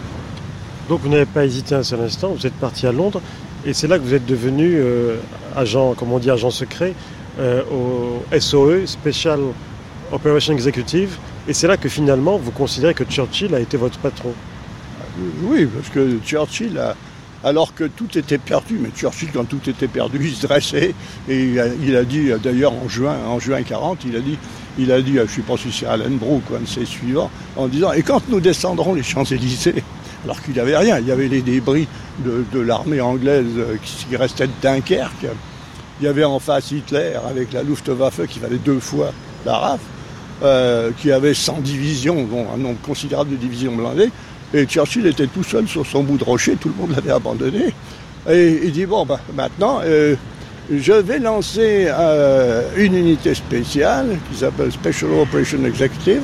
Donc 0.89 1.03
vous 1.03 1.09
n'avez 1.09 1.27
pas 1.27 1.45
hésité 1.45 1.77
un 1.77 1.85
seul 1.85 2.01
instant, 2.01 2.35
vous 2.37 2.45
êtes 2.45 2.55
parti 2.55 2.85
à 2.85 2.91
Londres. 2.91 3.23
Et 3.67 3.75
c'est 3.75 3.89
là 3.89 3.99
que 3.99 4.05
vous 4.05 4.15
êtes 4.15 4.27
devenu 4.27 4.77
euh, 4.77 5.17
agent, 5.55 5.95
comment 5.97 6.17
on 6.17 6.19
dit, 6.19 6.31
agent 6.31 6.51
secret 6.51 6.95
euh, 7.39 7.63
au 7.71 8.23
SOE, 8.39 8.87
Special 8.87 9.41
Operation 10.13 10.55
Executive. 10.55 11.17
Et 11.47 11.53
c'est 11.53 11.67
là 11.67 11.77
que 11.77 11.89
finalement 11.89 12.39
vous 12.39 12.51
considérez 12.51 12.95
que 12.95 13.05
Churchill 13.05 13.55
a 13.55 13.61
été 13.61 13.77
votre 13.77 13.99
patron. 13.99 14.33
Oui, 15.43 15.67
parce 15.67 15.89
que 15.91 16.19
Churchill 16.25 16.81
alors 17.43 17.75
que 17.75 17.85
tout 17.85 18.19
était 18.19 18.39
perdu, 18.39 18.79
mais 18.81 18.91
Churchill, 18.95 19.31
quand 19.33 19.45
tout 19.45 19.69
était 19.69 19.89
perdu, 19.89 20.19
il 20.21 20.35
se 20.35 20.47
dressait 20.47 20.95
et 21.29 21.45
il 21.83 21.97
a, 21.97 22.05
dit, 22.05 22.31
d'ailleurs 22.43 22.73
en 22.73 22.89
juin, 22.89 23.17
en 23.27 23.39
juin 23.39 23.63
40, 23.63 24.05
il 24.07 24.17
a 24.17 24.21
dit, 24.21 24.37
il 24.79 24.93
a 24.93 25.01
dit, 25.01 25.15
je 25.15 25.21
ne 25.21 25.27
sais 25.27 25.41
pas 25.43 25.57
si 25.57 25.73
c'est 25.73 25.87
Alan 25.87 26.11
Brooke 26.11 26.51
ou 26.51 26.57
un 26.57 26.61
de 26.61 26.67
ses 26.67 26.85
suivants, 26.85 27.31
en 27.57 27.67
disant, 27.67 27.93
et 27.93 28.03
quand 28.03 28.29
nous 28.29 28.41
descendrons 28.41 28.95
les 28.95 29.03
Champs-Élysées, 29.03 29.83
alors 30.25 30.43
qu'il 30.43 30.55
n'y 30.55 30.61
avait 30.61 30.77
rien. 30.77 30.99
Il 30.99 31.07
y 31.07 31.13
avait 31.13 31.29
les 31.29 31.43
débris 31.43 31.89
de, 32.25 32.61
l'armée 32.61 33.01
anglaise 33.01 33.47
qui, 33.83 34.17
restait 34.17 34.47
de 34.47 34.53
Dunkerque. 34.63 35.27
Il 36.01 36.05
y 36.05 36.09
avait 36.09 36.25
en 36.25 36.39
face 36.39 36.71
Hitler 36.71 37.13
avec 37.29 37.53
la 37.53 37.63
Luftwaffe 37.63 38.27
qui 38.27 38.39
valait 38.39 38.57
deux 38.57 38.81
fois 38.81 39.13
la 39.45 39.57
RAF, 39.57 39.81
euh, 40.43 40.91
qui 40.99 41.13
avait 41.13 41.35
100 41.35 41.61
divisions, 41.61 42.27
un 42.55 42.57
nombre 42.57 42.81
considérable 42.81 43.31
de 43.31 43.37
divisions 43.37 43.75
blindées. 43.75 44.11
Et 44.53 44.67
Churchill 44.67 45.07
était 45.07 45.27
tout 45.27 45.45
seul 45.45 45.69
sur 45.69 45.87
son 45.87 46.03
bout 46.03 46.19
de 46.19 46.25
rocher, 46.25 46.57
tout 46.57 46.69
le 46.69 46.75
monde 46.75 46.95
l'avait 46.95 47.13
abandonné. 47.13 47.73
Et 48.29 48.61
il 48.65 48.73
dit, 48.73 48.87
bon, 48.87 49.07
bah, 49.07 49.21
maintenant, 49.35 49.81
euh, 49.85 50.17
je 50.73 50.93
vais 50.93 51.19
lancer 51.19 51.87
euh, 51.89 52.63
une 52.77 52.95
unité 52.95 53.35
spéciale 53.35 54.19
qui 54.31 54.39
s'appelle 54.39 54.73
Special 54.73 55.11
Operation 55.13 55.65
Executive, 55.65 56.23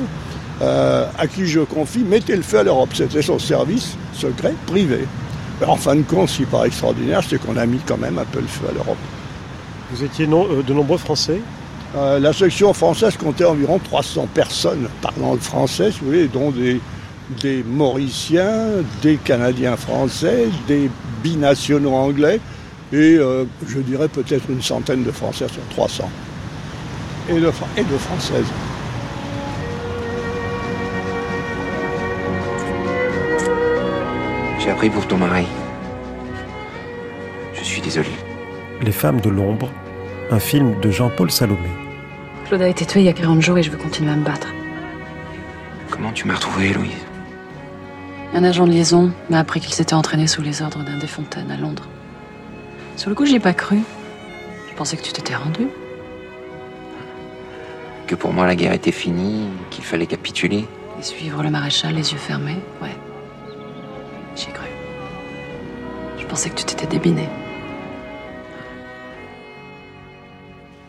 euh, 0.61 1.05
à 1.19 1.27
qui 1.27 1.45
je 1.45 1.59
confie 1.59 1.99
mettez 1.99 2.35
le 2.35 2.41
feu 2.41 2.59
à 2.59 2.63
l'Europe. 2.63 2.89
C'était 2.93 3.21
son 3.21 3.37
service 3.37 3.95
secret 4.13 4.53
privé. 4.65 5.05
en 5.65 5.75
fin 5.75 5.95
de 5.95 6.01
compte, 6.01 6.29
ce 6.29 6.37
qui 6.37 6.45
paraît 6.45 6.67
extraordinaire, 6.67 7.21
c'est 7.27 7.39
qu'on 7.39 7.57
a 7.57 7.65
mis 7.65 7.79
quand 7.85 7.97
même 7.97 8.17
un 8.17 8.25
peu 8.25 8.39
le 8.39 8.47
feu 8.47 8.65
à 8.69 8.73
l'Europe. 8.73 8.97
Vous 9.91 10.03
étiez 10.03 10.25
euh, 10.25 10.63
de 10.63 10.73
nombreux 10.73 10.97
Français 10.97 11.39
euh, 11.95 12.19
La 12.19 12.33
section 12.33 12.73
française 12.73 13.17
comptait 13.17 13.45
environ 13.45 13.79
300 13.79 14.27
personnes 14.33 14.87
parlant 15.01 15.33
le 15.33 15.39
français, 15.39 15.91
si 15.91 15.99
vous 15.99 16.07
voulez, 16.07 16.27
dont 16.27 16.49
des, 16.49 16.81
des 17.39 17.63
Mauriciens, 17.63 18.67
des 19.03 19.17
Canadiens 19.17 19.77
français, 19.77 20.47
des 20.67 20.89
binationaux 21.21 21.93
anglais, 21.93 22.39
et 22.91 23.19
je 23.67 23.79
dirais 23.79 24.07
peut-être 24.07 24.49
une 24.49 24.61
centaine 24.61 25.03
de 25.03 25.11
Français 25.11 25.47
sur 25.49 25.61
300. 25.71 26.09
Et 27.29 27.33
de, 27.33 27.51
et 27.75 27.83
de 27.83 27.97
Françaises. 27.97 28.45
J'ai 34.67 34.73
appris 34.73 34.89
pour 34.89 35.07
ton 35.07 35.15
mari. 35.15 35.45
Je 37.53 37.63
suis 37.63 37.79
désolé. 37.79 38.09
Les 38.81 38.91
femmes 38.91 39.21
de 39.21 39.29
l'ombre, 39.29 39.71
un 40.29 40.39
film 40.39 40.77
de 40.81 40.91
Jean-Paul 40.91 41.31
Salomé. 41.31 41.69
Claude 42.45 42.61
a 42.61 42.67
été 42.67 42.85
tué 42.85 42.99
il 42.99 43.05
y 43.05 43.09
a 43.09 43.13
40 43.13 43.41
jours 43.41 43.57
et 43.57 43.63
je 43.63 43.71
veux 43.71 43.77
continuer 43.77 44.11
à 44.11 44.17
me 44.17 44.25
battre. 44.25 44.49
Comment 45.89 46.11
tu 46.11 46.27
m'as 46.27 46.35
retrouvé, 46.35 46.73
Louise? 46.73 46.91
Un 48.33 48.43
agent 48.43 48.67
de 48.67 48.73
liaison 48.73 49.13
m'a 49.29 49.39
appris 49.39 49.61
qu'il 49.61 49.73
s'était 49.73 49.93
entraîné 49.93 50.27
sous 50.27 50.41
les 50.41 50.61
ordres 50.61 50.83
d'un 50.83 50.97
Desfontaines 50.97 51.49
à 51.49 51.55
Londres. 51.55 51.87
Sur 52.97 53.07
le 53.07 53.15
coup, 53.15 53.25
j'y 53.25 53.35
ai 53.35 53.39
pas 53.39 53.53
cru. 53.53 53.79
Je 54.69 54.75
pensais 54.75 54.97
que 54.97 55.03
tu 55.03 55.13
t'étais 55.13 55.35
rendu. 55.35 55.67
que 58.05 58.15
pour 58.15 58.33
moi 58.33 58.45
la 58.45 58.55
guerre 58.55 58.73
était 58.73 58.91
finie, 58.91 59.47
qu'il 59.69 59.85
fallait 59.85 60.07
capituler. 60.07 60.65
Et 60.99 61.03
suivre 61.03 61.41
le 61.41 61.51
maréchal 61.51 61.95
les 61.95 62.11
yeux 62.11 62.19
fermés, 62.19 62.59
ouais. 62.81 62.97
J'ai 64.37 64.51
cru. 64.51 64.67
Je 66.19 66.25
pensais 66.27 66.51
que 66.51 66.55
tu 66.55 66.65
t'étais 66.65 66.85
débiné. 66.85 67.27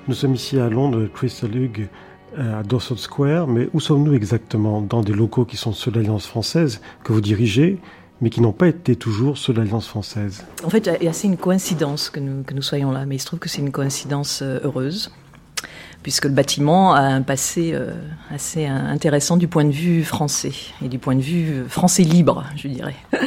Nous 0.06 0.14
sommes 0.14 0.34
ici 0.34 0.58
à 0.58 0.68
Londres, 0.68 1.06
Crystal 1.14 1.54
Hugh, 1.56 1.88
à 2.36 2.62
Dorset 2.62 2.96
Square, 2.96 3.48
mais 3.48 3.70
où 3.72 3.80
sommes-nous 3.80 4.12
exactement? 4.12 4.82
Dans 4.82 5.00
des 5.00 5.14
locaux 5.14 5.46
qui 5.46 5.56
sont 5.56 5.72
ceux 5.72 5.90
de 5.90 5.98
l'Alliance 5.98 6.26
française, 6.26 6.82
que 7.04 7.12
vous 7.14 7.22
dirigez, 7.22 7.78
mais 8.20 8.28
qui 8.28 8.42
n'ont 8.42 8.52
pas 8.52 8.68
été 8.68 8.96
toujours 8.96 9.38
ceux 9.38 9.54
de 9.54 9.60
l'Alliance 9.60 9.86
française. 9.86 10.44
En 10.62 10.68
fait, 10.68 10.90
il 11.00 11.04
y 11.04 11.06
a 11.06 11.10
assez 11.10 11.26
une 11.26 11.38
coïncidence 11.38 12.10
que 12.10 12.20
nous, 12.20 12.42
que 12.42 12.52
nous 12.52 12.62
soyons 12.62 12.90
là, 12.90 13.06
mais 13.06 13.16
il 13.16 13.18
se 13.18 13.26
trouve 13.26 13.38
que 13.38 13.48
c'est 13.48 13.62
une 13.62 13.72
coïncidence 13.72 14.40
euh, 14.42 14.60
heureuse, 14.62 15.10
puisque 16.02 16.24
le 16.24 16.32
bâtiment 16.32 16.94
a 16.94 17.00
un 17.00 17.22
passé 17.22 17.72
euh, 17.74 17.92
assez 18.30 18.66
intéressant 18.66 19.36
du 19.36 19.48
point 19.48 19.64
de 19.64 19.72
vue 19.72 20.04
français, 20.04 20.52
et 20.82 20.88
du 20.88 20.98
point 20.98 21.16
de 21.16 21.22
vue 21.22 21.64
français 21.68 22.02
libre, 22.02 22.44
je 22.56 22.68
dirais. 22.68 22.96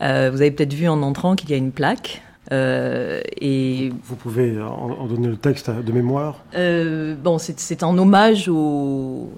Euh, 0.00 0.30
vous 0.32 0.40
avez 0.40 0.50
peut-être 0.50 0.72
vu 0.72 0.88
en 0.88 1.02
entrant 1.02 1.36
qu'il 1.36 1.50
y 1.50 1.52
a 1.52 1.56
une 1.56 1.70
plaque 1.70 2.22
euh, 2.50 3.20
et 3.40 3.92
vous 4.04 4.16
pouvez 4.16 4.60
en, 4.60 5.06
donner 5.06 5.28
le 5.28 5.36
texte 5.36 5.70
de 5.70 5.92
mémoire. 5.92 6.44
Euh, 6.54 7.14
bon, 7.14 7.38
c'est 7.38 7.82
en 7.82 7.96
hommage 7.96 8.48
aux, 8.48 9.32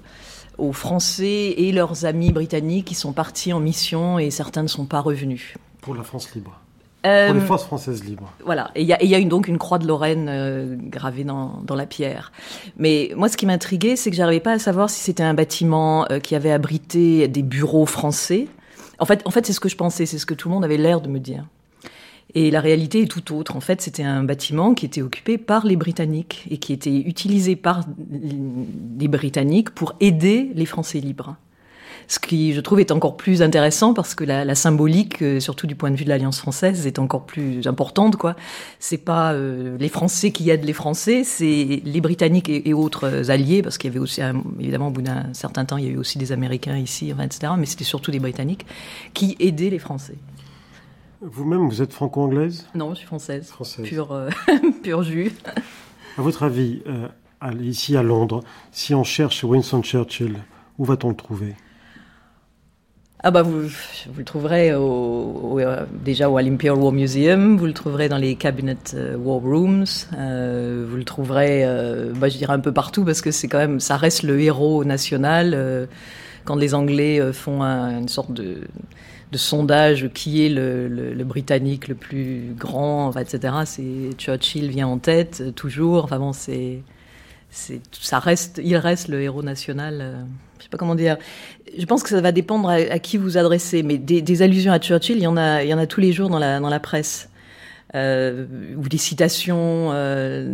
aux, 0.57 0.73
Français 0.73 1.53
et 1.57 1.71
leurs 1.71 2.05
amis 2.05 2.31
britanniques 2.31 2.85
qui 2.85 2.95
sont 2.95 3.13
partis 3.13 3.53
en 3.53 3.59
mission 3.59 4.17
et 4.17 4.31
certains 4.31 4.63
ne 4.63 4.67
sont 4.67 4.85
pas 4.85 5.01
revenus. 5.01 5.53
Pour 5.81 5.95
la 5.95 6.03
France 6.03 6.33
libre. 6.33 6.59
Euh, 7.05 7.27
pour 7.27 7.35
les 7.35 7.45
forces 7.45 7.65
françaises 7.65 8.03
libres. 8.03 8.31
Voilà, 8.43 8.71
et 8.75 8.81
il 8.81 8.87
y 8.87 8.93
a, 8.93 9.03
y 9.03 9.15
a 9.15 9.19
une, 9.19 9.29
donc 9.29 9.47
une 9.47 9.57
croix 9.57 9.77
de 9.77 9.87
Lorraine 9.87 10.79
gravée 10.89 11.23
dans, 11.23 11.61
dans, 11.63 11.75
la 11.75 11.85
pierre. 11.85 12.31
Mais 12.77 13.11
moi, 13.15 13.29
ce 13.29 13.37
qui 13.37 13.45
m'intriguait, 13.45 13.95
c'est 13.95 14.09
que 14.09 14.15
j'arrivais 14.15 14.39
pas 14.39 14.53
à 14.53 14.59
savoir 14.59 14.89
si 14.89 15.01
c'était 15.01 15.23
un 15.23 15.33
bâtiment 15.33 16.05
qui 16.23 16.35
avait 16.35 16.51
abrité 16.51 17.27
des 17.27 17.43
bureaux 17.43 17.85
français. 17.85 18.47
En 18.99 19.05
fait, 19.05 19.21
en 19.25 19.31
fait 19.31 19.45
c'est 19.45 19.53
ce 19.53 19.59
que 19.59 19.69
je 19.69 19.75
pensais, 19.75 20.05
c'est 20.05 20.17
ce 20.17 20.25
que 20.25 20.33
tout 20.33 20.49
le 20.49 20.55
monde 20.55 20.65
avait 20.65 20.77
l'air 20.77 21.01
de 21.01 21.09
me 21.09 21.19
dire. 21.19 21.45
Et 22.33 22.51
la 22.51 22.59
réalité 22.59 23.03
est 23.03 23.05
tout 23.05 23.33
autre. 23.33 23.55
En 23.55 23.61
fait, 23.61 23.81
c'était 23.81 24.03
un 24.03 24.23
bâtiment 24.23 24.73
qui 24.73 24.85
était 24.85 25.01
occupé 25.01 25.37
par 25.37 25.65
les 25.65 25.77
Britanniques 25.77 26.45
et 26.49 26.57
qui 26.57 26.73
était 26.73 26.93
utilisé 26.93 27.55
par 27.55 27.85
les 28.99 29.07
Britanniques 29.07 29.69
pour 29.69 29.95
aider 30.01 30.51
les 30.53 30.65
Français 30.65 30.99
libres. 30.99 31.37
Ce 32.07 32.19
qui, 32.19 32.53
je 32.53 32.61
trouve, 32.61 32.79
est 32.79 32.91
encore 32.91 33.17
plus 33.17 33.41
intéressant 33.41 33.93
parce 33.93 34.15
que 34.15 34.23
la, 34.23 34.55
symbolique, 34.55 35.21
euh, 35.21 35.39
surtout 35.39 35.67
du 35.67 35.75
point 35.75 35.91
de 35.91 35.95
vue 35.95 36.03
de 36.03 36.09
l'Alliance 36.09 36.39
française, 36.39 36.85
est 36.87 36.99
encore 36.99 37.25
plus 37.25 37.67
importante. 37.67 38.15
Quoi, 38.15 38.35
c'est 38.79 38.97
pas 38.97 39.33
euh, 39.33 39.77
les 39.79 39.89
Français 39.89 40.31
qui 40.31 40.49
aident 40.49 40.65
les 40.65 40.73
Français, 40.73 41.23
c'est 41.23 41.81
les 41.83 42.01
Britanniques 42.01 42.49
et, 42.49 42.73
autres 42.73 43.29
alliés, 43.29 43.61
parce 43.61 43.77
qu'il 43.77 43.89
y 43.89 43.93
avait 43.93 43.99
aussi, 43.99 44.21
évidemment, 44.59 44.87
au 44.87 44.91
bout 44.91 45.01
d'un 45.01 45.33
certain 45.33 45.65
temps, 45.65 45.77
il 45.77 45.85
y 45.85 45.87
a 45.87 45.91
eu 45.91 45.97
aussi 45.97 46.17
des 46.17 46.31
Américains 46.31 46.77
ici, 46.77 47.11
etc. 47.11 47.53
Mais 47.57 47.65
c'était 47.65 47.83
surtout 47.83 48.11
des 48.11 48.19
Britanniques 48.19 48.65
qui 49.13 49.35
aidaient 49.39 49.69
les 49.69 49.79
Français. 49.79 50.17
Vous-même, 51.21 51.67
vous 51.67 51.81
êtes 51.81 51.91
franco-anglaise? 51.91 52.67
Non, 52.75 52.91
je 52.91 52.99
suis 52.99 53.07
française. 53.07 53.47
Française. 53.47 53.85
Pure, 53.85 54.11
euh, 54.11 54.29
pur 54.83 55.01
jus. 55.01 55.31
À 56.17 56.21
votre 56.21 56.43
avis, 56.43 56.83
euh, 56.87 57.07
ici 57.61 57.97
à 57.97 58.03
Londres, 58.03 58.43
si 58.71 58.93
on 58.93 59.03
cherche 59.03 59.43
Winston 59.43 59.81
Churchill, 59.81 60.35
où 60.77 60.85
va-t-on 60.85 61.09
le 61.09 61.15
trouver? 61.15 61.55
Ah 63.23 63.31
bah 63.31 63.41
vous, 63.41 63.61
vous 63.61 64.19
le 64.19 64.23
trouverez 64.23 64.75
au, 64.75 65.59
euh, 65.59 65.85
déjà 66.03 66.29
au 66.29 66.37
Imperial 66.37 66.77
War 66.77 66.91
Museum, 66.91 67.57
vous 67.57 67.65
le 67.65 67.73
trouverez 67.73 68.07
dans 68.07 68.17
les 68.17 68.35
Cabinet 68.35 68.77
War 69.17 69.39
Rooms, 69.39 69.85
vous 70.11 70.97
le 70.97 71.03
trouverez, 71.05 71.65
bah, 72.15 72.29
je 72.29 72.37
dirais 72.37 72.53
un 72.53 72.59
peu 72.59 72.71
partout 72.71 73.03
parce 73.03 73.21
que 73.21 73.31
c'est 73.31 73.47
quand 73.47 73.57
même, 73.57 73.79
ça 73.79 73.97
reste 73.97 74.23
le 74.23 74.39
héros 74.39 74.83
national. 74.83 75.87
quand 76.43 76.55
les 76.55 76.75
Anglais 76.75 77.33
font 77.33 77.61
une 77.63 78.09
sorte 78.09 78.31
de 78.33 78.61
de 79.31 79.37
sondage 79.37 80.09
qui 80.13 80.45
est 80.45 80.49
le, 80.49 81.23
Britannique 81.25 81.87
le 81.87 81.95
plus 81.95 82.53
grand, 82.57 83.11
etc. 83.17 83.53
C'est 83.65 84.11
Churchill 84.17 84.69
vient 84.69 84.87
en 84.87 84.97
tête 84.97 85.55
toujours. 85.55 86.05
Enfin 86.05 86.19
bon, 86.19 86.33
c'est 86.33 86.81
ça 87.49 88.19
reste, 88.19 88.61
il 88.63 88.77
reste 88.77 89.07
le 89.07 89.21
héros 89.21 89.43
national. 89.43 90.25
Je 90.59 90.63
sais 90.63 90.69
pas 90.69 90.77
comment 90.77 90.95
dire. 90.95 91.17
Je 91.77 91.85
pense 91.85 92.03
que 92.03 92.09
ça 92.09 92.21
va 92.21 92.31
dépendre 92.31 92.69
à, 92.69 92.99
qui 92.99 93.17
vous 93.17 93.37
adressez, 93.37 93.83
mais 93.83 93.97
des, 93.97 94.41
allusions 94.41 94.71
à 94.71 94.79
Churchill, 94.79 95.17
il 95.17 95.23
y 95.23 95.27
en 95.27 95.37
a, 95.37 95.63
il 95.63 95.69
y 95.69 95.73
en 95.73 95.77
a 95.77 95.87
tous 95.87 96.01
les 96.01 96.13
jours 96.13 96.29
dans 96.29 96.39
la 96.39 96.59
dans 96.59 96.69
la 96.69 96.79
presse. 96.79 97.29
Euh, 97.95 98.45
ou 98.75 98.89
des 98.89 98.97
citations 98.97 99.91
euh, 99.93 100.49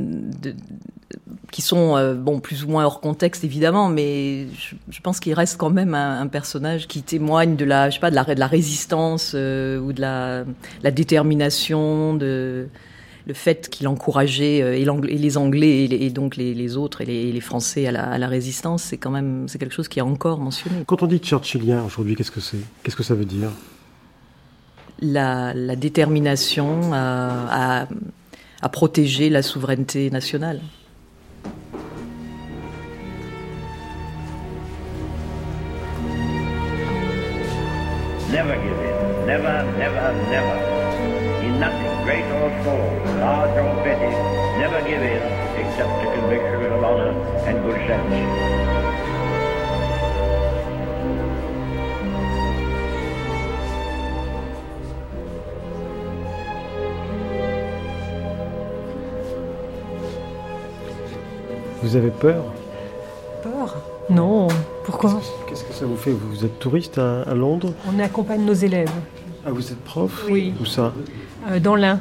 qui 1.51 1.63
sont 1.63 1.97
euh, 1.97 2.13
bon 2.13 2.39
plus 2.39 2.63
ou 2.63 2.67
moins 2.67 2.85
hors 2.85 2.99
contexte 2.99 3.43
évidemment, 3.43 3.89
mais 3.89 4.45
je, 4.89 5.01
pense 5.01 5.19
qu'il 5.19 5.33
reste 5.33 5.57
quand 5.57 5.71
même 5.71 5.95
un, 5.95 6.27
personnage 6.27 6.87
qui 6.87 7.01
témoigne 7.01 7.55
de 7.55 7.65
la 7.65 7.89
je 7.89 7.95
sais 7.95 7.99
pas 7.99 8.11
de 8.11 8.15
la, 8.15 8.25
de 8.25 8.39
la 8.39 8.45
résistance 8.45 9.33
ou 9.33 9.91
de 9.91 10.01
la, 10.01 10.43
la, 10.83 10.91
détermination, 10.91 12.13
de 12.13 12.67
le 13.27 13.34
fait 13.34 13.69
qu'il 13.69 13.88
encourageait 13.88 14.62
euh, 14.62 14.75
et, 14.75 14.81
et, 15.13 15.17
les 15.17 15.38
Anglais 15.38 15.86
et, 15.86 16.10
donc 16.10 16.36
les, 16.36 16.53
les, 16.53 16.77
autres 16.77 17.01
et 17.01 17.05
les, 17.05 17.31
les 17.31 17.41
Français 17.41 17.88
à 17.88 17.91
la, 17.91 18.03
à 18.03 18.17
la 18.17 18.27
résistance, 18.27 18.84
c'est 18.84 18.97
quand 18.97 19.12
même 19.12 19.47
c'est 19.47 19.57
quelque 19.57 19.73
chose 19.73 19.88
qui 19.88 19.99
est 19.99 20.03
encore 20.03 20.39
mentionné. 20.39 20.84
Quand 20.86 21.03
on 21.03 21.07
dit 21.07 21.19
Churchillien 21.23 21.84
aujourd'hui, 21.84 22.15
qu'est-ce 22.15 22.31
que 22.31 22.41
c'est? 22.41 22.57
Qu'est-ce 22.84 22.95
que 22.95 23.03
ça 23.03 23.15
veut 23.15 23.25
dire? 23.25 23.49
La, 24.99 25.53
la, 25.53 25.75
détermination 25.75 26.93
à, 26.93 27.81
à, 27.81 27.88
à 28.62 28.69
protéger 28.69 29.29
la 29.29 29.41
souveraineté 29.41 30.12
nationale. 30.12 30.62
Never 38.31 38.55
give 38.55 38.79
in. 38.79 39.25
Never, 39.27 39.77
never, 39.77 40.13
never. 40.29 40.70
Small, 43.32 43.46
large 43.46 43.58
or 43.58 43.84
petty, 43.84 44.12
never 44.60 44.82
give 44.88 45.02
in 45.02 45.22
except 45.60 45.91
to 46.02 46.08
conviction 46.15 46.74
of 46.74 46.84
honor 46.84 47.12
and 47.48 47.63
good 47.63 47.80
sense. 47.88 48.82
Vous 61.84 61.96
avez 61.96 62.12
peur? 62.12 62.44
Peur? 63.41 63.76
Non. 64.10 64.48
Pourquoi? 64.86 65.20
Qu'est-ce 65.48 65.63
que 65.63 65.74
ça 65.74 65.86
vous 65.86 65.96
fait? 65.98 66.12
Vous 66.12 66.46
êtes 66.46 66.60
touriste 66.60 67.00
à, 67.00 67.34
Londres? 67.34 67.74
On 67.91 68.00
accompagne 68.00 68.46
nos 68.46 68.54
élèves. 68.54 68.91
Ah, 69.46 69.50
vous 69.52 69.72
êtes 69.72 69.84
prof? 69.84 70.26
Oui. 70.30 70.54
Où 70.62 70.65
ça? 70.65 70.94
Euh, 71.50 71.60
Dans 71.60 71.76
l'Ain, 71.76 72.00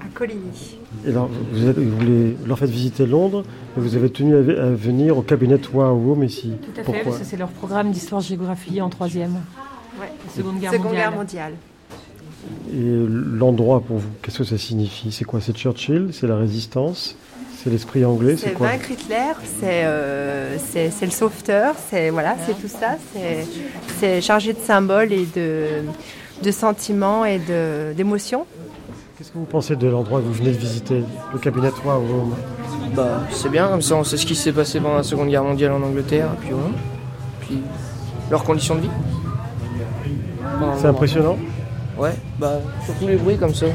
à 0.00 0.06
Coligny. 0.14 0.78
Et 1.06 1.10
alors, 1.10 1.28
vous, 1.52 1.68
êtes, 1.68 1.78
vous, 1.78 2.46
leur 2.46 2.58
faites 2.58 2.70
visiter 2.70 3.06
Londres, 3.06 3.44
et 3.76 3.80
vous 3.80 3.96
avez 3.96 4.10
tenu 4.10 4.34
à, 4.34 4.40
venir 4.40 5.18
au 5.18 5.22
cabinet 5.22 5.58
War 5.72 5.94
Room 5.94 6.24
ici. 6.24 6.52
Tout 6.62 6.80
à 6.80 6.84
Pourquoi 6.84 6.94
fait, 6.94 7.04
parce 7.04 7.18
que 7.18 7.24
c'est 7.24 7.36
leur 7.36 7.50
programme 7.50 7.90
d'histoire-géographie 7.90 8.80
en 8.80 8.88
troisième. 8.88 9.34
Ouais, 10.00 10.12
Seconde 10.34 10.60
Guerre 10.60 10.72
Seconde 10.72 10.92
Guerre 10.92 11.12
mondiale. 11.12 11.54
Et 12.72 13.06
l'endroit 13.08 13.80
pour 13.80 13.98
vous, 13.98 14.08
qu'est-ce 14.22 14.38
que 14.38 14.44
ça 14.44 14.58
signifie? 14.58 15.12
C'est 15.12 15.24
quoi? 15.24 15.40
C'est 15.40 15.56
Churchill? 15.56 16.10
C'est 16.12 16.26
la 16.26 16.36
résistance? 16.36 17.16
C'est 17.56 17.70
l'esprit 17.70 18.04
anglais, 18.04 18.36
c'est 18.36 18.52
quoi? 18.52 18.68
Vaincre 18.68 18.92
Hitler, 18.92 19.32
euh, 19.64 20.56
c'est 20.70 21.04
le 21.04 21.10
sauveteur, 21.10 21.74
c'est 21.90 22.10
voilà, 22.10 22.36
c'est 22.46 22.54
tout 22.54 22.68
ça, 22.68 22.96
c'est 23.98 24.20
chargé 24.20 24.52
de 24.52 24.60
symboles 24.60 25.12
et 25.12 25.26
de, 25.34 25.82
de 26.40 26.50
sentiments 26.52 27.24
et 27.24 27.40
d'émotions. 27.96 28.46
Qu'est-ce 29.18 29.32
que 29.32 29.38
vous 29.38 29.46
pensez 29.46 29.74
de 29.74 29.88
l'endroit 29.88 30.20
que 30.20 30.26
vous 30.26 30.32
venez 30.32 30.52
de 30.52 30.56
visiter, 30.56 31.02
le 31.32 31.38
cabinet 31.40 31.72
3 31.72 31.98
ou 31.98 32.32
Bah, 32.94 33.22
c'est 33.32 33.48
bien, 33.48 33.66
comme 33.66 33.82
ça 33.82 33.96
on 33.96 34.04
sait 34.04 34.16
ce 34.16 34.24
qui 34.24 34.36
s'est 34.36 34.52
passé 34.52 34.78
pendant 34.78 34.94
la 34.94 35.02
Seconde 35.02 35.28
Guerre 35.28 35.42
mondiale 35.42 35.72
en 35.72 35.82
Angleterre, 35.82 36.28
puis 36.40 36.50
voilà. 36.52 36.70
Puis 37.40 37.58
leurs 38.30 38.44
conditions 38.44 38.76
de 38.76 38.82
vie. 38.82 38.90
C'est 40.76 40.86
impressionnant 40.86 41.36
Ouais, 41.98 42.12
bah, 42.38 42.60
surtout 42.84 43.08
les 43.08 43.16
bruits 43.16 43.36
comme 43.36 43.54
ça. 43.54 43.66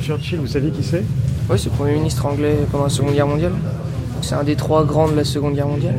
Churchill, 0.00 0.38
vous 0.38 0.46
savez 0.46 0.70
qui 0.70 0.84
c'est? 0.84 1.02
Oui, 1.50 1.58
c'est 1.58 1.70
le 1.70 1.74
Premier 1.74 1.94
ministre 1.94 2.24
anglais 2.24 2.58
pendant 2.70 2.84
la 2.84 2.90
Seconde 2.90 3.14
Guerre 3.14 3.26
mondiale. 3.26 3.54
C'est 4.20 4.36
un 4.36 4.44
des 4.44 4.54
trois 4.54 4.84
grands 4.84 5.08
de 5.08 5.16
la 5.16 5.24
Seconde 5.24 5.54
Guerre 5.54 5.66
mondiale. 5.66 5.96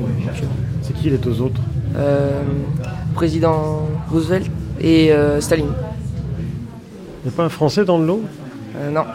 C'est 0.82 0.94
qui 0.94 1.10
les 1.10 1.18
deux 1.18 1.42
autres? 1.42 1.60
Euh, 1.98 2.42
Président 3.16 3.86
Roosevelt 4.10 4.50
et 4.80 5.12
euh, 5.12 5.42
Staline. 5.42 5.74
Il 7.24 7.30
n'y 7.30 7.34
a 7.34 7.38
pas 7.38 7.44
un 7.46 7.50
Français 7.50 7.86
dans 7.86 7.98
le 7.98 8.06
lot? 8.06 8.22
Euh, 8.76 8.90
Non, 8.90 9.06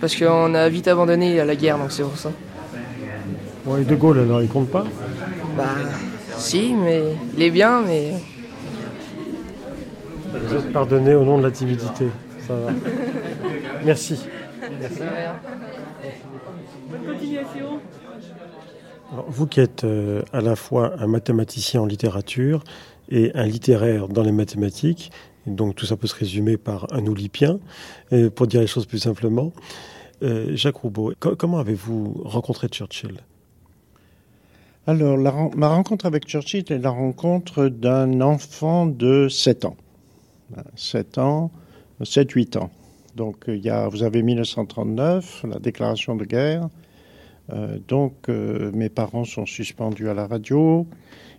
parce 0.00 0.16
qu'on 0.16 0.54
a 0.54 0.68
vite 0.70 0.88
abandonné 0.88 1.38
à 1.38 1.44
la 1.44 1.54
guerre, 1.54 1.76
donc 1.76 1.92
c'est 1.92 2.02
pour 2.02 2.16
ça. 2.16 2.30
Bon, 3.66 3.76
et 3.76 3.84
De 3.84 3.94
Gaulle, 3.94 4.20
alors, 4.20 4.42
il 4.42 4.48
compte 4.48 4.70
pas? 4.70 4.84
Bah, 5.56 5.64
si, 6.36 6.74
mais 6.74 7.02
il 7.36 7.42
est 7.42 7.50
bien, 7.50 7.82
mais... 7.82 8.14
Vous 10.32 10.54
êtes 10.56 10.72
pardonné 10.72 11.14
au 11.14 11.24
nom 11.24 11.36
de 11.38 11.42
la 11.42 11.50
timidité. 11.50 12.06
Ça 12.46 12.54
va. 12.54 12.72
Merci. 13.84 14.26
Bonne 16.90 17.14
continuation. 17.14 17.66
vous 19.28 19.46
qui 19.46 19.60
êtes 19.60 19.84
euh, 19.84 20.22
à 20.32 20.40
la 20.40 20.56
fois 20.56 20.94
un 20.98 21.06
mathématicien 21.06 21.82
en 21.82 21.86
littérature 21.86 22.64
et 23.10 23.30
un 23.34 23.44
littéraire 23.44 24.08
dans 24.08 24.22
les 24.22 24.32
mathématiques, 24.32 25.12
donc 25.46 25.74
tout 25.74 25.86
ça 25.86 25.96
peut 25.96 26.06
se 26.06 26.14
résumer 26.14 26.56
par 26.56 26.92
un 26.92 27.06
oulipien, 27.06 27.58
pour 28.34 28.46
dire 28.46 28.60
les 28.60 28.66
choses 28.66 28.86
plus 28.86 29.00
simplement. 29.00 29.52
Euh, 30.22 30.54
Jacques 30.54 30.76
Roubaud, 30.76 31.12
comment 31.18 31.58
avez-vous 31.58 32.22
rencontré 32.24 32.68
Churchill? 32.68 33.16
Alors, 34.86 35.18
ma 35.56 35.68
rencontre 35.68 36.06
avec 36.06 36.26
Churchill 36.26 36.64
est 36.70 36.78
la 36.78 36.90
rencontre 36.90 37.66
d'un 37.66 38.20
enfant 38.20 38.86
de 38.86 39.28
7 39.28 39.64
ans. 39.64 39.76
7 40.76 41.18
ans, 41.18 41.50
7-8 42.02 42.58
ans. 42.58 42.70
Donc, 43.16 43.44
il 43.48 43.58
y 43.58 43.70
a, 43.70 43.88
vous 43.88 44.02
avez 44.02 44.22
1939, 44.22 45.44
la 45.48 45.58
déclaration 45.58 46.14
de 46.14 46.24
guerre. 46.24 46.68
Euh, 47.52 47.78
donc, 47.88 48.28
euh, 48.28 48.70
mes 48.72 48.88
parents 48.88 49.24
sont 49.24 49.46
suspendus 49.46 50.08
à 50.08 50.14
la 50.14 50.26
radio. 50.26 50.86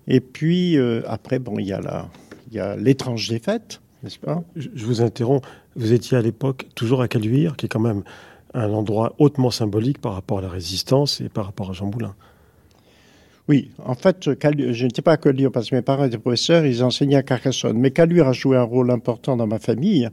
Et 0.08 0.20
puis, 0.20 0.78
après, 1.08 1.40
bon, 1.40 1.58
il 1.58 1.68
y 1.68 2.60
a 2.60 2.76
l'étrange 2.76 3.30
défaite, 3.30 3.82
n'est-ce 4.04 4.20
pas? 4.20 4.44
Je, 4.56 4.70
vous 4.86 5.02
interromps. 5.02 5.46
Vous 5.76 5.94
étiez 5.94 6.18
à 6.18 6.22
l'époque 6.22 6.68
toujours 6.76 7.02
à 7.02 7.08
Caluire, 7.08 7.56
qui 7.56 7.66
est 7.66 7.70
quand 7.70 7.80
même 7.80 8.04
un 8.54 8.72
endroit 8.72 9.16
hautement 9.18 9.50
symbolique 9.50 10.00
par 10.00 10.14
rapport 10.14 10.40
à 10.40 10.42
la 10.42 10.50
résistance 10.50 11.22
et 11.22 11.30
par 11.30 11.46
rapport 11.46 11.72
à 11.72 11.74
Jean 11.74 11.88
Moulin. 11.88 12.14
Oui, 13.50 13.72
en 13.84 13.96
fait, 13.96 14.24
je 14.24 14.86
n'étais 14.86 15.02
pas 15.02 15.14
à 15.14 15.18
Caluire 15.18 15.52
parce 15.52 15.70
que 15.70 15.76
mes 15.76 15.82
parents 15.82 16.06
étaient 16.06 16.18
professeurs, 16.18 16.66
ils 16.66 16.84
enseignaient 16.84 17.18
à 17.18 17.24
Carcassonne. 17.24 17.78
Mais 17.78 17.92
Caluire 17.92 18.28
a 18.28 18.34
joué 18.34 18.58
un 18.58 18.64
rôle 18.64 18.92
important 18.92 19.36
dans 19.36 19.48
ma 19.48 19.60
famille 19.60 20.10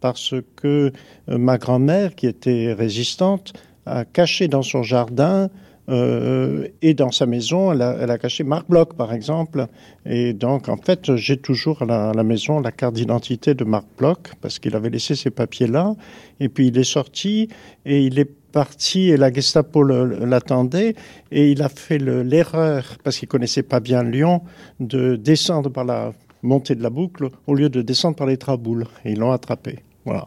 parce 0.00 0.34
que 0.56 0.92
euh, 1.30 1.38
ma 1.38 1.56
grand-mère, 1.56 2.14
qui 2.14 2.26
était 2.26 2.74
résistante, 2.74 3.54
a 3.86 4.04
caché 4.04 4.48
dans 4.48 4.62
son 4.62 4.82
jardin 4.82 5.48
euh, 5.88 6.68
et 6.82 6.94
dans 6.94 7.10
sa 7.10 7.26
maison, 7.26 7.72
elle 7.72 7.82
a, 7.82 8.18
caché 8.18 8.44
Marc 8.44 8.68
Bloch, 8.68 8.94
par 8.94 9.12
exemple. 9.12 9.66
Et 10.06 10.32
donc, 10.32 10.68
en 10.68 10.76
fait, 10.76 11.14
j'ai 11.16 11.36
toujours 11.36 11.82
à 11.82 12.12
la, 12.14 12.24
maison 12.24 12.60
la 12.60 12.72
carte 12.72 12.94
d'identité 12.94 13.54
de 13.54 13.64
Marc 13.64 13.86
Bloch, 13.98 14.32
parce 14.40 14.58
qu'il 14.58 14.74
avait 14.76 14.90
laissé 14.90 15.14
ses 15.14 15.30
papiers 15.30 15.66
là. 15.66 15.94
Et 16.40 16.48
puis, 16.48 16.68
il 16.68 16.78
est 16.78 16.84
sorti 16.84 17.48
et 17.84 18.02
il 18.02 18.18
est 18.18 18.30
parti 18.52 19.10
et 19.10 19.16
la 19.16 19.32
Gestapo 19.32 19.82
l'attendait 19.82 20.94
et 21.32 21.50
il 21.50 21.60
a 21.60 21.68
fait 21.68 21.98
l'erreur, 21.98 22.96
parce 23.02 23.18
qu'il 23.18 23.28
connaissait 23.28 23.64
pas 23.64 23.80
bien 23.80 24.04
Lyon, 24.04 24.42
de 24.78 25.16
descendre 25.16 25.70
par 25.70 25.84
la 25.84 26.12
montée 26.42 26.74
de 26.74 26.82
la 26.82 26.90
boucle 26.90 27.28
au 27.46 27.54
lieu 27.54 27.68
de 27.68 27.82
descendre 27.82 28.16
par 28.16 28.26
les 28.26 28.36
traboules. 28.36 28.86
Et 29.04 29.12
ils 29.12 29.18
l'ont 29.18 29.32
attrapé. 29.32 29.80
Voilà. 30.04 30.26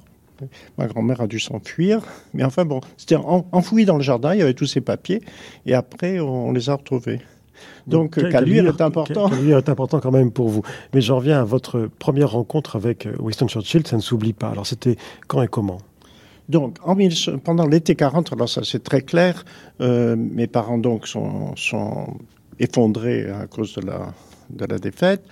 Ma 0.77 0.87
grand-mère 0.87 1.21
a 1.21 1.27
dû 1.27 1.39
s'enfuir. 1.39 2.01
Mais 2.33 2.43
enfin 2.43 2.65
bon, 2.65 2.81
c'était 2.97 3.15
enfoui 3.15 3.85
dans 3.85 3.97
le 3.97 4.03
jardin, 4.03 4.33
il 4.33 4.39
y 4.39 4.41
avait 4.41 4.53
tous 4.53 4.65
ces 4.65 4.81
papiers. 4.81 5.21
Et 5.65 5.73
après, 5.73 6.19
on, 6.19 6.51
les 6.51 6.69
a 6.69 6.75
retrouvés. 6.75 7.21
Donc, 7.87 8.19
Caluire 8.29 8.67
est 8.67 8.81
important. 8.81 9.29
Caluire 9.29 9.57
est 9.57 9.69
important 9.69 9.99
quand 9.99 10.11
même 10.11 10.31
pour 10.31 10.49
vous. 10.49 10.61
Mais 10.93 11.01
j'en 11.01 11.17
reviens 11.17 11.41
à 11.41 11.43
votre 11.43 11.89
première 11.99 12.31
rencontre 12.31 12.75
avec 12.75 13.07
euh, 13.07 13.15
Winston 13.19 13.47
Churchill, 13.47 13.87
ça 13.87 13.95
ne 13.95 14.01
s'oublie 14.01 14.33
pas. 14.33 14.49
Alors, 14.49 14.67
c'était 14.67 14.95
quand 15.27 15.41
et 15.41 15.47
comment? 15.47 15.79
Donc, 16.49 16.77
en, 16.83 16.95
pendant 17.43 17.67
l'été 17.67 17.95
40, 17.95 18.31
alors 18.33 18.47
ça 18.47 18.61
c'est 18.63 18.81
très 18.81 19.01
clair, 19.01 19.43
euh, 19.81 20.15
mes 20.15 20.47
parents 20.47 20.77
donc 20.77 21.07
sont, 21.07 21.53
effondrés 22.59 23.29
à 23.29 23.47
cause 23.47 23.75
de 23.75 23.81
la, 23.81 24.13
de 24.49 24.65
la 24.65 24.79
défaite, 24.79 25.23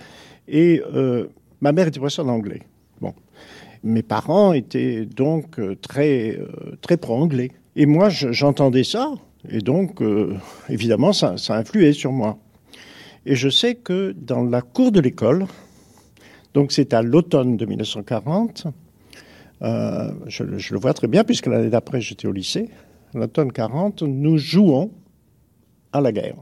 et 0.46 0.82
euh, 0.94 1.26
ma 1.60 1.72
mère 1.72 1.88
était 1.88 1.98
professeure 1.98 2.26
d'anglais. 2.26 2.62
Mes 3.86 4.02
parents 4.02 4.52
étaient 4.52 5.06
donc 5.06 5.60
euh, 5.60 5.76
très, 5.76 6.36
euh, 6.36 6.76
très 6.80 6.96
pro-anglais. 6.96 7.52
Et 7.76 7.86
moi, 7.86 8.08
j'entendais 8.08 8.82
ça, 8.82 9.12
et 9.48 9.60
donc, 9.60 10.02
euh, 10.02 10.34
évidemment, 10.68 11.12
ça, 11.12 11.36
ça 11.36 11.54
influait 11.54 11.92
sur 11.92 12.10
moi. 12.10 12.36
Et 13.26 13.36
je 13.36 13.48
sais 13.48 13.76
que 13.76 14.10
dans 14.10 14.42
la 14.42 14.60
cour 14.60 14.90
de 14.90 14.98
l'école, 14.98 15.46
donc 16.52 16.72
c'est 16.72 16.94
à 16.94 17.02
l'automne 17.02 17.56
de 17.56 17.64
1940, 17.64 18.66
je, 19.60 20.42
le 20.42 20.80
vois 20.80 20.92
très 20.92 21.06
bien 21.06 21.22
puisque 21.22 21.46
l'année 21.46 21.70
d'après 21.70 22.00
j'étais 22.00 22.26
au 22.26 22.32
lycée, 22.32 22.68
l'automne 23.14 23.52
40, 23.52 24.02
nous 24.02 24.36
jouons 24.36 24.90
à 25.92 26.00
la 26.00 26.10
guerre. 26.10 26.36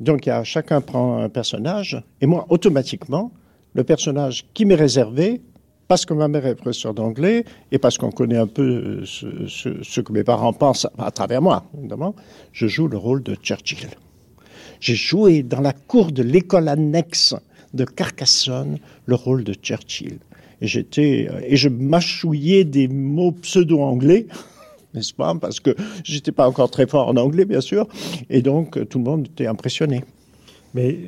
Donc 0.00 0.26
y 0.26 0.30
a, 0.30 0.42
chacun 0.42 0.80
prend 0.80 1.18
un 1.18 1.28
personnage, 1.28 2.02
et 2.20 2.26
moi 2.26 2.46
automatiquement, 2.48 3.30
le 3.74 3.84
personnage 3.84 4.46
qui 4.54 4.64
m'est 4.64 4.74
réservé, 4.74 5.42
parce 5.88 6.04
que 6.04 6.12
ma 6.12 6.28
mère 6.28 6.46
est 6.46 6.54
professeure 6.54 6.94
d'anglais 6.94 7.44
et 7.72 7.78
parce 7.78 7.96
qu'on 7.96 8.12
connaît 8.12 8.36
un 8.36 8.46
peu 8.46 9.04
ce, 9.06 10.00
que 10.00 10.12
mes 10.12 10.22
parents 10.22 10.52
pensent 10.52 10.86
à 10.98 11.10
travers 11.10 11.42
moi, 11.42 11.64
évidemment, 11.76 12.14
je 12.52 12.66
joue 12.66 12.86
le 12.86 12.98
rôle 12.98 13.22
de 13.22 13.34
Churchill. 13.34 13.88
J'ai 14.80 14.94
joué 14.94 15.42
dans 15.42 15.60
la 15.60 15.72
cour 15.72 16.12
de 16.12 16.22
l'école 16.22 16.68
annexe 16.68 17.34
de 17.74 17.84
Carcassonne 17.84 18.78
le 19.06 19.14
rôle 19.14 19.44
de 19.44 19.54
Churchill. 19.54 20.18
Et 20.60 20.66
j'étais 20.66 21.28
et 21.46 21.56
je 21.56 21.68
mâchouillais 21.68 22.64
des 22.64 22.88
mots 22.88 23.32
pseudo-anglais, 23.32 24.26
n'est-ce 24.94 25.14
pas 25.14 25.34
Parce 25.34 25.58
que 25.58 25.74
j'étais 26.04 26.32
pas 26.32 26.46
encore 26.46 26.70
très 26.70 26.86
fort 26.86 27.08
en 27.08 27.16
anglais, 27.16 27.46
bien 27.46 27.60
sûr, 27.60 27.88
et 28.28 28.42
donc 28.42 28.88
tout 28.88 28.98
le 28.98 29.04
monde 29.04 29.26
était 29.26 29.46
impressionné. 29.46 30.04
Mais 30.74 30.98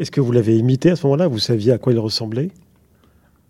est-ce 0.00 0.10
que 0.10 0.20
vous 0.20 0.32
l'avez 0.32 0.56
imité 0.56 0.90
à 0.90 0.96
ce 0.96 1.06
moment-là? 1.06 1.28
Vous 1.28 1.38
saviez 1.38 1.72
à 1.72 1.78
quoi 1.78 1.92
il 1.92 1.98
ressemblait? 1.98 2.50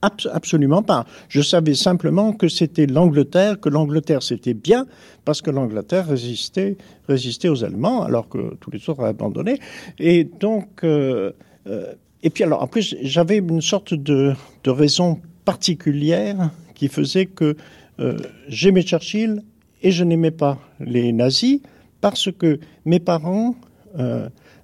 Absolument 0.03 0.83
pas. 0.83 1.07
Je 1.29 1.41
savais 1.41 1.75
simplement 1.75 2.33
que 2.33 2.49
c'était 2.49 2.87
l'Angleterre, 2.87 3.61
que 3.61 3.69
l'Angleterre 3.69 4.23
c'était 4.23 4.55
bien 4.55 4.87
parce 5.25 5.43
que 5.43 5.51
l'Angleterre 5.51 6.09
résistait, 6.09 6.77
résistait 7.09 7.49
aux 7.49 7.65
Allemands 7.65 8.03
alors 8.03 8.29
que 8.29 8.55
tous 8.57 8.71
les 8.71 8.89
autres 8.89 9.01
avaient 9.01 9.11
abandonné. 9.11 9.59
Et 9.99 10.25
donc, 10.25 10.85
euh, 10.85 11.33
euh, 11.67 11.95
et 12.23 12.31
puis 12.31 12.45
alors 12.45 12.63
après 12.63 12.81
j'avais 12.83 13.39
une 13.39 13.63
sorte 13.63 13.95
de, 13.95 14.35
de, 14.65 14.71
raison 14.71 15.21
particulière 15.45 16.51
qui 16.75 16.89
faisait 16.89 17.27
que 17.27 17.57
euh, 17.99 18.19
j'aimais 18.49 18.83
Churchill 18.83 19.43
et 19.83 19.91
je 19.91 20.05
n'aimais 20.05 20.31
pas 20.31 20.59
les 20.81 21.13
nazis 21.13 21.61
parce 22.01 22.31
que 22.31 22.61
mes 22.85 23.01
parents 23.01 23.57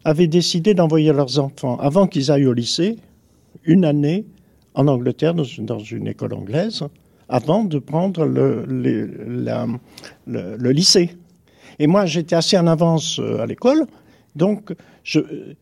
avaient 0.04 0.26
décidé 0.26 0.74
d'envoyer 0.74 1.10
leurs 1.10 1.38
enfants 1.38 1.78
avant 1.78 2.06
qu'ils 2.06 2.30
aillent 2.30 2.44
au 2.44 2.52
lycée 2.52 2.98
une 3.64 3.86
année 3.86 4.26
en 4.74 4.88
Angleterre, 4.88 5.34
dans 5.34 5.78
une, 5.78 6.06
école 6.06 6.34
anglaise, 6.34 6.84
avant 7.28 7.64
de 7.64 7.78
prendre 7.78 8.24
le, 8.26 8.64
lycée. 10.70 11.10
Et 11.78 11.86
moi, 11.86 12.06
j'étais 12.06 12.34
assez 12.34 12.58
en 12.58 12.66
avance 12.66 13.18
euh, 13.18 13.40
à 13.40 13.46
l'école, 13.46 13.86
donc 14.36 14.74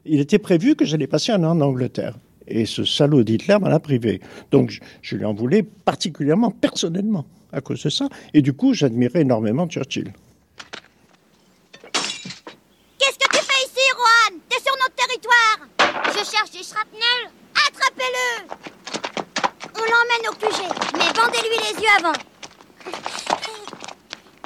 il 0.05 0.21
était 0.21 0.39
prévu 0.39 0.77
que 0.77 0.85
j'allais 0.85 1.07
passer 1.07 1.33
un 1.33 1.43
an 1.45 1.57
en 1.57 1.61
Angleterre. 1.61 2.17
Et 2.47 2.67
ce 2.67 2.85
salaud 2.85 3.23
d'Hitler 3.23 3.59
m'en 3.61 3.69
a 3.69 3.79
privé. 3.79 4.21
Donc 4.51 4.71
je, 4.71 4.81
je, 5.03 5.17
lui 5.17 5.25
en 5.25 5.33
voulais 5.33 5.63
particulièrement, 5.63 6.51
personnellement, 6.51 7.25
à 7.53 7.61
cause 7.61 7.83
de 7.83 7.91
ça. 7.91 8.09
Et 8.35 8.43
du 8.43 8.53
coup, 8.53 8.75
j'admirais 8.75 9.21
énormément 9.21 9.69
Churchill. 9.69 10.13
Qu'est-ce 11.93 13.19
que 13.19 13.37
tu 13.37 13.45
fais 13.45 13.65
ici, 13.67 13.87
Juan? 13.95 14.41
T'es 14.49 14.59
sur 14.63 14.75
notre 14.83 14.95
territoire 14.95 15.69
Je 16.07 16.25
cherche 16.29 16.51
des 16.51 16.65
shrapnels. 16.65 17.31
Attrapez-le 17.69 18.80
on 19.81 19.85
l'emmène 19.85 20.29
au 20.29 20.35
QG, 20.35 20.63
mais 20.95 21.13
bandez-lui 21.13 21.57
les 21.59 21.83
yeux 21.83 21.89
avant. 21.99 22.13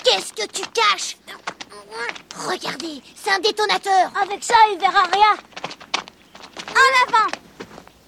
Qu'est-ce 0.05 0.33
que 0.33 0.47
tu 0.47 0.63
caches? 0.69 1.17
Regardez, 2.37 3.03
c'est 3.15 3.31
un 3.31 3.39
détonateur. 3.41 4.11
Avec 4.21 4.43
ça, 4.43 4.55
il 4.73 4.79
verra 4.79 5.03
rien. 5.13 5.35
En 6.71 7.09
avant 7.09 7.29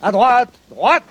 À 0.03 0.13
droite, 0.13 0.49
droite 0.69 1.05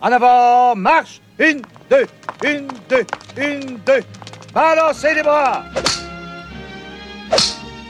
En 0.00 0.12
avant, 0.12 0.74
marche 0.74 1.20
Une, 1.38 1.62
deux, 1.88 2.06
une, 2.44 2.68
deux, 2.88 3.06
une, 3.36 3.78
deux. 3.78 4.02
Balancez 4.52 5.14
les 5.14 5.22
bras 5.22 5.62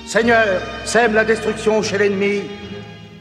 Seigneur, 0.06 0.60
sème 0.84 1.14
la 1.14 1.24
destruction 1.24 1.82
chez 1.82 1.98
l'ennemi. 1.98 2.42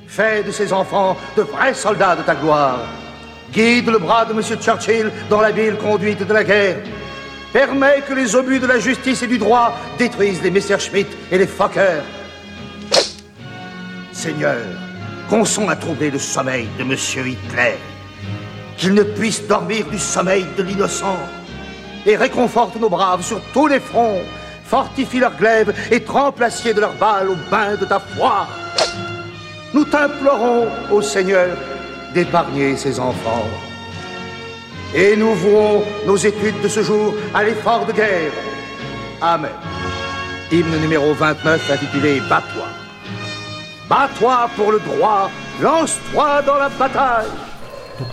Fais 0.08 0.44
de 0.44 0.52
ses 0.52 0.72
enfants 0.72 1.18
de 1.36 1.42
vrais 1.42 1.74
soldats 1.74 2.16
de 2.16 2.22
ta 2.22 2.36
gloire. 2.36 2.80
Guide 3.54 3.92
le 3.92 4.00
bras 4.00 4.26
de 4.26 4.34
M. 4.34 4.42
Churchill 4.42 5.12
dans 5.30 5.40
la 5.40 5.52
ville 5.52 5.76
conduite 5.76 6.26
de 6.26 6.34
la 6.34 6.44
guerre. 6.44 6.78
Permet 7.54 8.02
que 8.02 8.14
les 8.14 8.36
obus 8.36 8.60
de 8.60 8.66
la 8.66 8.80
justice 8.80 9.22
et 9.22 9.28
du 9.28 9.38
droit 9.38 9.78
détruisent 10.00 10.42
les 10.42 10.50
Messerschmitt 10.50 11.08
et 11.32 11.38
les 11.38 11.46
Fokker. 11.46 12.02
Seigneur, 14.12 14.58
consent 15.30 15.70
à 15.70 15.76
trouver 15.76 16.10
le 16.10 16.18
sommeil 16.18 16.68
de 16.80 16.84
M. 16.84 16.94
Hitler. 16.94 17.78
Qu'il 18.76 18.96
ne 18.96 19.04
puisse 19.04 19.46
dormir 19.48 19.86
du 19.86 20.00
sommeil 20.00 20.48
de 20.58 20.64
l'innocent. 20.64 21.20
Et 22.08 22.16
réconforte 22.16 22.76
nos 22.78 22.90
braves 22.90 23.24
sur 23.24 23.40
tous 23.54 23.68
les 23.68 23.80
fronts. 23.80 24.22
Fortifie 24.66 25.20
leurs 25.20 25.38
glaives 25.38 25.74
et 25.92 26.00
trempe 26.00 26.40
l'acier 26.40 26.74
de 26.74 26.82
leurs 26.82 26.96
balles 26.96 27.30
au 27.30 27.38
bain 27.52 27.76
de 27.80 27.86
ta 27.86 28.00
foi. 28.00 28.48
Nous 29.76 29.86
t'implorons, 29.86 30.68
ô 30.92 31.04
Seigneur, 31.04 31.50
d'épargner 32.14 32.78
ses 32.78 33.00
enfants. 33.00 33.48
Et 34.96 35.16
nous 35.16 35.34
vouons 35.34 35.84
nos 36.06 36.16
études 36.16 36.62
de 36.62 36.68
ce 36.68 36.84
jour 36.84 37.14
à 37.34 37.44
l'effort 37.44 37.86
de 37.86 37.94
guerre. 37.94 38.32
Amen. 39.22 39.52
hymne 40.52 40.80
numéro 40.82 41.14
29 41.14 41.72
intitulé 41.72 42.20
Bats-toi. 42.30 42.68
Bats-toi 43.90 44.50
pour 44.56 44.72
le 44.72 44.80
droit, 44.80 45.30
lance-toi 45.62 46.42
dans 46.44 46.58
la 46.58 46.70
bataille. 46.70 47.28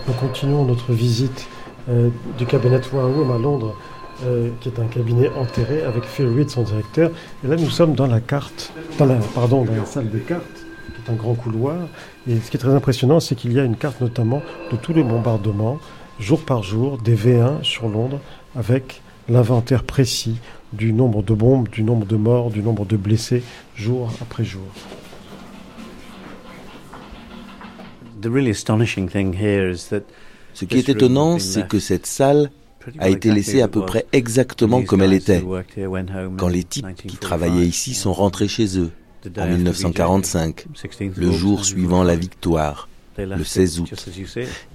nous 0.07 0.13
continuons 0.13 0.65
notre 0.65 0.91
visite 0.91 1.47
euh, 1.89 2.09
du 2.37 2.45
cabinet 2.45 2.81
Warroom 2.91 3.31
à 3.31 3.37
Londres, 3.37 3.75
euh, 4.23 4.49
qui 4.59 4.69
est 4.69 4.79
un 4.79 4.85
cabinet 4.85 5.29
enterré 5.37 5.83
avec 5.83 6.03
Phil 6.03 6.27
Reed, 6.27 6.49
son 6.49 6.63
directeur. 6.63 7.11
Et 7.43 7.47
là, 7.47 7.55
nous 7.55 7.69
sommes 7.69 7.93
dans 7.95 8.07
la 8.07 8.19
carte, 8.19 8.71
dans 8.99 9.05
la, 9.05 9.15
dans 9.15 9.65
la 9.65 9.85
salle 9.85 10.09
des 10.09 10.19
cartes, 10.19 10.60
un 11.09 11.13
grand 11.13 11.35
couloir. 11.35 11.77
Et 12.27 12.39
ce 12.39 12.49
qui 12.49 12.57
est 12.57 12.59
très 12.59 12.73
impressionnant, 12.73 13.19
c'est 13.19 13.35
qu'il 13.35 13.53
y 13.53 13.59
a 13.59 13.63
une 13.63 13.75
carte 13.75 14.01
notamment 14.01 14.41
de 14.71 14.77
tous 14.77 14.93
les 14.93 15.03
bombardements, 15.03 15.79
jour 16.19 16.41
par 16.41 16.63
jour, 16.63 16.97
des 16.97 17.15
V1 17.15 17.63
sur 17.63 17.87
Londres, 17.87 18.19
avec 18.55 19.01
l'inventaire 19.29 19.83
précis 19.83 20.37
du 20.73 20.93
nombre 20.93 21.23
de 21.23 21.33
bombes, 21.33 21.69
du 21.69 21.83
nombre 21.83 22.05
de 22.05 22.15
morts, 22.15 22.49
du 22.49 22.61
nombre 22.61 22.85
de 22.85 22.97
blessés, 22.97 23.43
jour 23.75 24.11
après 24.21 24.43
jour. 24.45 24.61
Ce 30.53 30.65
qui 30.65 30.77
est 30.77 30.89
étonnant, 30.89 31.39
c'est 31.39 31.67
que 31.67 31.79
cette 31.79 32.05
salle 32.05 32.51
a 32.99 33.09
été 33.09 33.31
laissée 33.31 33.61
à 33.61 33.67
peu 33.67 33.85
près 33.85 34.05
exactement 34.11 34.81
comme 34.83 35.01
elle 35.01 35.13
était 35.13 35.43
quand 36.37 36.47
les 36.47 36.63
types 36.63 36.87
qui 36.95 37.17
travaillaient 37.17 37.67
ici 37.67 37.93
sont 37.93 38.13
rentrés 38.13 38.47
chez 38.47 38.77
eux 38.77 38.91
en 39.37 39.47
1945, 39.47 40.65
le 41.15 41.31
jour 41.31 41.65
suivant 41.65 42.03
la 42.03 42.15
victoire, 42.15 42.89
le 43.17 43.43
16 43.43 43.79
août. 43.81 44.07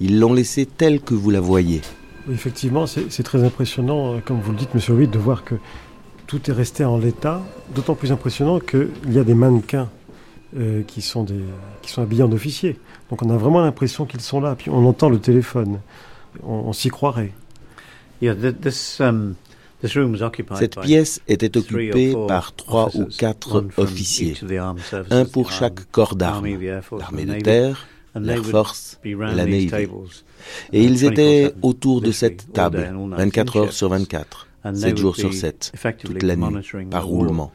Ils 0.00 0.20
l'ont 0.20 0.32
laissée 0.32 0.66
telle 0.66 1.00
que 1.00 1.14
vous 1.14 1.30
la 1.30 1.40
voyez. 1.40 1.80
effectivement, 2.32 2.86
c'est 2.86 3.22
très 3.22 3.44
impressionnant, 3.44 4.14
euh, 4.14 4.18
comme 4.24 4.40
vous 4.40 4.52
le 4.52 4.58
dites, 4.58 4.74
Monsieur 4.74 4.94
Reed, 4.94 5.10
de 5.10 5.18
voir 5.18 5.44
que 5.44 5.54
tout 6.26 6.50
est 6.50 6.54
resté 6.54 6.84
en 6.84 6.98
l'état, 6.98 7.42
d'autant 7.74 7.94
plus 7.94 8.12
impressionnant 8.12 8.58
qu'il 8.58 8.90
y 9.10 9.18
a 9.18 9.24
des 9.24 9.34
mannequins 9.34 9.88
euh, 10.56 10.82
qui, 10.82 11.02
sont 11.02 11.24
des, 11.24 11.40
qui 11.82 11.90
sont 11.90 12.02
habillés 12.02 12.22
en 12.22 12.32
officiers. 12.32 12.78
Donc 13.10 13.22
on 13.22 13.30
a 13.30 13.36
vraiment 13.36 13.60
l'impression 13.60 14.06
qu'ils 14.06 14.20
sont 14.20 14.40
là, 14.40 14.54
puis 14.56 14.70
on 14.70 14.86
entend 14.86 15.08
le 15.08 15.18
téléphone, 15.18 15.80
on, 16.42 16.72
s'y 16.72 16.88
croirait. 16.88 17.32
Um, 18.22 19.34
Cette 20.56 20.80
pièce 20.80 21.20
était 21.28 21.56
occupée 21.56 22.14
par 22.28 22.54
trois 22.54 22.90
ou 22.94 23.06
quatre 23.06 23.64
officiers, 23.76 24.36
un 25.10 25.24
pour 25.24 25.52
chaque 25.52 25.90
corps 25.90 26.16
d'armes, 26.16 26.48
l'armée 26.98 27.24
de 27.24 27.40
terre, 27.40 27.86
l'Air 28.14 28.44
Force 28.44 28.98
et 29.04 29.14
la 29.14 29.46
Navy. 29.46 29.70
Et 30.72 30.84
ils 30.84 31.04
étaient 31.04 31.52
autour 31.62 32.00
de 32.00 32.12
cette 32.12 32.52
table, 32.52 32.92
24 33.16 33.56
heures 33.56 33.72
sur 33.72 33.88
24. 33.88 34.48
7 34.74 34.98
jours 34.98 35.16
sur 35.16 35.32
7, 35.32 35.72
toute 36.04 36.22
la 36.22 36.34
nuit, 36.36 36.56
par 36.90 37.06
roulement. 37.06 37.52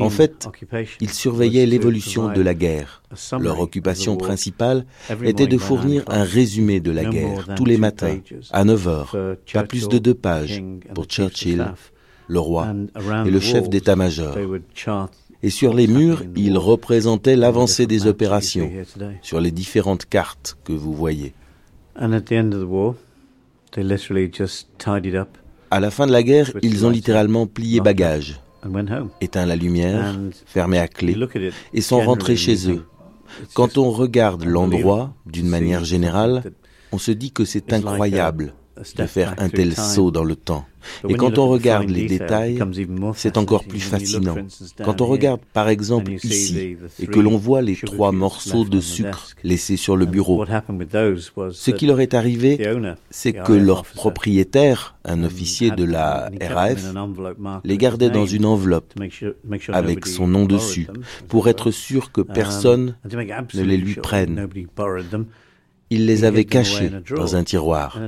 En 0.00 0.10
fait, 0.10 0.48
ils 1.00 1.12
surveillaient 1.12 1.66
l'évolution 1.66 2.32
de 2.32 2.40
la 2.40 2.54
guerre. 2.54 3.02
Leur 3.40 3.60
occupation 3.60 4.16
principale 4.16 4.86
était 5.22 5.46
de 5.46 5.58
fournir 5.58 6.04
un 6.08 6.24
résumé 6.24 6.80
de 6.80 6.90
la 6.90 7.04
guerre 7.04 7.48
tous 7.56 7.64
les 7.64 7.78
matins, 7.78 8.18
à 8.50 8.64
9 8.64 8.88
heures, 8.88 9.16
pas 9.52 9.64
plus 9.64 9.88
de 9.88 9.98
deux 9.98 10.14
pages, 10.14 10.62
pour 10.94 11.04
Churchill, 11.04 11.72
le 12.28 12.40
roi 12.40 12.74
et 13.24 13.30
le 13.30 13.40
chef 13.40 13.68
d'état-major. 13.68 14.36
Et 15.42 15.50
sur 15.50 15.74
les 15.74 15.86
murs, 15.86 16.22
ils 16.34 16.58
représentaient 16.58 17.36
l'avancée 17.36 17.86
des 17.86 18.06
opérations 18.06 18.70
sur 19.22 19.40
les 19.40 19.50
différentes 19.50 20.06
cartes 20.06 20.56
que 20.64 20.72
vous 20.72 20.94
voyez. 20.94 21.34
À 25.70 25.80
la 25.80 25.90
fin 25.90 26.06
de 26.06 26.12
la 26.12 26.22
guerre, 26.22 26.52
ils 26.62 26.86
ont 26.86 26.90
littéralement 26.90 27.46
plié 27.46 27.80
bagages, 27.80 28.40
éteint 29.20 29.46
la 29.46 29.56
lumière, 29.56 30.18
fermé 30.46 30.78
à 30.78 30.88
clé, 30.88 31.16
et 31.72 31.80
sont 31.80 32.00
rentrés 32.00 32.36
chez 32.36 32.70
eux. 32.70 32.86
Quand 33.54 33.78
on 33.78 33.90
regarde 33.90 34.44
l'endroit, 34.44 35.14
d'une 35.26 35.48
manière 35.48 35.84
générale, 35.84 36.42
on 36.92 36.98
se 36.98 37.10
dit 37.10 37.32
que 37.32 37.44
c'est 37.44 37.72
incroyable 37.72 38.54
de 38.96 39.06
faire 39.06 39.34
un 39.38 39.48
tel 39.48 39.74
saut 39.74 40.10
dans 40.10 40.24
le 40.24 40.36
temps. 40.36 40.66
Et 41.08 41.14
quand 41.14 41.38
on 41.38 41.48
regarde 41.48 41.88
les 41.88 42.06
détails, 42.06 42.58
c'est 43.14 43.36
encore 43.36 43.64
plus 43.64 43.80
fascinant. 43.80 44.36
Quand 44.84 45.00
on 45.00 45.06
regarde 45.06 45.40
par 45.52 45.68
exemple 45.68 46.12
ici 46.12 46.76
et 47.00 47.06
que 47.06 47.20
l'on 47.20 47.36
voit 47.36 47.62
les 47.62 47.76
trois 47.76 48.12
morceaux 48.12 48.64
de 48.64 48.80
sucre 48.80 49.28
laissés 49.42 49.76
sur 49.76 49.96
le 49.96 50.06
bureau, 50.06 50.44
ce 51.50 51.70
qui 51.70 51.86
leur 51.86 52.00
est 52.00 52.14
arrivé, 52.14 52.60
c'est 53.10 53.32
que 53.32 53.52
leur 53.52 53.84
propriétaire, 53.84 54.96
un 55.04 55.22
officier 55.24 55.70
de 55.70 55.84
la 55.84 56.30
RAF, 56.40 56.94
les 57.64 57.78
gardait 57.78 58.10
dans 58.10 58.26
une 58.26 58.44
enveloppe 58.44 58.92
avec 59.72 60.06
son 60.06 60.26
nom 60.26 60.44
dessus 60.44 60.86
pour 61.28 61.48
être 61.48 61.70
sûr 61.70 62.12
que 62.12 62.20
personne 62.20 62.96
ne 63.04 63.62
les 63.62 63.76
lui 63.76 63.94
prenne 63.94 64.48
il 65.90 66.06
les 66.06 66.24
avait 66.24 66.44
cachés 66.44 66.90
dans 67.14 67.36
un 67.36 67.44
tiroir. 67.44 68.00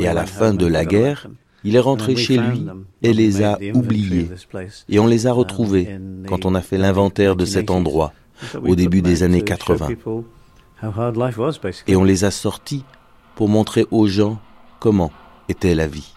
Et 0.00 0.06
à 0.06 0.14
la 0.14 0.26
fin 0.26 0.54
de 0.54 0.66
la 0.66 0.84
guerre, 0.84 1.28
il 1.64 1.76
est 1.76 1.80
rentré 1.80 2.16
chez 2.16 2.38
lui 2.38 2.66
et 3.02 3.12
les 3.12 3.42
a 3.42 3.58
oubliés. 3.74 4.28
Et 4.88 4.98
on 4.98 5.06
les 5.06 5.26
a 5.26 5.32
retrouvés 5.32 5.98
quand 6.26 6.44
on 6.46 6.54
a 6.54 6.60
fait 6.60 6.78
l'inventaire 6.78 7.36
de 7.36 7.44
cet 7.44 7.70
endroit 7.70 8.12
au 8.64 8.74
début 8.74 9.02
des 9.02 9.22
années 9.22 9.42
80. 9.42 9.88
Et 11.86 11.96
on 11.96 12.04
les 12.04 12.24
a 12.24 12.30
sortis 12.30 12.84
pour 13.36 13.48
montrer 13.48 13.86
aux 13.90 14.06
gens 14.06 14.40
comment 14.80 15.12
était 15.48 15.74
la 15.74 15.86
vie. 15.86 16.14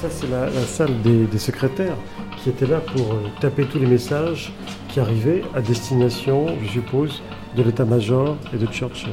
Ça, 0.00 0.10
c'est 0.10 0.28
la, 0.28 0.50
salle 0.66 1.00
des 1.02 1.38
secrétaires 1.38 1.96
qui 2.46 2.50
était 2.50 2.66
là 2.66 2.78
pour 2.78 3.14
euh, 3.14 3.22
taper 3.40 3.64
tous 3.64 3.80
les 3.80 3.88
messages 3.88 4.52
qui 4.88 5.00
arrivaient 5.00 5.42
à 5.56 5.60
destination, 5.60 6.46
je 6.62 6.74
suppose, 6.74 7.20
de 7.56 7.62
l'état-major 7.64 8.36
et 8.54 8.56
de 8.56 8.66
Churchill. 8.66 9.10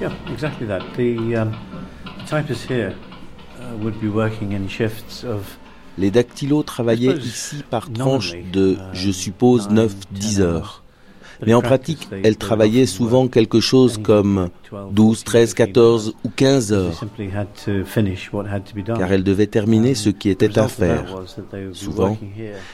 Yeah, 0.00 0.10
exactly 0.32 0.66
that. 0.66 0.80
The, 0.96 1.36
um, 1.36 1.52
typists 2.26 2.68
here 2.68 2.94
uh, 3.60 3.76
would 3.80 4.00
be 4.00 4.08
working 4.08 4.54
in 4.54 4.68
shifts 4.68 5.22
of 5.22 5.56
les 5.98 6.10
dactylos 6.10 6.64
travaillaient 6.64 7.16
ici 7.18 7.62
par 7.70 7.92
tranches 7.92 8.34
de, 8.52 8.76
je 8.92 9.12
suppose, 9.12 9.68
9-10 9.68 10.40
heures. 10.40 10.82
Mais 11.46 11.54
en 11.54 11.62
pratique, 11.62 12.08
elles 12.24 12.36
travaillaient 12.36 12.86
souvent 12.86 13.28
quelque 13.28 13.60
chose 13.60 13.98
comme 13.98 14.48
12, 14.92 15.24
13, 15.24 15.54
14 15.54 16.14
ou 16.24 16.30
15 16.34 16.72
heures, 16.72 17.04
car 18.86 19.12
elles 19.12 19.24
devaient 19.24 19.46
terminer 19.46 19.94
ce 19.94 20.10
qui 20.10 20.30
était 20.30 20.58
à 20.58 20.68
faire. 20.68 21.22
Souvent, 21.72 22.18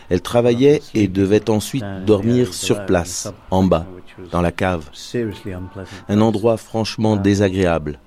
elles 0.09 0.23
travaillaient 0.23 0.83
et 0.95 1.09
devaient 1.09 1.51
ensuite 1.51 1.85
dormir 2.07 2.55
sur 2.55 2.87
place, 2.87 3.33
en 3.51 3.65
bas, 3.65 3.87
dans 4.31 4.41
la 4.41 4.53
cave, 4.53 4.89
un 6.09 6.21
endroit 6.21 6.57
franchement 6.57 7.17
désagréable. 7.17 7.99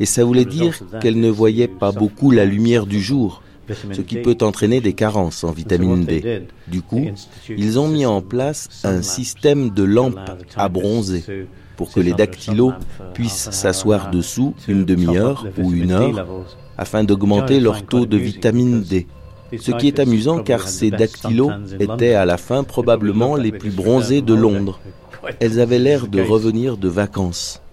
Et 0.00 0.06
ça 0.06 0.24
voulait 0.24 0.44
dire 0.44 0.78
qu'elles 1.00 1.20
ne 1.20 1.30
voyaient 1.30 1.68
pas 1.68 1.92
beaucoup 1.92 2.30
la 2.30 2.44
lumière 2.44 2.86
du 2.86 3.00
jour 3.00 3.42
ce 3.92 4.00
qui 4.00 4.16
peut 4.16 4.36
entraîner 4.40 4.80
des 4.80 4.92
carences 4.92 5.44
en 5.44 5.52
vitamine 5.52 6.04
D. 6.04 6.46
Du 6.68 6.82
coup, 6.82 7.06
ils 7.48 7.78
ont 7.78 7.88
mis 7.88 8.06
en 8.06 8.20
place 8.20 8.68
un 8.84 9.02
système 9.02 9.70
de 9.70 9.82
lampes 9.82 10.18
à 10.56 10.68
bronzer 10.68 11.48
pour 11.76 11.92
que 11.92 12.00
les 12.00 12.12
dactylos 12.12 12.72
puissent 13.14 13.50
s'asseoir 13.50 14.10
dessous 14.10 14.54
une 14.68 14.84
demi-heure 14.84 15.46
ou 15.58 15.72
une 15.72 15.92
heure 15.92 16.26
afin 16.76 17.04
d'augmenter 17.04 17.60
leur 17.60 17.84
taux 17.84 18.06
de 18.06 18.16
vitamine 18.16 18.82
D. 18.82 19.06
Ce 19.58 19.70
qui 19.72 19.88
est 19.88 20.00
amusant 20.00 20.42
car 20.42 20.68
ces 20.68 20.90
dactylos 20.90 21.50
étaient 21.78 22.14
à 22.14 22.24
la 22.24 22.36
fin 22.36 22.64
probablement 22.64 23.36
les 23.36 23.52
plus 23.52 23.70
bronzés 23.70 24.22
de 24.22 24.34
Londres. 24.34 24.80
Elles 25.40 25.60
avaient 25.60 25.78
l'air 25.78 26.06
de 26.08 26.20
revenir 26.20 26.76
de 26.76 26.88
vacances. 26.88 27.63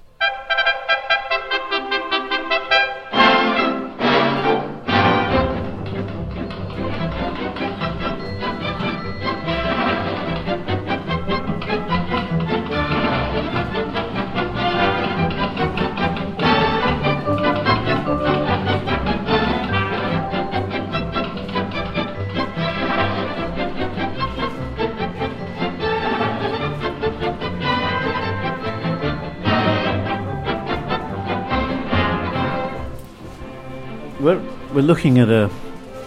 We're 34.82 34.88
looking 34.88 35.20
at 35.20 35.30
a, 35.30 35.50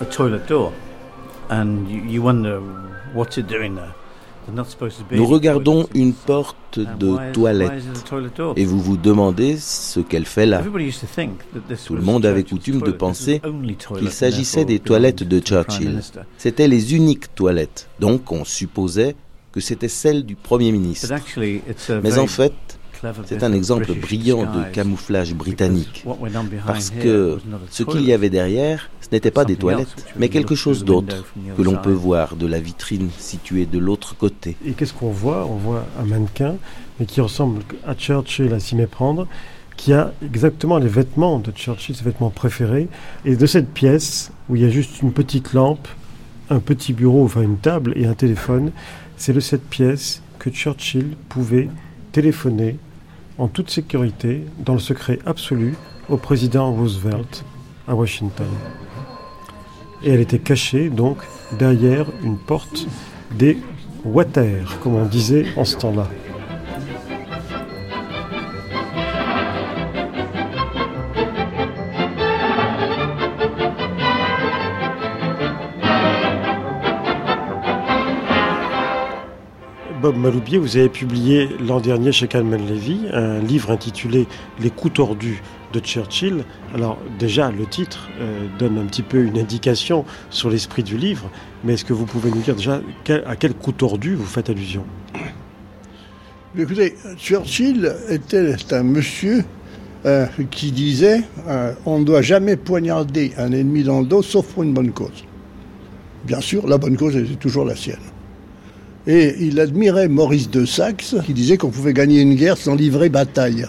a 0.00 0.04
toilet 0.06 0.46
door, 0.48 0.72
and 1.48 1.88
you, 1.88 2.02
you 2.02 2.22
wonder 2.22 2.60
what's 3.14 3.38
it 3.38 3.46
doing 3.46 3.76
there. 3.76 3.94
Nous 5.12 5.26
regardons 5.26 5.86
une 5.94 6.12
porte 6.12 6.78
de 6.78 7.32
toilette 7.32 7.82
et 8.56 8.66
vous 8.66 8.78
vous 8.78 8.98
demandez 8.98 9.56
ce 9.56 10.00
qu'elle 10.00 10.26
fait 10.26 10.44
là. 10.44 10.62
Tout 11.86 11.94
le 11.94 12.02
monde 12.02 12.26
avait 12.26 12.42
coutume 12.42 12.82
de 12.82 12.90
penser 12.90 13.40
qu'il 13.96 14.10
s'agissait 14.10 14.66
des 14.66 14.80
toilettes 14.80 15.22
de 15.22 15.40
Churchill. 15.40 15.98
C'étaient 16.36 16.68
les 16.68 16.94
uniques 16.94 17.34
toilettes, 17.34 17.88
donc 18.00 18.30
on 18.32 18.44
supposait 18.44 19.16
que 19.50 19.60
c'était 19.60 19.88
celle 19.88 20.26
du 20.26 20.34
Premier 20.34 20.72
ministre. 20.72 21.10
Mais 22.02 22.18
en 22.18 22.26
fait, 22.26 22.52
c'est 23.24 23.42
un 23.42 23.52
exemple 23.52 23.92
brillant 23.94 24.42
de 24.42 24.72
camouflage 24.72 25.34
britannique. 25.34 26.04
Parce 26.66 26.90
que 26.90 27.38
ce 27.70 27.82
qu'il 27.82 28.02
y 28.02 28.12
avait 28.12 28.30
derrière, 28.30 28.90
ce 29.00 29.08
n'était 29.12 29.30
pas 29.30 29.44
des 29.44 29.56
toilettes, 29.56 30.06
mais 30.16 30.28
quelque 30.28 30.54
chose 30.54 30.84
d'autre 30.84 31.24
que 31.56 31.62
l'on 31.62 31.76
peut 31.76 31.92
voir 31.92 32.36
de 32.36 32.46
la 32.46 32.60
vitrine 32.60 33.10
située 33.18 33.66
de 33.66 33.78
l'autre 33.78 34.16
côté. 34.16 34.56
Et 34.66 34.72
qu'est-ce 34.72 34.94
qu'on 34.94 35.10
voit? 35.10 35.46
On 35.46 35.56
voit 35.56 35.84
un 36.00 36.04
mannequin, 36.04 36.56
mais 36.98 37.06
qui 37.06 37.20
ressemble 37.20 37.62
à 37.86 37.94
Churchill 37.94 38.52
à 38.52 38.60
s'y 38.60 38.76
méprendre, 38.76 39.26
qui 39.76 39.92
a 39.92 40.12
exactement 40.24 40.78
les 40.78 40.88
vêtements 40.88 41.38
de 41.38 41.50
Churchill, 41.50 41.96
ses 41.96 42.04
vêtements 42.04 42.30
préférés. 42.30 42.88
Et 43.24 43.36
de 43.36 43.46
cette 43.46 43.68
pièce, 43.68 44.30
où 44.48 44.56
il 44.56 44.62
y 44.62 44.64
a 44.64 44.70
juste 44.70 45.02
une 45.02 45.12
petite 45.12 45.52
lampe, 45.52 45.88
un 46.50 46.60
petit 46.60 46.92
bureau, 46.92 47.24
enfin 47.24 47.42
une 47.42 47.58
table 47.58 47.92
et 47.96 48.06
un 48.06 48.14
téléphone, 48.14 48.70
c'est 49.16 49.32
de 49.32 49.40
cette 49.40 49.68
pièce 49.68 50.22
que 50.38 50.50
Churchill 50.50 51.16
pouvait 51.28 51.68
téléphoner 52.12 52.76
en 53.38 53.48
toute 53.48 53.70
sécurité, 53.70 54.44
dans 54.58 54.74
le 54.74 54.78
secret 54.78 55.18
absolu, 55.26 55.74
au 56.08 56.16
président 56.16 56.72
Roosevelt 56.72 57.44
à 57.88 57.94
Washington. 57.94 58.46
Et 60.02 60.10
elle 60.10 60.20
était 60.20 60.38
cachée 60.38 60.90
donc 60.90 61.18
derrière 61.58 62.06
une 62.22 62.38
porte 62.38 62.86
des 63.32 63.58
water, 64.04 64.78
comme 64.82 64.94
on 64.94 65.06
disait 65.06 65.46
en 65.56 65.64
ce 65.64 65.76
temps-là. 65.76 66.08
Bob 80.04 80.18
Maloubier, 80.18 80.58
vous 80.58 80.76
avez 80.76 80.90
publié 80.90 81.48
l'an 81.66 81.80
dernier 81.80 82.12
chez 82.12 82.28
Calman 82.28 82.58
Levy 82.58 83.06
un 83.10 83.38
livre 83.38 83.70
intitulé 83.70 84.26
Les 84.60 84.68
coups 84.68 84.92
tordus 84.92 85.40
de 85.72 85.80
Churchill. 85.80 86.44
Alors 86.74 86.98
déjà, 87.18 87.50
le 87.50 87.64
titre 87.64 88.10
euh, 88.20 88.46
donne 88.58 88.76
un 88.76 88.84
petit 88.84 89.00
peu 89.00 89.24
une 89.24 89.38
indication 89.38 90.04
sur 90.28 90.50
l'esprit 90.50 90.82
du 90.82 90.98
livre, 90.98 91.30
mais 91.64 91.72
est-ce 91.72 91.86
que 91.86 91.94
vous 91.94 92.04
pouvez 92.04 92.30
nous 92.30 92.42
dire 92.42 92.54
déjà 92.54 92.82
à 93.24 93.34
quel 93.36 93.54
coup 93.54 93.72
tordu 93.72 94.14
vous 94.14 94.26
faites 94.26 94.50
allusion? 94.50 94.84
Écoutez, 96.54 96.96
Churchill 97.16 97.90
était 98.10 98.74
un 98.74 98.82
monsieur 98.82 99.42
euh, 100.04 100.26
qui 100.50 100.70
disait 100.70 101.22
euh, 101.48 101.72
on 101.86 102.00
ne 102.00 102.04
doit 102.04 102.20
jamais 102.20 102.56
poignarder 102.56 103.32
un 103.38 103.52
ennemi 103.52 103.84
dans 103.84 104.00
le 104.00 104.06
dos 104.06 104.20
sauf 104.20 104.52
pour 104.52 104.64
une 104.64 104.74
bonne 104.74 104.92
cause. 104.92 105.24
Bien 106.26 106.42
sûr, 106.42 106.66
la 106.66 106.76
bonne 106.76 106.98
cause 106.98 107.16
était 107.16 107.36
toujours 107.36 107.64
la 107.64 107.74
sienne. 107.74 108.13
Et 109.06 109.34
il 109.40 109.60
admirait 109.60 110.08
Maurice 110.08 110.50
de 110.50 110.64
Saxe, 110.64 111.14
qui 111.26 111.34
disait 111.34 111.58
qu'on 111.58 111.70
pouvait 111.70 111.92
gagner 111.92 112.22
une 112.22 112.34
guerre 112.34 112.56
sans 112.56 112.74
livrer 112.74 113.10
bataille. 113.10 113.66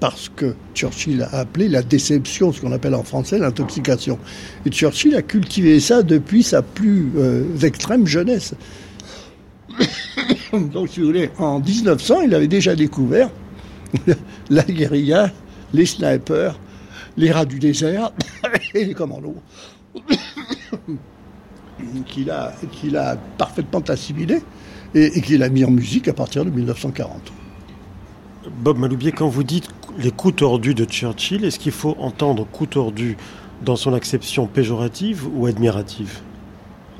Parce 0.00 0.28
que 0.34 0.56
Churchill 0.74 1.22
a 1.22 1.38
appelé 1.38 1.68
la 1.68 1.82
déception, 1.82 2.52
ce 2.52 2.60
qu'on 2.60 2.72
appelle 2.72 2.96
en 2.96 3.04
français 3.04 3.38
l'intoxication. 3.38 4.18
Et 4.66 4.70
Churchill 4.70 5.14
a 5.14 5.22
cultivé 5.22 5.78
ça 5.78 6.02
depuis 6.02 6.42
sa 6.42 6.60
plus 6.60 7.12
euh, 7.16 7.56
extrême 7.62 8.04
jeunesse. 8.06 8.54
Donc, 10.52 10.88
si 10.88 10.98
vous 10.98 11.06
voulez, 11.06 11.30
en 11.38 11.60
1900, 11.60 12.22
il 12.22 12.34
avait 12.34 12.48
déjà 12.48 12.74
découvert 12.74 13.30
la 14.50 14.64
guérilla, 14.64 15.30
les 15.72 15.86
snipers, 15.86 16.58
les 17.16 17.30
rats 17.30 17.44
du 17.44 17.60
désert 17.60 18.10
et 18.74 18.84
les 18.84 18.94
commandos 18.94 19.36
qu'il 22.06 22.30
a, 22.30 22.52
qu'il 22.70 22.96
a 22.96 23.16
parfaitement 23.38 23.82
assimilé 23.88 24.42
et, 24.94 25.20
qu'il 25.20 25.42
a 25.42 25.48
mis 25.48 25.64
en 25.64 25.70
musique 25.70 26.08
à 26.08 26.12
partir 26.12 26.44
de 26.44 26.50
1940. 26.50 27.32
Bob 28.62 28.78
Maloubier, 28.78 29.12
quand 29.12 29.28
vous 29.28 29.44
dites 29.44 29.68
les 29.98 30.10
coups 30.10 30.36
tordus 30.36 30.74
de 30.74 30.84
Churchill, 30.84 31.44
est-ce 31.44 31.58
qu'il 31.58 31.72
faut 31.72 31.96
entendre 31.98 32.46
coups 32.46 32.70
tordus 32.70 33.16
dans 33.62 33.76
son 33.76 33.94
acception 33.94 34.46
péjorative 34.46 35.26
ou 35.34 35.46
admirative? 35.46 36.20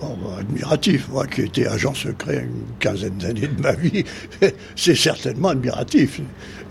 Oh, 0.00 0.16
bah, 0.20 0.38
admiratif, 0.40 1.08
moi 1.10 1.26
qui 1.26 1.42
étais 1.42 1.66
agent 1.66 1.94
secret 1.94 2.44
une 2.44 2.76
quinzaine 2.80 3.18
d'années 3.18 3.46
de 3.46 3.62
ma 3.62 3.72
vie, 3.72 4.04
c'est 4.76 4.96
certainement 4.96 5.48
admiratif. 5.50 6.20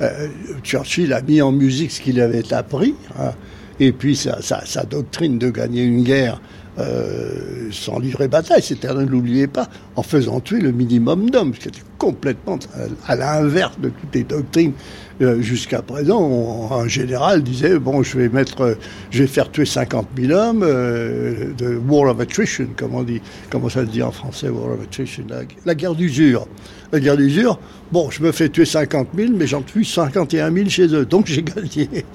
Euh, 0.01 0.27
Churchill 0.63 1.13
a 1.13 1.21
mis 1.21 1.41
en 1.41 1.51
musique 1.51 1.91
ce 1.91 2.01
qu'il 2.01 2.19
avait 2.19 2.51
appris, 2.51 2.93
hein, 3.17 3.31
et 3.79 3.93
puis 3.93 4.15
sa, 4.15 4.83
doctrine 4.83 5.37
de 5.37 5.49
gagner 5.49 5.83
une 5.83 6.03
guerre 6.03 6.41
euh, 6.81 7.69
sans 7.71 7.99
livrer 7.99 8.27
bataille, 8.27 8.61
c'était, 8.61 8.93
ne 8.93 9.05
l'oubliez 9.05 9.47
pas, 9.47 9.69
en 9.95 10.03
faisant 10.03 10.39
tuer 10.39 10.59
le 10.59 10.71
minimum 10.71 11.29
d'hommes, 11.29 11.53
ce 11.53 11.59
qui 11.59 11.67
était 11.69 11.83
complètement 11.97 12.59
à, 13.07 13.15
l'inverse 13.15 13.79
de 13.79 13.89
toutes 13.89 14.13
les 14.13 14.23
doctrines 14.23 14.73
euh, 15.21 15.41
jusqu'à 15.41 15.81
présent. 15.81 16.69
un 16.73 16.87
général 16.87 17.43
disait 17.43 17.79
bon, 17.79 18.03
je 18.03 18.17
vais 18.17 18.27
mettre, 18.27 18.77
je 19.11 19.23
vais 19.23 19.27
faire 19.27 19.49
tuer 19.51 19.65
50 19.65 20.07
000 20.17 20.33
hommes, 20.33 20.63
euh, 20.63 21.53
de 21.57 21.79
war 21.87 22.11
of 22.11 22.19
attrition, 22.19 22.67
comme 22.75 22.95
on 22.95 23.03
dit, 23.03 23.21
comment 23.49 23.69
ça 23.69 23.85
se 23.85 23.89
dit 23.89 24.03
en 24.03 24.11
français, 24.11 24.49
war 24.49 24.73
of 24.73 24.81
attrition, 24.81 25.23
la, 25.65 25.75
guerre 25.75 25.95
d'usure. 25.95 26.47
La 26.91 26.99
guerre 26.99 27.15
d'usure, 27.15 27.57
bon, 27.93 28.09
je 28.09 28.21
me 28.21 28.33
fais 28.33 28.49
tuer 28.49 28.65
50 28.65 29.09
000, 29.15 29.31
mais 29.33 29.47
j'en 29.47 29.61
tue 29.61 29.85
51 29.85 30.51
000 30.51 30.67
chez 30.67 30.93
eux, 30.93 31.05
donc 31.05 31.27
j'ai 31.27 31.43
gagné. 31.43 32.05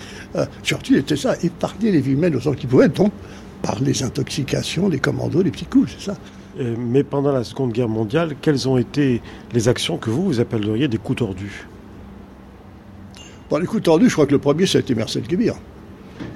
surtout, 0.62 0.92
il 0.92 0.98
était 0.98 1.16
ça, 1.16 1.34
épargner 1.42 1.92
les 1.92 2.00
vies 2.00 2.12
humaines 2.12 2.36
autant 2.36 2.52
qu'il 2.52 2.68
pouvait, 2.68 2.88
donc 2.88 3.12
par 3.66 3.80
les 3.80 4.04
intoxications, 4.04 4.88
les 4.88 5.00
commandos, 5.00 5.42
les 5.42 5.50
petits 5.50 5.64
coups, 5.64 5.96
c'est 5.98 6.12
ça. 6.12 6.16
Euh, 6.60 6.76
mais 6.78 7.02
pendant 7.02 7.32
la 7.32 7.42
Seconde 7.42 7.72
Guerre 7.72 7.88
mondiale, 7.88 8.36
quelles 8.40 8.68
ont 8.68 8.78
été 8.78 9.20
les 9.52 9.68
actions 9.68 9.98
que 9.98 10.08
vous, 10.08 10.24
vous 10.24 10.40
appelleriez 10.40 10.86
des 10.86 10.98
coups 10.98 11.18
tordus? 11.18 11.66
Bon, 13.50 13.58
les 13.58 13.66
coups 13.66 13.82
tordus, 13.82 14.08
je 14.08 14.12
crois 14.14 14.26
que 14.26 14.32
le 14.32 14.38
premier, 14.38 14.66
ça 14.66 14.78
a 14.78 14.80
été 14.82 14.94
Marcel 14.94 15.22
Kébir. 15.22 15.54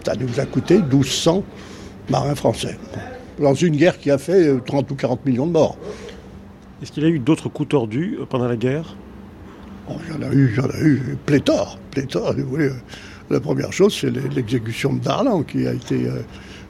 Ça 0.04 0.14
nous 0.16 0.40
a 0.40 0.44
coûté 0.44 0.78
1200 0.82 1.44
marins 2.08 2.34
français. 2.34 2.76
Dans 3.38 3.54
une 3.54 3.76
guerre 3.76 3.98
qui 3.98 4.10
a 4.10 4.18
fait 4.18 4.60
30 4.66 4.90
euh, 4.90 4.92
ou 4.92 4.96
40 4.96 5.24
millions 5.24 5.46
de 5.46 5.52
morts. 5.52 5.78
Est-ce 6.82 6.90
qu'il 6.90 7.04
y 7.04 7.06
a 7.06 7.10
eu 7.10 7.20
d'autres 7.20 7.48
coups 7.48 7.68
tordus 7.68 8.18
euh, 8.20 8.26
pendant 8.26 8.48
la 8.48 8.56
guerre? 8.56 8.96
Oh, 9.88 9.92
Il 10.04 10.14
y 10.14 10.16
en 10.16 10.28
a 10.28 10.34
eu, 10.34 10.50
il 10.52 10.56
y 10.56 10.60
en 10.60 10.68
a 10.68 10.80
eu 10.80 11.16
pléthore, 11.24 11.78
pléthore, 11.92 12.34
vous. 12.36 12.58
La 13.30 13.38
première 13.38 13.72
chose, 13.72 13.96
c'est 13.96 14.10
l'exécution 14.10 14.94
de 14.94 14.98
Darlan, 14.98 15.44
qui 15.44 15.64
a 15.64 15.72
été 15.72 16.08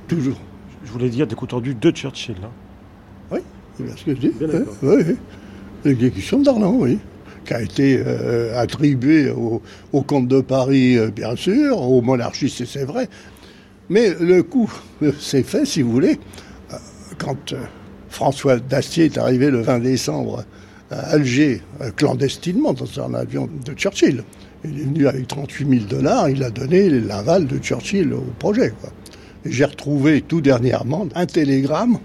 toujours 0.06 0.36
je 0.84 0.90
voulais 0.90 1.08
dire 1.08 1.26
des 1.26 1.34
coups 1.34 1.50
tordus 1.50 1.74
de 1.74 1.90
Churchill. 1.90 2.36
Hein. 2.42 2.50
Oui, 3.30 3.40
c'est 3.76 3.84
bien 3.84 3.96
ce 3.96 4.04
que 4.04 4.14
je 4.14 4.20
dis. 4.20 4.32
Oui, 4.82 5.16
L'exécution 5.84 6.40
d'Arlan, 6.40 6.74
oui. 6.78 6.98
Qui 7.44 7.54
a 7.54 7.62
été 7.62 8.02
euh, 8.04 8.60
attribuée 8.60 9.30
au, 9.30 10.02
comte 10.02 10.28
de 10.28 10.40
Paris, 10.40 10.98
euh, 10.98 11.10
bien 11.10 11.36
sûr, 11.36 11.80
aux 11.80 12.02
monarchistes, 12.02 12.64
c'est 12.66 12.84
vrai. 12.84 13.08
Mais 13.88 14.14
le 14.20 14.42
coup 14.42 14.70
s'est 15.18 15.42
fait, 15.42 15.64
si 15.64 15.82
vous 15.82 15.90
voulez, 15.90 16.20
euh, 16.72 16.76
quand 17.18 17.54
François 18.10 18.58
Dacier 18.58 19.06
est 19.06 19.18
arrivé 19.18 19.50
le 19.50 19.62
20 19.62 19.78
décembre 19.80 20.44
à 20.90 20.98
Alger, 21.12 21.62
clandestinement, 21.96 22.72
dans 22.72 23.02
un 23.02 23.14
avion 23.14 23.48
de 23.64 23.72
Churchill. 23.72 24.22
Il 24.64 24.78
est 24.78 24.84
venu 24.84 25.06
avec 25.06 25.26
38 25.26 25.68
000 25.68 25.84
dollars, 25.88 26.28
il 26.28 26.42
a 26.42 26.50
donné 26.50 26.90
l'aval 26.90 27.46
de 27.46 27.56
Churchill 27.58 28.12
au 28.12 28.24
projet. 28.38 28.74
Quoi. 28.80 28.90
J'ai 29.46 29.64
retrouvé 29.64 30.20
tout 30.20 30.42
dernièrement 30.42 31.08
un 31.14 31.24
télégramme 31.24 31.98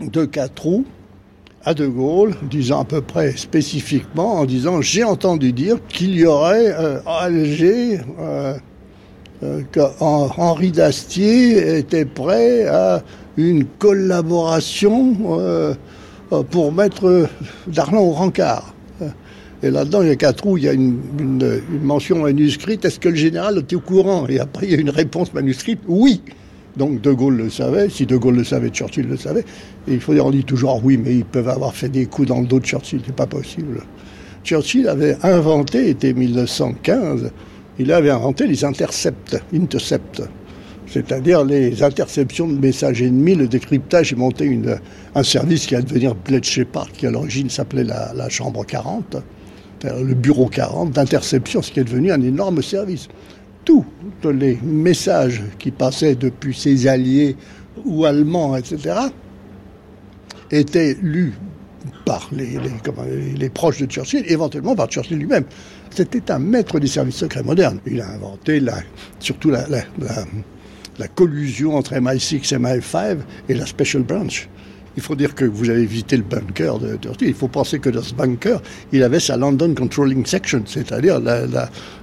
de 0.00 0.24
Catrou 0.24 0.84
à 1.64 1.74
De 1.74 1.86
Gaulle, 1.86 2.34
disant 2.48 2.82
à 2.82 2.84
peu 2.84 3.00
près 3.00 3.36
spécifiquement, 3.36 4.36
en 4.36 4.44
disant 4.44 4.80
j'ai 4.80 5.02
entendu 5.02 5.52
dire 5.52 5.76
qu'il 5.88 6.14
y 6.14 6.24
aurait 6.24 6.68
euh, 6.68 7.00
à 7.04 7.24
Alger 7.24 8.00
euh, 8.20 8.54
euh, 9.42 9.62
qu'Henri 9.72 10.70
Dastier 10.70 11.78
était 11.78 12.04
prêt 12.04 12.66
à 12.68 13.02
une 13.36 13.64
collaboration 13.64 15.16
pour 16.50 16.72
mettre 16.72 17.28
Darlan 17.66 18.02
au 18.02 18.12
rencard. 18.12 18.69
Et 19.62 19.70
là-dedans, 19.70 20.02
il 20.02 20.08
y 20.08 20.10
a 20.10 20.16
quatre 20.16 20.36
trous, 20.36 20.56
il 20.56 20.64
y 20.64 20.68
a 20.68 20.72
une, 20.72 21.00
mention 21.82 22.22
manuscrite. 22.22 22.84
Est-ce 22.84 22.98
que 22.98 23.10
le 23.10 23.14
général 23.14 23.58
était 23.58 23.76
au 23.76 23.80
courant? 23.80 24.26
Et 24.28 24.40
après, 24.40 24.66
il 24.66 24.72
y 24.72 24.74
a 24.74 24.78
une 24.78 24.90
réponse 24.90 25.34
manuscrite. 25.34 25.80
Oui. 25.86 26.22
Donc 26.76 27.00
De 27.00 27.12
Gaulle 27.12 27.36
le 27.36 27.50
savait. 27.50 27.88
Si 27.90 28.06
De 28.06 28.16
Gaulle 28.16 28.36
le 28.36 28.44
savait, 28.44 28.70
Churchill 28.70 29.06
le 29.06 29.16
savait. 29.16 29.44
Et 29.88 29.94
il 29.94 30.00
faut 30.00 30.14
dire, 30.14 30.24
on 30.24 30.30
dit 30.30 30.44
toujours 30.44 30.80
oui, 30.82 30.96
mais 30.96 31.14
ils 31.16 31.24
peuvent 31.24 31.48
avoir 31.48 31.74
fait 31.74 31.88
des 31.88 32.06
coups 32.06 32.28
dans 32.28 32.40
le 32.40 32.46
dos 32.46 32.60
de 32.60 32.64
Churchill. 32.64 33.02
C'est 33.04 33.14
pas 33.14 33.26
possible. 33.26 33.82
Churchill 34.44 34.88
avait 34.88 35.16
inventé, 35.22 35.90
était 35.90 36.14
1915, 36.14 37.30
il 37.78 37.92
avait 37.92 38.10
inventé 38.10 38.46
les 38.46 38.64
intercepts, 38.64 39.38
intercepts. 39.54 40.22
c'est-à-dire 40.86 41.44
les 41.44 41.82
interceptions 41.82 42.48
de 42.48 42.58
messages 42.58 43.02
ennemis, 43.02 43.34
le 43.34 43.48
décryptage 43.48 44.14
monter 44.14 44.44
une, 44.44 44.78
un 45.14 45.22
service 45.22 45.66
qui 45.66 45.74
va 45.74 45.82
devenir 45.82 46.14
Bled 46.14 46.44
Shepard, 46.44 46.90
qui 46.92 47.06
à 47.06 47.10
l'origine 47.10 47.50
s'appelait 47.50 47.84
la, 47.84 48.12
la, 48.14 48.28
Chambre 48.28 48.64
40, 48.64 49.16
le 49.84 50.14
Bureau 50.14 50.46
40 50.46 50.92
d'interception, 50.92 51.62
ce 51.62 51.72
qui 51.72 51.80
est 51.80 51.84
devenu 51.84 52.12
un 52.12 52.22
énorme 52.22 52.62
service. 52.62 53.08
Tous 53.64 53.84
les 54.24 54.58
messages 54.62 55.42
qui 55.58 55.70
passaient 55.70 56.14
depuis 56.14 56.54
ses 56.54 56.86
alliés 56.86 57.36
ou 57.84 58.04
allemands, 58.04 58.56
etc., 58.56 58.96
étaient 60.50 60.96
lus 61.00 61.34
par 62.04 62.28
les, 62.32 63.48
proches 63.50 63.80
de 63.80 63.86
Churchill, 63.86 64.24
éventuellement 64.26 64.74
par 64.74 64.88
Churchill 64.88 65.18
lui-même. 65.18 65.44
C'était 65.90 66.30
un 66.30 66.38
maître 66.38 66.80
des 66.80 66.86
services 66.86 67.16
secrets 67.16 67.42
modernes. 67.42 67.78
Il 67.86 68.00
a 68.00 68.08
inventé 68.08 68.60
la, 68.60 68.78
surtout 69.18 69.50
la, 69.50 69.66
la, 69.68 69.84
la 70.98 71.08
collusion 71.08 71.76
entre 71.76 71.94
MI6 71.94 72.54
et 72.54 72.58
MI5 72.58 73.18
et 73.48 73.54
la 73.54 73.66
Special 73.66 74.02
Branch. 74.02 74.48
Il 74.96 75.02
faut 75.02 75.14
dire 75.14 75.34
que 75.34 75.44
vous 75.44 75.70
avez 75.70 75.86
visité 75.86 76.16
le 76.16 76.22
bunker 76.22 76.78
de 76.78 76.96
Churchill. 76.96 77.28
Il 77.28 77.34
faut 77.34 77.48
penser 77.48 77.78
que 77.78 77.90
dans 77.90 78.02
ce 78.02 78.14
bunker, 78.14 78.60
il 78.92 79.02
avait 79.02 79.20
sa 79.20 79.36
London 79.36 79.74
Controlling 79.74 80.26
Section, 80.26 80.62
c'est-à-dire 80.66 81.20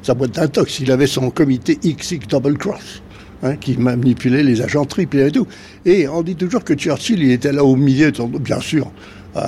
sa 0.02 0.14
boîte 0.14 0.32
d'intox. 0.32 0.80
Il 0.80 0.92
avait 0.92 1.08
son 1.08 1.30
comité 1.30 1.76
XX 1.76 2.28
Double 2.28 2.58
Cross. 2.58 3.02
Hein, 3.44 3.56
qui 3.56 3.78
manipulait 3.78 4.42
les 4.42 4.64
agents 4.64 4.86
triples 4.86 5.20
et 5.20 5.32
tout. 5.32 5.46
Et 5.86 6.08
on 6.08 6.24
dit 6.24 6.36
toujours 6.36 6.64
que 6.64 6.74
Churchill, 6.74 7.22
il 7.22 7.32
était 7.32 7.52
là 7.52 7.64
au 7.64 7.76
milieu, 7.76 8.12
bien 8.40 8.60
sûr, 8.60 8.90
euh, 9.36 9.42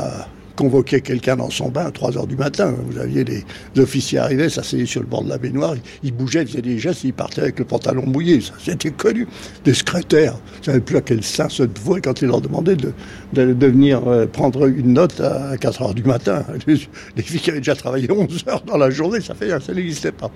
convoquer 0.59 0.99
quelqu'un 0.99 1.37
dans 1.37 1.49
son 1.49 1.69
bain 1.69 1.85
à 1.85 1.91
3 1.91 2.17
heures 2.17 2.27
du 2.27 2.35
matin. 2.35 2.75
Vous 2.89 2.97
aviez 2.97 3.23
des 3.23 3.45
officiers 3.77 4.19
arrivés, 4.19 4.49
s'asseyaient 4.49 4.85
sur 4.85 4.99
le 4.99 5.07
bord 5.07 5.23
de 5.23 5.29
la 5.29 5.37
baignoire, 5.37 5.73
ils 6.03 6.13
bougeaient, 6.13 6.41
ils 6.41 6.49
faisaient 6.49 6.61
des 6.61 6.77
gestes, 6.77 7.05
ils 7.05 7.13
partaient 7.13 7.43
avec 7.43 7.59
le 7.59 7.63
pantalon 7.63 8.05
mouillé. 8.05 8.41
Ça, 8.41 8.51
c'était 8.61 8.91
connu. 8.91 9.25
Des 9.63 9.73
secrétaires, 9.73 10.35
ne 10.59 10.65
savaient 10.65 10.81
plus 10.81 10.97
à 10.97 11.01
quel 11.01 11.23
sein 11.23 11.47
se 11.47 11.63
vouer 11.63 12.01
quand 12.01 12.21
ils 12.21 12.27
leur 12.27 12.41
demandaient 12.41 12.75
de, 12.75 12.91
de, 13.31 13.67
venir 13.67 14.05
euh, 14.05 14.25
prendre 14.25 14.67
une 14.67 14.91
note 14.91 15.21
à 15.21 15.55
4 15.57 15.81
heures 15.81 15.93
du 15.93 16.03
matin. 16.03 16.43
Les, 16.67 17.23
filles 17.23 17.39
qui 17.39 17.51
avaient 17.51 17.59
déjà 17.59 17.75
travaillé 17.75 18.11
11 18.11 18.43
heures 18.49 18.63
dans 18.63 18.77
la 18.77 18.89
journée, 18.89 19.21
ça 19.21 19.35
fait 19.35 19.49
ça 19.61 19.73
n'existait 19.73 20.11
pas. 20.11 20.29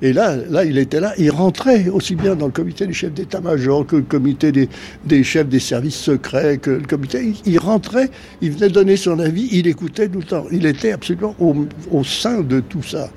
Et 0.00 0.12
là, 0.12 0.36
là, 0.36 0.64
il 0.64 0.78
était 0.78 1.00
là, 1.00 1.12
il 1.18 1.30
rentrait 1.30 1.88
aussi 1.88 2.14
bien 2.14 2.36
dans 2.36 2.46
le 2.46 2.52
comité 2.52 2.86
des 2.86 2.92
chefs 2.92 3.12
d'état-major 3.12 3.84
que 3.84 3.96
le 3.96 4.02
comité 4.02 4.52
des, 4.52 5.24
chefs 5.24 5.48
des 5.48 5.58
services 5.58 5.96
secrets, 5.96 6.58
que 6.58 6.70
le 6.70 6.86
comité. 6.86 7.32
Il, 7.44 7.58
rentrait, 7.58 8.10
il 8.40 8.52
venait 8.52 8.68
donner 8.68 8.96
son 8.96 9.18
avis, 9.18 9.48
il 9.50 9.66
écoutait 9.66 10.08
tout 10.08 10.20
le 10.20 10.24
temps. 10.24 10.46
Il 10.52 10.66
était 10.66 10.92
absolument 10.92 11.34
au 11.40 12.04
sein 12.04 12.40
de 12.40 12.60
tout 12.60 12.82
ça. 12.82 13.10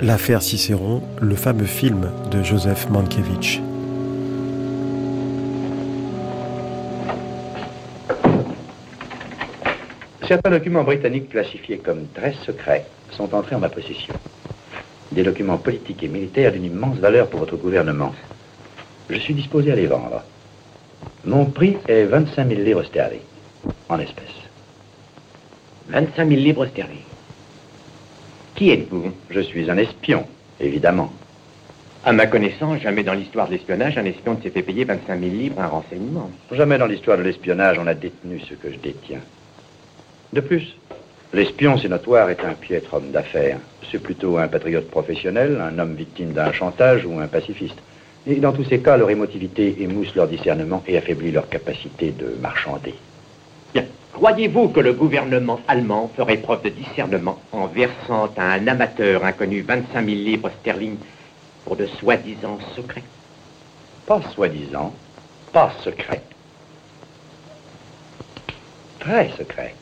L'affaire 0.00 0.42
Cicéron, 0.42 1.00
le 1.20 1.36
fameux 1.36 1.64
film 1.64 2.10
de 2.32 2.42
Joseph 2.42 2.88
Mankiewicz. 2.90 3.60
Certains 10.32 10.48
documents 10.48 10.82
britanniques 10.82 11.28
classifiés 11.28 11.76
comme 11.76 12.06
très 12.14 12.32
secrets 12.32 12.86
sont 13.10 13.34
entrés 13.34 13.54
en 13.54 13.58
ma 13.58 13.68
possession. 13.68 14.14
Des 15.10 15.24
documents 15.24 15.58
politiques 15.58 16.02
et 16.04 16.08
militaires 16.08 16.52
d'une 16.52 16.64
immense 16.64 16.96
valeur 16.96 17.28
pour 17.28 17.40
votre 17.40 17.58
gouvernement. 17.58 18.14
Je 19.10 19.18
suis 19.18 19.34
disposé 19.34 19.72
à 19.72 19.74
les 19.74 19.86
vendre. 19.86 20.22
Mon 21.26 21.44
prix 21.44 21.76
est 21.86 22.04
25 22.04 22.48
000 22.48 22.62
livres 22.62 22.82
sterling, 22.82 23.20
en 23.90 23.98
espèces. 23.98 24.48
25 25.90 26.26
000 26.26 26.40
livres 26.40 26.64
sterling. 26.64 27.04
Qui 28.54 28.70
êtes-vous? 28.70 29.12
Je 29.28 29.40
suis 29.40 29.70
un 29.70 29.76
espion, 29.76 30.24
évidemment. 30.60 31.12
À 32.06 32.14
ma 32.14 32.26
connaissance, 32.26 32.80
jamais 32.80 33.02
dans 33.02 33.12
l'histoire 33.12 33.48
de 33.48 33.52
l'espionnage, 33.52 33.98
un 33.98 34.06
espion 34.06 34.38
ne 34.38 34.40
s'est 34.40 34.48
fait 34.48 34.62
payer 34.62 34.84
25 34.84 35.20
000 35.20 35.30
livres 35.30 35.60
un 35.60 35.66
renseignement. 35.66 36.30
Jamais 36.52 36.78
dans 36.78 36.86
l'histoire 36.86 37.18
de 37.18 37.22
l'espionnage, 37.22 37.78
on 37.78 37.86
a 37.86 37.92
détenu 37.92 38.40
ce 38.40 38.54
que 38.54 38.72
je 38.72 38.78
détiens. 38.78 39.20
De 40.32 40.40
plus, 40.40 40.76
l'espion, 41.34 41.76
c'est 41.76 41.90
notoire, 41.90 42.30
est 42.30 42.42
un 42.42 42.54
piètre 42.54 42.94
homme 42.94 43.10
d'affaires. 43.10 43.58
C'est 43.90 43.98
plutôt 43.98 44.38
un 44.38 44.48
patriote 44.48 44.88
professionnel, 44.88 45.60
un 45.60 45.78
homme 45.78 45.94
victime 45.94 46.32
d'un 46.32 46.52
chantage 46.52 47.04
ou 47.04 47.18
un 47.18 47.26
pacifiste. 47.26 47.76
Et 48.26 48.36
dans 48.36 48.52
tous 48.52 48.64
ces 48.64 48.80
cas, 48.80 48.96
leur 48.96 49.10
émotivité 49.10 49.82
émousse 49.82 50.14
leur 50.14 50.28
discernement 50.28 50.82
et 50.86 50.96
affaiblit 50.96 51.32
leur 51.32 51.50
capacité 51.50 52.12
de 52.12 52.34
marchander. 52.40 52.94
Bien. 53.74 53.84
Croyez-vous 54.14 54.68
que 54.68 54.80
le 54.80 54.94
gouvernement 54.94 55.60
allemand 55.68 56.10
ferait 56.16 56.38
preuve 56.38 56.62
de 56.62 56.70
discernement 56.70 57.38
en 57.52 57.66
versant 57.66 58.30
à 58.38 58.52
un 58.52 58.66
amateur 58.68 59.26
inconnu 59.26 59.60
25 59.60 60.02
000 60.02 60.06
livres 60.06 60.50
sterling 60.60 60.96
pour 61.66 61.76
de 61.76 61.86
soi-disant 61.86 62.58
secrets? 62.74 63.04
Pas 64.06 64.22
soi-disant, 64.34 64.94
pas 65.52 65.72
secret. 65.82 66.22
Très 68.98 69.28
secret 69.30 69.74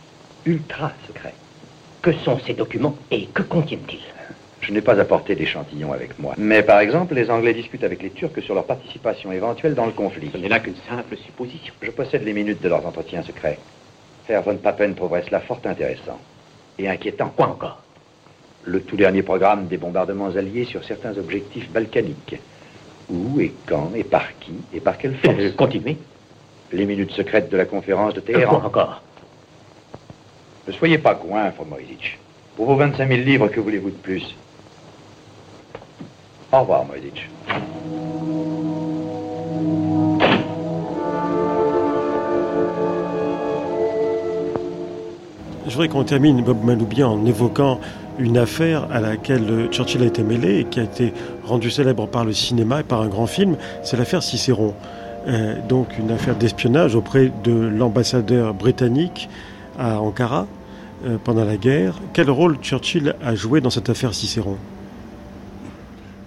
ultra 0.50 0.92
secret. 1.06 1.34
Que 2.02 2.12
sont 2.12 2.38
ces 2.46 2.54
documents 2.54 2.96
et 3.10 3.26
que 3.26 3.42
contiennent-ils? 3.42 4.00
Je 4.60 4.72
n'ai 4.72 4.80
pas 4.82 4.98
apporté 5.00 5.34
d'échantillons 5.34 5.92
avec 5.92 6.18
moi. 6.18 6.34
Mais 6.36 6.62
par 6.62 6.80
exemple, 6.80 7.14
les 7.14 7.30
Anglais 7.30 7.54
discutent 7.54 7.84
avec 7.84 8.02
les 8.02 8.10
Turcs 8.10 8.42
sur 8.42 8.54
leur 8.54 8.64
participation 8.64 9.32
éventuelle 9.32 9.74
dans 9.74 9.86
le 9.86 9.92
conflit. 9.92 10.30
Ce 10.32 10.36
n'est 10.38 10.48
là 10.48 10.60
qu'une 10.60 10.74
simple 10.88 11.16
supposition. 11.16 11.72
Je 11.80 11.90
possède 11.90 12.24
les 12.24 12.32
minutes 12.34 12.62
de 12.62 12.68
leurs 12.68 12.84
entretiens 12.86 13.22
secrets. 13.22 13.58
Herr 14.28 14.42
von 14.42 14.56
Papen 14.56 14.94
trouverait 14.94 15.24
cela 15.26 15.40
fort 15.40 15.60
intéressant. 15.64 16.18
Et 16.78 16.88
inquiétant. 16.88 17.32
Quoi 17.34 17.48
encore? 17.48 17.82
Le 18.64 18.80
tout 18.82 18.96
dernier 18.96 19.22
programme 19.22 19.66
des 19.66 19.76
bombardements 19.78 20.30
alliés 20.36 20.64
sur 20.66 20.84
certains 20.84 21.16
objectifs 21.16 21.70
balkaniques. 21.70 22.36
Où 23.08 23.40
et 23.40 23.52
quand 23.66 23.90
et 23.96 24.04
par 24.04 24.38
qui 24.40 24.52
et 24.74 24.80
par 24.80 24.98
quelle 24.98 25.14
force? 25.24 25.36
Euh, 25.38 25.50
Continuez. 25.56 25.96
Les 26.72 26.84
minutes 26.86 27.10
secrètes 27.12 27.50
de 27.50 27.56
la 27.56 27.64
conférence 27.64 28.14
de 28.14 28.20
Téhéran. 28.20 28.58
Quoi 28.60 28.66
encore? 28.66 29.02
Ne 30.70 30.76
soyez 30.76 30.98
pas 30.98 31.14
coin, 31.14 31.52
Moïse. 31.68 31.86
Pour 32.56 32.66
vos 32.66 32.76
25 32.76 33.08
000 33.08 33.20
livres, 33.22 33.48
que 33.48 33.60
voulez-vous 33.60 33.90
de 33.90 33.96
plus? 33.96 34.36
Au 36.52 36.60
revoir, 36.60 36.84
Moïse. 36.84 37.02
Je 45.66 45.72
voudrais 45.72 45.88
qu'on 45.88 46.04
termine, 46.04 46.42
Bob 46.42 46.64
Maloubian, 46.64 47.12
en 47.12 47.26
évoquant 47.26 47.80
une 48.18 48.38
affaire 48.38 48.86
à 48.92 49.00
laquelle 49.00 49.68
Churchill 49.70 50.02
a 50.02 50.06
été 50.06 50.22
mêlé 50.22 50.60
et 50.60 50.64
qui 50.64 50.80
a 50.80 50.82
été 50.84 51.12
rendue 51.44 51.70
célèbre 51.70 52.06
par 52.06 52.24
le 52.24 52.32
cinéma 52.32 52.80
et 52.80 52.84
par 52.84 53.00
un 53.00 53.08
grand 53.08 53.26
film, 53.26 53.56
c'est 53.82 53.96
l'affaire 53.96 54.22
Cicéron. 54.22 54.74
Euh, 55.26 55.54
donc 55.68 55.98
une 55.98 56.10
affaire 56.10 56.34
d'espionnage 56.34 56.94
auprès 56.94 57.30
de 57.44 57.52
l'ambassadeur 57.52 58.54
britannique 58.54 59.28
à 59.78 60.00
Ankara, 60.00 60.42
euh, 60.42 60.59
pendant 61.24 61.44
la 61.44 61.56
guerre. 61.56 62.00
Quel 62.12 62.30
rôle 62.30 62.56
Churchill 62.62 63.14
a 63.22 63.34
joué 63.34 63.60
dans 63.60 63.70
cette 63.70 63.88
affaire 63.88 64.14
Cicéron? 64.14 64.56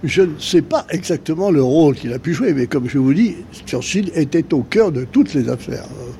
Je 0.03 0.21
ne 0.21 0.37
sais 0.37 0.61
pas 0.61 0.85
exactement 0.89 1.49
le 1.49 1.63
rôle 1.63 1.95
qu'il 1.95 2.11
a 2.11 2.19
pu 2.19 2.33
jouer, 2.33 2.53
mais 2.53 2.67
comme 2.67 2.89
je 2.89 2.97
vous 2.97 3.13
dis, 3.13 3.35
Churchill 3.65 4.11
était 4.15 4.53
au 4.53 4.61
cœur 4.61 4.91
de 4.91 5.05
toutes 5.05 5.33
les 5.33 5.47
affaires. 5.47 5.85
Euh, 5.85 6.11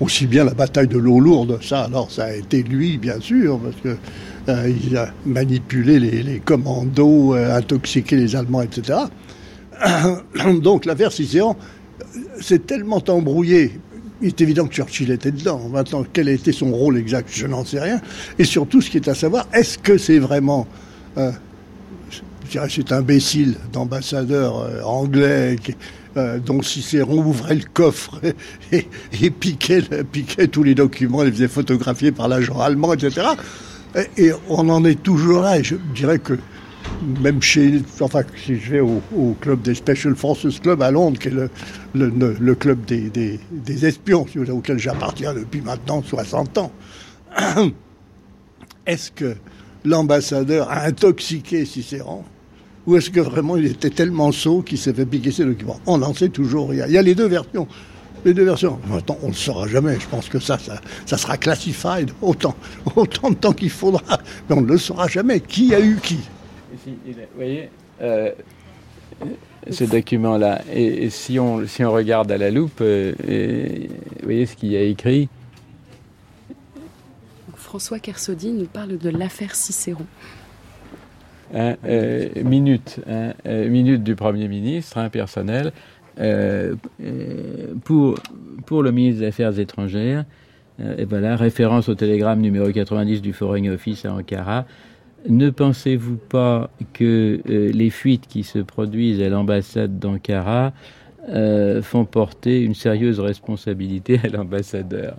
aussi 0.00 0.26
bien 0.26 0.44
la 0.44 0.52
bataille 0.52 0.88
de 0.88 0.98
l'eau 0.98 1.20
lourde, 1.20 1.58
ça, 1.62 1.84
alors 1.84 2.10
ça 2.10 2.24
a 2.24 2.32
été 2.34 2.62
lui, 2.62 2.98
bien 2.98 3.18
sûr, 3.20 3.58
parce 3.58 3.76
que 3.76 3.96
euh, 4.50 4.72
il 4.84 4.96
a 4.96 5.12
manipulé 5.24 5.98
les, 5.98 6.40
commandos, 6.40 7.32
intoxiqué 7.34 8.16
les 8.16 8.36
Allemands, 8.36 8.62
etc. 8.62 8.98
Donc 10.60 10.84
l'affaire 10.84 11.12
Cicéron 11.12 11.56
s'est 12.40 12.60
tellement 12.60 13.02
embrouillé 13.08 13.72
il 14.20 14.28
est 14.28 14.40
évident 14.40 14.66
que 14.66 14.74
Churchill 14.74 15.10
était 15.10 15.30
dedans. 15.30 15.68
Maintenant, 15.70 16.04
quel 16.12 16.28
a 16.28 16.32
été 16.32 16.52
son 16.52 16.70
rôle 16.72 16.98
exact 16.98 17.28
Je 17.32 17.46
n'en 17.46 17.64
sais 17.64 17.80
rien. 17.80 18.00
Et 18.38 18.44
surtout, 18.44 18.80
ce 18.80 18.90
qui 18.90 18.98
est 18.98 19.08
à 19.08 19.14
savoir, 19.14 19.46
est-ce 19.52 19.78
que 19.78 19.98
c'est 19.98 20.18
vraiment... 20.18 20.66
Euh, 21.18 21.30
je 22.10 22.50
dirais 22.50 22.68
cet 22.68 22.92
imbécile 22.92 23.56
d'ambassadeur 23.72 24.58
euh, 24.58 24.82
anglais 24.82 25.56
euh, 26.16 26.38
dont 26.38 26.62
Cicéron 26.62 27.18
ouvrait 27.18 27.54
le 27.54 27.64
coffre 27.72 28.20
et, 28.72 29.30
piquait, 29.30 29.82
piquait, 30.10 30.48
tous 30.48 30.64
les 30.64 30.74
documents, 30.74 31.22
les 31.22 31.30
faisait 31.30 31.48
photographier 31.48 32.10
par 32.10 32.28
l'agent 32.28 32.58
allemand, 32.58 32.92
etc. 32.92 33.28
Et, 34.16 34.32
on 34.48 34.68
en 34.68 34.84
est 34.84 35.00
toujours 35.00 35.42
là. 35.42 35.62
Je 35.62 35.76
dirais 35.94 36.18
que 36.18 36.38
même 37.22 37.40
chez, 37.42 37.82
enfin, 38.00 38.22
si 38.44 38.56
je 38.56 38.72
vais 38.72 38.80
au, 38.80 39.00
club 39.40 39.62
des 39.62 39.74
Special 39.74 40.14
Forces 40.14 40.60
Club 40.60 40.82
à 40.82 40.90
Londres, 40.90 41.18
qui 41.18 41.28
est 41.28 41.32
le, 41.32 41.50
le, 41.94 42.54
club 42.54 42.84
des, 42.84 43.10
des, 43.10 43.86
espions, 43.86 44.26
auquel 44.50 44.78
j'appartiens 44.78 45.34
depuis 45.34 45.60
maintenant 45.60 46.02
60 46.02 46.58
ans, 46.58 46.72
est-ce 48.86 49.10
que 49.10 49.36
l'ambassadeur 49.84 50.70
a 50.70 50.84
intoxiqué 50.84 51.64
Cicéron 51.64 52.24
ou 52.86 52.96
est-ce 52.96 53.10
que 53.10 53.20
vraiment 53.20 53.56
il 53.56 53.66
était 53.66 53.90
tellement 53.90 54.32
sot 54.32 54.62
qu'il 54.62 54.78
s'est 54.78 54.94
fait 54.94 55.06
piquer 55.06 55.30
ses 55.30 55.44
documents? 55.44 55.78
On 55.86 55.98
n'en 55.98 56.14
sait 56.14 56.30
toujours 56.30 56.70
rien. 56.70 56.86
Il 56.86 56.92
y 56.92 56.98
a 56.98 57.02
les 57.02 57.14
deux 57.14 57.28
versions. 57.28 57.68
Les 58.24 58.34
deux 58.34 58.44
versions. 58.44 58.78
Attends, 58.96 59.18
on 59.22 59.26
ne 59.26 59.32
le 59.32 59.36
saura 59.36 59.68
jamais. 59.68 59.98
Je 60.00 60.06
pense 60.08 60.28
que 60.28 60.38
ça, 60.40 60.58
ça, 61.06 61.16
sera 61.16 61.36
classified 61.36 62.10
autant, 62.22 62.54
autant 62.96 63.30
de 63.30 63.34
temps 63.34 63.52
qu'il 63.52 63.70
faudra. 63.70 64.18
Mais 64.48 64.56
on 64.56 64.62
ne 64.62 64.66
le 64.66 64.78
saura 64.78 65.08
jamais. 65.08 65.40
Qui 65.40 65.74
a 65.74 65.80
eu 65.80 65.98
qui? 66.02 66.18
Vous 66.86 66.92
voyez, 67.36 67.68
euh, 68.00 68.30
ce 69.70 69.84
document-là, 69.84 70.62
et, 70.72 71.10
si, 71.10 71.38
on, 71.38 71.66
si 71.66 71.84
on 71.84 71.92
regarde 71.92 72.30
à 72.32 72.38
la 72.38 72.50
loupe, 72.50 72.80
euh, 72.80 73.12
vous 73.18 74.24
voyez 74.24 74.46
ce 74.46 74.56
qu'il 74.56 74.70
y 74.72 74.76
a 74.76 74.82
écrit 74.82 75.28
François 77.54 78.00
Kersaudy 78.00 78.50
nous 78.50 78.66
parle 78.66 78.98
de 78.98 79.10
l'affaire 79.10 79.54
Cicéron. 79.54 80.06
Hein, 81.54 81.76
euh, 81.84 82.28
minute, 82.44 83.00
hein, 83.08 83.32
minute 83.44 84.02
du 84.02 84.16
Premier 84.16 84.48
ministre, 84.48 84.98
un 84.98 85.08
personnel. 85.08 85.72
Euh, 86.20 86.74
pour, 87.84 88.16
pour 88.66 88.82
le 88.82 88.92
ministre 88.92 89.20
des 89.20 89.28
Affaires 89.28 89.58
étrangères, 89.58 90.24
euh, 90.80 90.96
et 90.98 91.04
voilà, 91.04 91.36
référence 91.36 91.88
au 91.88 91.94
télégramme 91.94 92.40
numéro 92.40 92.70
90 92.70 93.22
du 93.22 93.32
Foreign 93.32 93.70
Office 93.70 94.04
à 94.04 94.12
Ankara. 94.12 94.66
Ne 95.28 95.50
pensez-vous 95.50 96.16
pas 96.16 96.70
que 96.92 97.40
les 97.46 97.90
fuites 97.90 98.26
qui 98.26 98.42
se 98.42 98.58
produisent 98.58 99.22
à 99.22 99.28
l'ambassade 99.28 99.98
d'Ankara 99.98 100.72
font 101.82 102.06
porter 102.06 102.62
une 102.62 102.74
sérieuse 102.74 103.20
responsabilité 103.20 104.18
à 104.24 104.28
l'ambassadeur. 104.28 105.16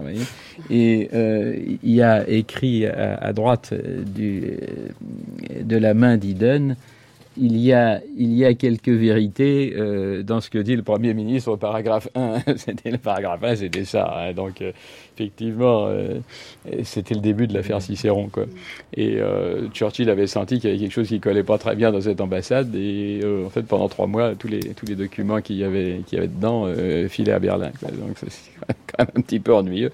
Et 0.70 1.10
il 1.84 1.92
y 1.92 2.02
a 2.02 2.28
écrit 2.28 2.88
à, 2.88 3.32
droite 3.34 3.74
de 3.74 5.78
la 5.78 5.94
main 5.94 6.18
d'Iden 6.18 6.76
il 7.38 7.58
y 7.58 7.72
a, 7.72 8.02
il 8.18 8.34
y 8.34 8.44
a 8.44 8.54
quelques 8.54 8.90
vérités 8.90 9.74
euh, 9.78 10.22
dans 10.22 10.42
ce 10.42 10.50
que 10.50 10.58
dit 10.58 10.76
le 10.76 10.84
Premier 10.84 11.14
ministre 11.14 11.52
au 11.52 11.58
paragraphe 11.58 12.10
1. 12.14 12.42
c'était 12.58 12.92
le 12.92 12.98
paragraphe 12.98 13.44
1, 13.44 13.56
c'était 13.56 13.86
ça. 13.86 14.14
Hein. 14.18 14.34
donc, 14.34 14.62
euh, 14.62 14.74
effectivement, 15.16 15.86
euh, 15.88 16.20
c'était 16.84 17.16
le 17.16 17.22
début 17.22 17.48
de 17.48 17.54
l'affaire 17.54 17.82
Cicéron. 17.82 18.28
Quoi. 18.28 18.46
Et 18.98 19.20
Churchill 19.74 20.10
avait 20.10 20.28
senti 20.28 20.60
qu'il 20.60 20.70
y 20.70 20.74
avait 20.74 20.82
quelque 20.82 20.92
chose 20.94 21.08
qui 21.08 21.20
collait 21.20 21.44
pas 21.44 21.58
très 21.58 21.76
bien 21.76 21.92
dans 21.92 22.02
cette 22.02 22.20
ambassade. 22.20 22.76
Et 22.76 23.22
en 23.46 23.50
fait, 23.50 23.64
pendant 23.64 23.88
trois 23.88 24.08
mois, 24.08 24.36
tous 24.36 24.48
les, 24.48 24.60
tous 24.60 24.86
les 24.86 24.96
documents 24.96 25.42
qu'il 25.42 25.58
y 25.58 25.64
avait, 25.64 26.02
qu'il 26.06 26.18
y 26.18 26.20
avait 26.20 26.28
dedans 26.28 26.68
filaient 27.08 27.34
à 27.34 27.40
Berlin. 27.40 27.72
Donc, 27.82 28.18
c'est 28.18 28.52
quand 28.88 29.06
même 29.06 29.12
un 29.16 29.22
petit 29.22 29.40
peu 29.40 29.54
ennuyeux. 29.54 29.92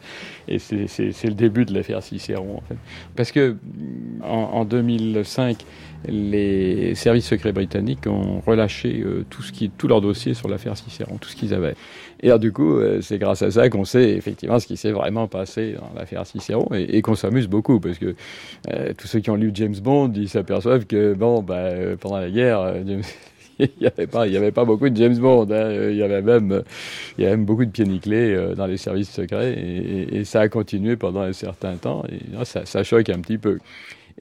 Et 0.47 0.59
c'est 0.59 1.23
le 1.23 1.33
début 1.33 1.65
de 1.65 1.73
l'affaire 1.73 2.01
Cicéron, 2.01 2.57
en 2.57 2.61
fait. 2.61 2.77
Parce 3.15 3.31
que 3.31 3.57
en, 4.23 4.27
en 4.53 4.65
2005, 4.65 5.57
les 6.05 6.95
services 6.95 7.25
secrets 7.25 7.51
britanniques 7.51 8.07
ont 8.07 8.41
relâché 8.45 9.01
euh, 9.03 9.25
tout 9.29 9.41
ce 9.41 9.51
qui, 9.51 9.69
tout 9.69 9.87
leur 9.87 10.01
dossier 10.01 10.33
sur 10.33 10.47
l'affaire 10.47 10.77
Cicéron, 10.77 11.17
tout 11.17 11.29
ce 11.29 11.35
qu'ils 11.35 11.53
avaient. 11.53 11.75
Et 12.21 12.27
alors, 12.27 12.39
du 12.39 12.51
coup, 12.51 12.77
euh, 12.77 13.01
c'est 13.01 13.17
grâce 13.17 13.41
à 13.41 13.51
ça 13.51 13.69
qu'on 13.69 13.85
sait 13.85 14.11
effectivement 14.11 14.59
ce 14.59 14.67
qui 14.67 14.77
s'est 14.77 14.91
vraiment 14.91 15.27
passé 15.27 15.73
dans 15.73 15.99
l'affaire 15.99 16.25
Cicéron 16.25 16.69
et, 16.73 17.01
qu'on 17.01 17.15
s'amuse 17.15 17.47
beaucoup 17.47 17.79
parce 17.79 17.97
que 17.97 18.15
euh, 18.71 18.93
tous 18.97 19.07
ceux 19.07 19.19
qui 19.19 19.29
ont 19.29 19.35
lu 19.35 19.51
James 19.53 19.75
Bond, 19.75 20.11
ils 20.15 20.29
s'aperçoivent 20.29 20.85
que 20.85 21.13
bon, 21.13 21.41
bah, 21.41 21.71
pendant 21.99 22.19
la 22.19 22.29
guerre, 22.29 22.75
il 23.59 23.69
n'y 23.79 23.87
avait 23.87 24.51
pas, 24.51 24.65
beaucoup 24.65 24.89
de 24.89 24.95
James 24.95 25.17
Bond. 25.17 25.47
Hein. 25.51 25.89
Il 25.89 25.97
y 25.97 26.03
avait 26.03 26.21
même, 26.21 26.63
beaucoup 27.45 27.65
de 27.65 27.71
pieds 27.71 27.85
nickelés 27.85 28.53
dans 28.55 28.67
les 28.67 28.77
services 28.77 29.09
secrets 29.09 29.53
et, 29.53 30.23
ça 30.25 30.41
a 30.41 30.49
continué 30.49 30.95
pendant 30.95 31.21
un 31.21 31.33
certain 31.33 31.75
temps. 31.75 32.03
Et 32.09 32.45
ça, 32.45 32.65
ça 32.65 32.83
choque 32.83 33.09
un 33.09 33.19
petit 33.19 33.37
peu. 33.37 33.59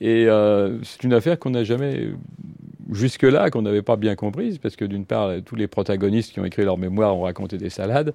Et 0.01 0.27
euh, 0.27 0.83
c'est 0.83 1.05
une 1.05 1.13
affaire 1.13 1.39
qu'on 1.39 1.51
n'a 1.51 1.65
jamais, 1.65 2.11
jusque-là, 2.93 3.51
qu'on 3.51 3.63
n'avait 3.63 3.83
pas 3.83 3.97
bien 3.97 4.15
comprise, 4.15 4.59
parce 4.59 4.77
que 4.77 4.85
d'une 4.85 5.07
part, 5.07 5.31
tous 5.45 5.57
les 5.57 5.67
protagonistes 5.67 6.33
qui 6.33 6.41
ont 6.41 6.45
écrit 6.45 6.65
leur 6.65 6.77
mémoire 6.77 7.17
ont 7.17 7.23
raconté 7.23 7.57
des 7.57 7.71
salades, 7.71 8.13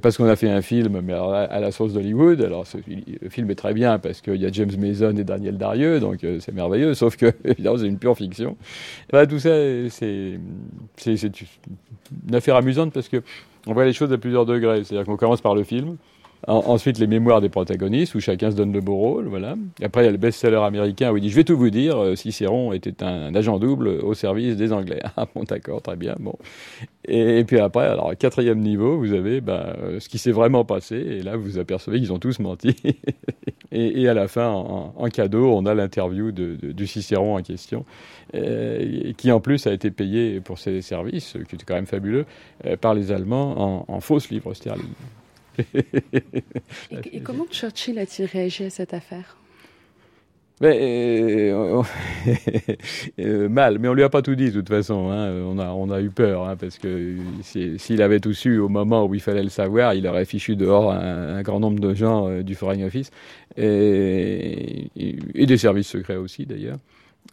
parce 0.00 0.16
qu'on 0.16 0.26
a 0.26 0.36
fait 0.36 0.50
un 0.50 0.62
film, 0.62 1.00
mais 1.00 1.12
à 1.12 1.60
la 1.60 1.72
sauce 1.72 1.92
d'Hollywood. 1.92 2.40
Alors, 2.42 2.66
le 2.86 3.28
film 3.28 3.50
est 3.50 3.56
très 3.56 3.74
bien, 3.74 3.98
parce 3.98 4.20
qu'il 4.20 4.36
y 4.36 4.46
a 4.46 4.52
James 4.52 4.72
Mason 4.78 5.16
et 5.16 5.24
Daniel 5.24 5.58
Darieux, 5.58 5.98
donc 5.98 6.22
euh, 6.22 6.38
c'est 6.40 6.52
merveilleux, 6.52 6.94
sauf 6.94 7.16
que, 7.16 7.32
évidemment, 7.44 7.78
c'est 7.78 7.88
une 7.88 7.98
pure 7.98 8.16
fiction. 8.16 8.56
tout 9.28 9.38
ça, 9.38 9.56
c'est 9.88 10.38
une 12.28 12.34
affaire 12.34 12.56
amusante, 12.56 12.92
parce 12.92 13.08
que 13.08 13.22
on 13.66 13.74
voit 13.74 13.84
les 13.84 13.92
choses 13.92 14.12
à 14.12 14.18
plusieurs 14.18 14.46
degrés. 14.46 14.84
C'est-à-dire 14.84 15.06
qu'on 15.06 15.16
commence 15.16 15.40
par 15.40 15.54
le 15.54 15.64
film, 15.64 15.96
ensuite, 16.46 16.98
les 16.98 17.06
mémoires 17.06 17.40
des 17.40 17.48
protagonistes, 17.48 18.14
où 18.14 18.20
chacun 18.20 18.50
se 18.50 18.56
donne 18.56 18.72
le 18.72 18.80
beau 18.80 18.96
rôle. 18.96 19.26
Voilà. 19.26 19.54
après, 19.82 20.02
il 20.02 20.06
y 20.06 20.08
a 20.08 20.12
le 20.12 20.18
best-seller 20.18 20.56
américain 20.56 21.12
où 21.12 21.16
il 21.16 21.20
dit 21.20 21.30
Je 21.30 21.36
vais 21.36 21.44
tout 21.44 21.56
vous 21.56 21.70
dire, 21.70 21.96
euh, 21.98 22.16
Cicéron 22.16 22.72
était 22.72 23.02
un 23.02 23.34
agent 23.34 23.58
double 23.58 23.88
au 23.88 24.14
service 24.14 24.56
des 24.56 24.72
Anglais. 24.72 25.00
Ah 25.16 25.26
bon, 25.34 25.44
d'accord, 25.44 25.82
très 25.82 25.94
bien. 25.94 26.16
Bon. 26.18 26.34
Et, 27.04 27.44
puis 27.44 27.58
après, 27.58 27.86
alors, 27.86 28.16
quatrième 28.18 28.60
niveau, 28.60 28.96
vous 28.96 29.12
avez 29.12 29.40
ben, 29.40 29.74
euh, 29.78 30.00
ce 30.00 30.08
qui 30.08 30.18
s'est 30.18 30.32
vraiment 30.32 30.64
passé. 30.64 30.96
Et 30.96 31.22
là, 31.22 31.36
vous 31.36 31.58
apercevez 31.58 31.98
qu'ils 31.98 32.12
ont 32.12 32.18
tous 32.18 32.38
menti. 32.38 32.76
et, 33.72 34.08
à 34.08 34.14
la 34.14 34.26
fin, 34.26 34.48
en, 34.48 35.08
cadeau, 35.08 35.52
on 35.52 35.66
a 35.66 35.74
l'interview 35.74 36.32
de, 36.32 36.54
du 36.54 36.86
Cicéron 36.86 37.36
en 37.36 37.42
question, 37.42 37.84
euh, 38.34 39.12
qui 39.16 39.30
en 39.30 39.40
plus 39.40 39.66
a 39.66 39.72
été 39.72 39.90
payé 39.90 40.40
pour 40.40 40.58
ses 40.58 40.80
services, 40.80 41.36
qui 41.48 41.56
était 41.56 41.64
quand 41.66 41.74
même 41.74 41.86
fabuleux, 41.86 42.24
par 42.80 42.94
les 42.94 43.12
Allemands 43.12 43.84
en, 43.86 43.94
en 43.94 44.00
fausses 44.00 44.30
livres 44.30 44.54
sterling 44.54 44.88
et, 47.12 47.20
comment 47.20 47.46
Churchill 47.46 47.98
a-t-il 47.98 48.26
réagi 48.26 48.64
à 48.64 48.70
cette 48.70 48.94
affaire? 48.94 49.36
Mais, 50.62 51.50
euh, 51.50 51.82
euh, 53.18 53.48
mal, 53.48 53.80
mais 53.80 53.88
on 53.88 53.94
lui 53.94 54.04
a 54.04 54.08
pas 54.08 54.22
tout 54.22 54.36
dit 54.36 54.46
de 54.46 54.52
toute 54.52 54.68
façon. 54.68 55.10
Hein. 55.10 55.32
On, 55.44 55.58
a, 55.58 55.70
on 55.70 55.90
a 55.90 56.00
eu 56.00 56.10
peur 56.10 56.46
hein, 56.46 56.54
parce 56.54 56.78
que 56.78 57.16
s'il 57.42 58.00
avait 58.00 58.20
tout 58.20 58.32
su 58.32 58.58
au 58.58 58.68
moment 58.68 59.04
où 59.04 59.14
il 59.16 59.20
fallait 59.20 59.42
le 59.42 59.48
savoir, 59.48 59.94
il 59.94 60.06
aurait 60.06 60.24
fichu 60.24 60.54
dehors 60.54 60.92
un, 60.92 61.42
grand 61.42 61.58
nombre 61.58 61.80
de 61.80 61.94
gens 61.94 62.28
euh, 62.28 62.42
du 62.42 62.54
Foreign 62.54 62.84
Office 62.84 63.10
et, 63.56 64.88
et, 64.94 65.46
des 65.46 65.56
services 65.56 65.88
secrets 65.88 66.16
aussi 66.16 66.46
d'ailleurs. 66.46 66.78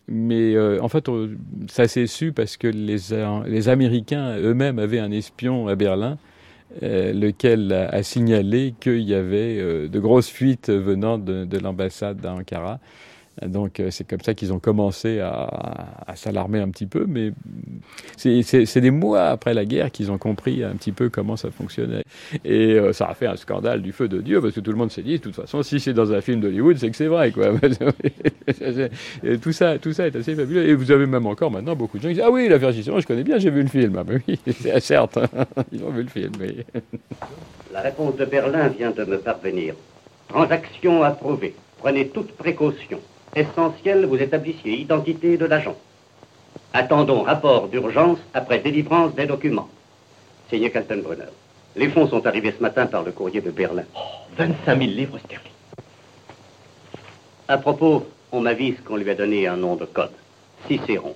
Mais 0.07 0.57
en 0.79 0.87
fait, 0.87 1.07
ça 1.67 1.87
s'est 1.87 2.07
su 2.07 2.31
parce 2.31 2.57
que 2.57 2.67
les, 2.67 2.97
les 3.47 3.69
Américains 3.69 4.37
eux-mêmes 4.37 4.79
avaient 4.79 4.99
un 4.99 5.11
espion 5.11 5.67
à 5.67 5.75
Berlin 5.75 6.17
lequel 6.81 7.71
a, 7.73 8.03
signalé 8.03 8.73
qu'il 8.79 9.01
y 9.01 9.13
avait 9.13 9.59
euh, 9.59 9.87
de 9.87 9.99
grosses 9.99 10.29
fuites 10.29 10.69
venant 10.69 11.17
de 11.17 11.57
l'ambassade 11.57 12.17
d'Ankara 12.17 12.79
donc 13.45 13.79
euh, 13.79 13.89
c'est 13.91 14.07
comme 14.07 14.21
ça 14.21 14.33
qu'ils 14.33 14.51
ont 14.53 14.59
commencé 14.59 15.19
à, 15.19 16.13
s'alarmer 16.15 16.59
un 16.59 16.69
petit 16.69 16.85
peu, 16.85 17.05
mais 17.07 17.31
c'est 18.17 18.81
des 18.81 18.91
mois 18.91 19.27
après 19.27 19.53
la 19.53 19.65
guerre 19.65 19.91
qu'ils 19.91 20.11
ont 20.11 20.17
compris 20.17 20.63
un 20.63 20.75
petit 20.75 20.91
peu 20.91 21.09
comment 21.09 21.37
ça 21.37 21.51
fonctionnait. 21.51 22.03
Et 22.43 22.73
euh, 22.73 22.93
ça 22.93 23.07
a 23.07 23.13
fait 23.13 23.27
un 23.27 23.35
scandale 23.35 23.81
du 23.81 23.91
feu 23.91 24.07
de 24.07 24.21
Dieu, 24.21 24.41
parce 24.41 24.53
que 24.53 24.59
tout 24.59 24.71
le 24.71 24.77
monde 24.77 24.91
s'est 24.91 25.01
dit, 25.01 25.17
de 25.17 25.23
toute 25.23 25.35
façon, 25.35 25.63
si 25.63 25.79
c'est 25.79 25.93
dans 25.93 26.11
un 26.11 26.21
film 26.21 26.41
d'Hollywood, 26.41 26.77
c'est 26.77 26.89
que 26.89 26.97
c'est 26.97 27.07
vrai. 27.07 27.31
Quoi. 27.31 27.53
tout, 29.41 29.51
ça, 29.51 29.77
tout 29.77 29.93
ça 29.93 30.07
est 30.07 30.15
assez 30.15 30.35
fabuleux. 30.35 30.67
Et 30.67 30.73
vous 30.73 30.91
avez 30.91 31.05
même 31.05 31.25
encore 31.25 31.51
maintenant 31.51 31.75
beaucoup 31.75 31.97
de 31.97 32.03
gens 32.03 32.09
qui 32.09 32.15
disent, 32.15 32.23
ah 32.25 32.31
oui, 32.31 32.49
l'affaire 32.49 32.71
Gisèle, 32.71 32.99
je 32.99 33.07
connais 33.07 33.23
bien, 33.23 33.37
j'ai 33.39 33.51
vu 33.51 33.61
le 33.61 33.69
film. 33.69 33.95
Ah 33.97 34.03
ben 34.03 34.21
oui, 34.27 34.39
certes, 34.81 35.19
ils 35.71 35.83
ont 35.83 35.91
vu 35.91 36.03
le 36.03 36.09
film. 36.09 36.31
La 37.71 37.81
réponse 37.81 38.15
de 38.17 38.25
Berlin 38.25 38.67
vient 38.69 38.91
de 38.91 39.05
me 39.05 39.17
parvenir. 39.17 39.75
Transaction 40.27 41.03
approuvée. 41.03 41.55
Prenez 41.77 42.09
toutes 42.09 42.33
précautions. 42.33 42.99
Essentiel, 43.35 44.05
vous 44.05 44.17
établissiez 44.17 44.79
identité 44.79 45.37
de 45.37 45.45
l'agent. 45.45 45.75
Attendons 46.73 47.21
rapport 47.21 47.67
d'urgence 47.67 48.19
après 48.33 48.59
délivrance 48.59 49.13
des 49.15 49.25
documents. 49.25 49.69
Signé 50.49 50.71
Kaltenbrunner. 50.71 51.31
Les 51.75 51.89
fonds 51.89 52.07
sont 52.07 52.25
arrivés 52.25 52.53
ce 52.57 52.61
matin 52.61 52.87
par 52.87 53.03
le 53.03 53.11
courrier 53.11 53.41
de 53.41 53.51
Berlin. 53.51 53.83
Oh, 53.95 53.99
25 54.37 54.77
000 54.77 54.91
livres 54.91 55.19
sterling. 55.19 55.51
À 57.47 57.57
propos, 57.57 58.07
on 58.31 58.41
m'avise 58.41 58.79
qu'on 58.81 58.95
lui 58.95 59.09
a 59.09 59.15
donné 59.15 59.47
un 59.47 59.57
nom 59.57 59.75
de 59.75 59.85
code. 59.85 60.11
Cicéron. 60.67 61.15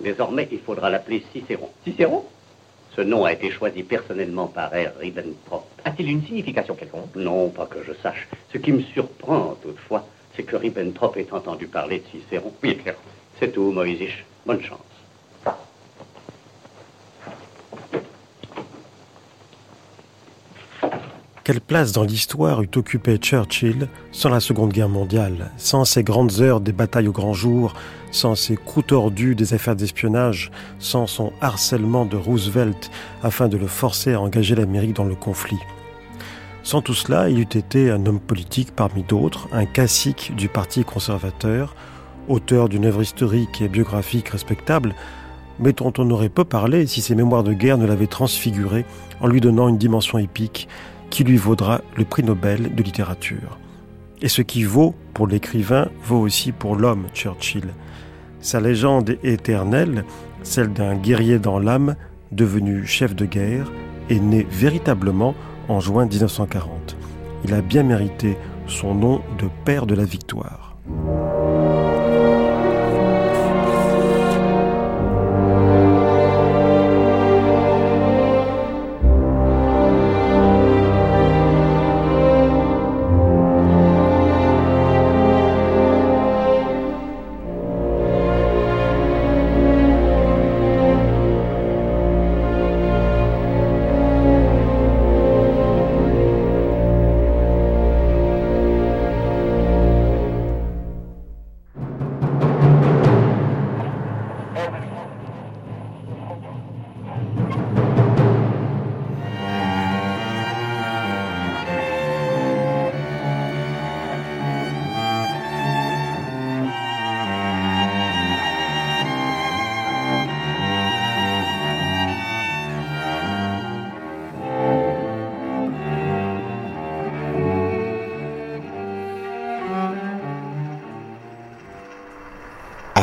Désormais, 0.00 0.48
il 0.50 0.60
faudra 0.60 0.90
l'appeler 0.90 1.24
Cicéron. 1.32 1.70
Cicéron? 1.84 2.24
Ce 2.96 3.00
nom 3.00 3.24
a 3.24 3.32
été 3.32 3.50
choisi 3.50 3.82
personnellement 3.82 4.46
par 4.46 4.70
R. 4.70 4.98
Ribbentrop. 5.00 5.64
A-t-il 5.84 6.10
une 6.10 6.24
signification 6.24 6.76
quelconque? 6.76 7.14
Non, 7.16 7.48
pas 7.50 7.66
que 7.66 7.82
je 7.84 7.92
sache. 8.02 8.28
Ce 8.52 8.58
qui 8.58 8.70
me 8.70 8.82
surprend, 8.82 9.56
toutefois, 9.60 10.06
c'est 10.36 10.42
que 10.42 10.56
Ribbentrop 10.56 11.16
ait 11.16 11.32
entendu 11.32 11.66
parler 11.66 12.00
de 12.00 12.18
Cicéron. 12.18 12.52
Oui, 12.62 12.76
clair. 12.76 12.96
C'est 13.38 13.52
tout, 13.52 13.70
Moïsich. 13.72 14.24
Bonne 14.46 14.62
chance. 14.62 14.80
Quelle 21.44 21.60
place 21.60 21.92
dans 21.92 22.04
l'histoire 22.04 22.62
eût 22.62 22.70
occupé 22.74 23.18
Churchill 23.18 23.88
sans 24.12 24.30
la 24.30 24.40
Seconde 24.40 24.72
Guerre 24.72 24.88
mondiale, 24.88 25.50
sans 25.58 25.84
ses 25.84 26.02
grandes 26.02 26.40
heures 26.40 26.62
des 26.62 26.72
batailles 26.72 27.08
au 27.08 27.12
grand 27.12 27.34
jour, 27.34 27.74
sans 28.12 28.34
ses 28.34 28.56
coups 28.56 28.86
tordus 28.86 29.34
des 29.34 29.52
affaires 29.52 29.76
d'espionnage, 29.76 30.50
sans 30.78 31.06
son 31.06 31.34
harcèlement 31.42 32.06
de 32.06 32.16
Roosevelt 32.16 32.90
afin 33.22 33.48
de 33.48 33.58
le 33.58 33.66
forcer 33.66 34.14
à 34.14 34.22
engager 34.22 34.54
l'Amérique 34.54 34.94
dans 34.94 35.04
le 35.04 35.14
conflit? 35.14 35.58
Sans 36.64 36.80
tout 36.80 36.94
cela, 36.94 37.28
il 37.28 37.38
eût 37.38 37.42
été 37.42 37.90
un 37.90 38.06
homme 38.06 38.18
politique 38.18 38.72
parmi 38.74 39.02
d'autres, 39.02 39.48
un 39.52 39.66
classique 39.66 40.32
du 40.34 40.48
Parti 40.48 40.82
conservateur, 40.82 41.76
auteur 42.26 42.70
d'une 42.70 42.86
œuvre 42.86 43.02
historique 43.02 43.60
et 43.60 43.68
biographique 43.68 44.30
respectable, 44.30 44.94
mais 45.58 45.74
dont 45.74 45.92
on 45.98 46.10
aurait 46.10 46.30
peu 46.30 46.44
parlé 46.44 46.86
si 46.86 47.02
ses 47.02 47.14
mémoires 47.14 47.44
de 47.44 47.52
guerre 47.52 47.76
ne 47.76 47.86
l'avaient 47.86 48.06
transfiguré 48.06 48.86
en 49.20 49.26
lui 49.26 49.42
donnant 49.42 49.68
une 49.68 49.76
dimension 49.76 50.16
épique 50.16 50.66
qui 51.10 51.22
lui 51.22 51.36
vaudra 51.36 51.82
le 51.96 52.06
prix 52.06 52.22
Nobel 52.22 52.74
de 52.74 52.82
littérature. 52.82 53.58
Et 54.22 54.28
ce 54.28 54.40
qui 54.40 54.64
vaut 54.64 54.94
pour 55.12 55.26
l'écrivain 55.26 55.90
vaut 56.02 56.20
aussi 56.20 56.50
pour 56.50 56.76
l'homme, 56.76 57.08
Churchill. 57.12 57.74
Sa 58.40 58.60
légende 58.60 59.18
éternelle, 59.22 60.06
celle 60.42 60.72
d'un 60.72 60.96
guerrier 60.96 61.38
dans 61.38 61.58
l'âme, 61.58 61.94
devenu 62.32 62.86
chef 62.86 63.14
de 63.14 63.26
guerre, 63.26 63.70
est 64.08 64.18
né 64.18 64.46
véritablement 64.50 65.34
en 65.68 65.80
juin 65.80 66.06
1940. 66.06 66.96
Il 67.44 67.54
a 67.54 67.60
bien 67.60 67.82
mérité 67.82 68.36
son 68.66 68.94
nom 68.94 69.20
de 69.38 69.48
père 69.64 69.86
de 69.86 69.94
la 69.94 70.04
victoire. 70.04 70.76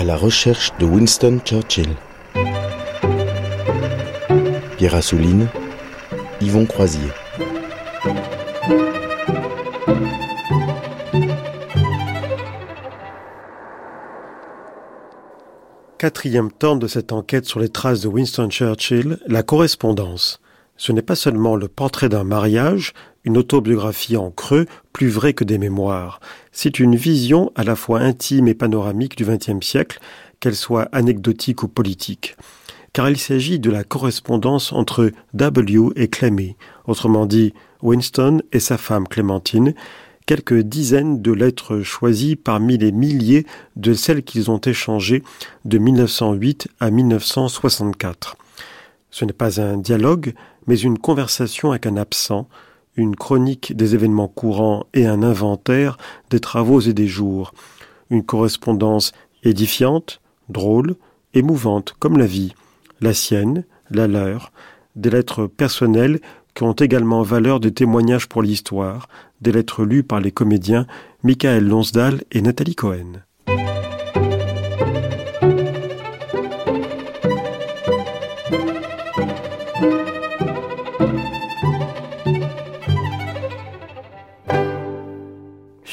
À 0.01 0.03
la 0.03 0.17
recherche 0.17 0.71
de 0.79 0.85
Winston 0.85 1.39
Churchill. 1.45 1.89
Pierre 4.75 4.95
Assouline, 4.95 5.47
Yvon 6.41 6.65
Croisier. 6.65 7.11
Quatrième 15.99 16.51
temps 16.51 16.77
de 16.77 16.87
cette 16.87 17.11
enquête 17.11 17.45
sur 17.45 17.59
les 17.59 17.69
traces 17.69 18.01
de 18.01 18.07
Winston 18.07 18.49
Churchill, 18.49 19.19
la 19.27 19.43
correspondance. 19.43 20.41
Ce 20.81 20.91
n'est 20.91 21.03
pas 21.03 21.13
seulement 21.13 21.55
le 21.55 21.67
portrait 21.67 22.09
d'un 22.09 22.23
mariage, 22.23 22.93
une 23.23 23.37
autobiographie 23.37 24.17
en 24.17 24.31
creux, 24.31 24.65
plus 24.93 25.09
vraie 25.09 25.33
que 25.33 25.43
des 25.43 25.59
mémoires. 25.59 26.19
C'est 26.51 26.79
une 26.79 26.95
vision 26.95 27.51
à 27.53 27.63
la 27.63 27.75
fois 27.75 27.99
intime 27.99 28.47
et 28.47 28.55
panoramique 28.55 29.15
du 29.15 29.23
XXe 29.23 29.63
siècle, 29.63 29.99
qu'elle 30.39 30.55
soit 30.55 30.89
anecdotique 30.91 31.61
ou 31.61 31.67
politique. 31.67 32.35
Car 32.93 33.11
il 33.11 33.19
s'agit 33.19 33.59
de 33.59 33.69
la 33.69 33.83
correspondance 33.83 34.73
entre 34.73 35.11
W 35.35 35.89
et 35.97 36.07
Clemmy, 36.07 36.55
autrement 36.87 37.27
dit 37.27 37.53
Winston 37.83 38.41
et 38.51 38.59
sa 38.59 38.79
femme 38.79 39.07
Clémentine, 39.07 39.75
quelques 40.25 40.61
dizaines 40.61 41.21
de 41.21 41.31
lettres 41.31 41.81
choisies 41.81 42.35
parmi 42.35 42.79
les 42.79 42.91
milliers 42.91 43.45
de 43.75 43.93
celles 43.93 44.23
qu'ils 44.23 44.49
ont 44.49 44.57
échangées 44.57 45.21
de 45.63 45.77
1908 45.77 46.69
à 46.79 46.89
1964. 46.89 48.35
Ce 49.11 49.25
n'est 49.25 49.33
pas 49.33 49.61
un 49.61 49.77
dialogue, 49.77 50.33
mais 50.67 50.79
une 50.79 50.97
conversation 50.97 51.71
avec 51.71 51.85
un 51.85 51.97
absent, 51.97 52.47
une 52.95 53.15
chronique 53.15 53.75
des 53.75 53.95
événements 53.95 54.27
courants 54.27 54.85
et 54.93 55.05
un 55.07 55.23
inventaire 55.23 55.97
des 56.29 56.39
travaux 56.39 56.81
et 56.81 56.93
des 56.93 57.07
jours, 57.07 57.53
une 58.09 58.23
correspondance 58.23 59.13
édifiante, 59.43 60.21
drôle, 60.49 60.95
émouvante 61.33 61.95
comme 61.99 62.17
la 62.17 62.25
vie, 62.25 62.53
la 62.99 63.13
sienne, 63.13 63.65
la 63.89 64.07
leur, 64.07 64.51
des 64.95 65.09
lettres 65.09 65.47
personnelles 65.47 66.19
qui 66.53 66.63
ont 66.63 66.73
également 66.73 67.21
valeur 67.21 67.59
de 67.59 67.69
témoignage 67.69 68.27
pour 68.27 68.41
l'histoire, 68.41 69.07
des 69.39 69.51
lettres 69.51 69.85
lues 69.85 70.03
par 70.03 70.19
les 70.19 70.31
comédiens 70.31 70.85
Michael 71.23 71.65
Lonsdal 71.65 72.23
et 72.31 72.41
Nathalie 72.41 72.75
Cohen. 72.75 73.23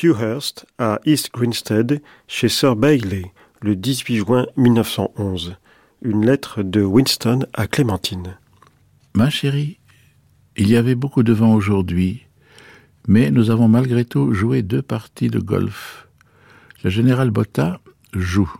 Hugh 0.02 0.16
Hurst 0.20 0.66
à 0.78 1.00
East 1.06 1.30
Grinstead 1.32 2.00
chez 2.28 2.48
Sir 2.48 2.76
Bailey 2.76 3.32
le 3.60 3.74
18 3.74 4.16
juin 4.16 4.46
1911. 4.56 5.56
Une 6.02 6.24
lettre 6.24 6.62
de 6.62 6.82
Winston 6.82 7.40
à 7.52 7.66
Clémentine. 7.66 8.38
Ma 9.14 9.28
chérie, 9.28 9.78
il 10.56 10.68
y 10.68 10.76
avait 10.76 10.94
beaucoup 10.94 11.24
de 11.24 11.32
vent 11.32 11.52
aujourd'hui, 11.54 12.26
mais 13.08 13.32
nous 13.32 13.50
avons 13.50 13.66
malgré 13.66 14.04
tout 14.04 14.32
joué 14.32 14.62
deux 14.62 14.82
parties 14.82 15.28
de 15.28 15.40
golf. 15.40 16.06
Le 16.84 16.90
général 16.90 17.30
Botta 17.30 17.80
joue. 18.12 18.52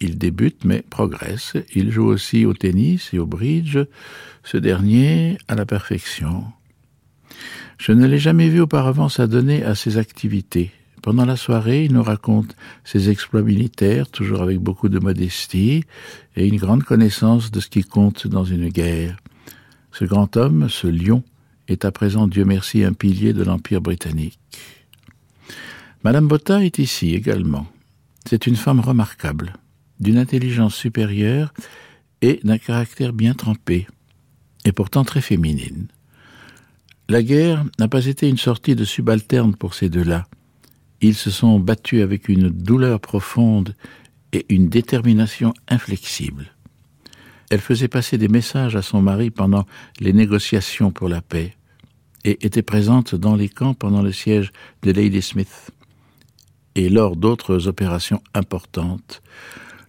Il 0.00 0.16
débute 0.16 0.64
mais 0.64 0.82
progresse. 0.88 1.54
Il 1.74 1.90
joue 1.90 2.06
aussi 2.06 2.46
au 2.46 2.54
tennis 2.54 3.12
et 3.12 3.18
au 3.18 3.26
bridge, 3.26 3.78
ce 4.42 4.56
dernier 4.56 5.36
à 5.48 5.54
la 5.54 5.66
perfection. 5.66 6.44
Je 7.78 7.92
ne 7.92 8.06
l'ai 8.06 8.18
jamais 8.18 8.48
vu 8.48 8.60
auparavant 8.60 9.08
s'adonner 9.08 9.62
à 9.62 9.74
ces 9.74 9.98
activités. 9.98 10.72
Pendant 11.02 11.24
la 11.24 11.36
soirée, 11.36 11.84
il 11.84 11.92
nous 11.92 12.02
raconte 12.02 12.56
ses 12.84 13.10
exploits 13.10 13.42
militaires, 13.42 14.08
toujours 14.08 14.42
avec 14.42 14.58
beaucoup 14.58 14.88
de 14.88 14.98
modestie 14.98 15.84
et 16.34 16.48
une 16.48 16.56
grande 16.56 16.82
connaissance 16.82 17.50
de 17.50 17.60
ce 17.60 17.68
qui 17.68 17.84
compte 17.84 18.26
dans 18.26 18.44
une 18.44 18.68
guerre. 18.70 19.16
Ce 19.92 20.04
grand 20.04 20.36
homme, 20.36 20.68
ce 20.68 20.88
lion, 20.88 21.22
est 21.68 21.84
à 21.84 21.92
présent, 21.92 22.26
Dieu 22.26 22.44
merci, 22.44 22.82
un 22.82 22.92
pilier 22.92 23.32
de 23.32 23.44
l'Empire 23.44 23.80
britannique. 23.80 24.38
Madame 26.02 26.28
Botta 26.28 26.64
est 26.64 26.78
ici 26.78 27.14
également. 27.14 27.66
C'est 28.28 28.46
une 28.46 28.56
femme 28.56 28.80
remarquable, 28.80 29.54
d'une 30.00 30.18
intelligence 30.18 30.74
supérieure 30.74 31.52
et 32.22 32.40
d'un 32.42 32.58
caractère 32.58 33.12
bien 33.12 33.34
trempé, 33.34 33.86
et 34.64 34.72
pourtant 34.72 35.04
très 35.04 35.20
féminine. 35.20 35.88
La 37.08 37.22
guerre 37.22 37.64
n'a 37.78 37.86
pas 37.86 38.06
été 38.06 38.28
une 38.28 38.36
sortie 38.36 38.74
de 38.74 38.84
subalterne 38.84 39.54
pour 39.54 39.74
ces 39.74 39.88
deux-là. 39.88 40.26
Ils 41.00 41.14
se 41.14 41.30
sont 41.30 41.60
battus 41.60 42.02
avec 42.02 42.28
une 42.28 42.48
douleur 42.48 42.98
profonde 42.98 43.76
et 44.32 44.44
une 44.48 44.68
détermination 44.68 45.54
inflexible. 45.68 46.52
Elle 47.48 47.60
faisait 47.60 47.86
passer 47.86 48.18
des 48.18 48.26
messages 48.26 48.74
à 48.74 48.82
son 48.82 49.02
mari 49.02 49.30
pendant 49.30 49.66
les 50.00 50.12
négociations 50.12 50.90
pour 50.90 51.08
la 51.08 51.22
paix 51.22 51.54
et 52.24 52.44
était 52.44 52.62
présente 52.62 53.14
dans 53.14 53.36
les 53.36 53.48
camps 53.48 53.74
pendant 53.74 54.02
le 54.02 54.10
siège 54.10 54.50
de 54.82 54.90
Ladysmith 54.90 55.70
et 56.74 56.88
lors 56.88 57.14
d'autres 57.14 57.68
opérations 57.68 58.20
importantes. 58.34 59.22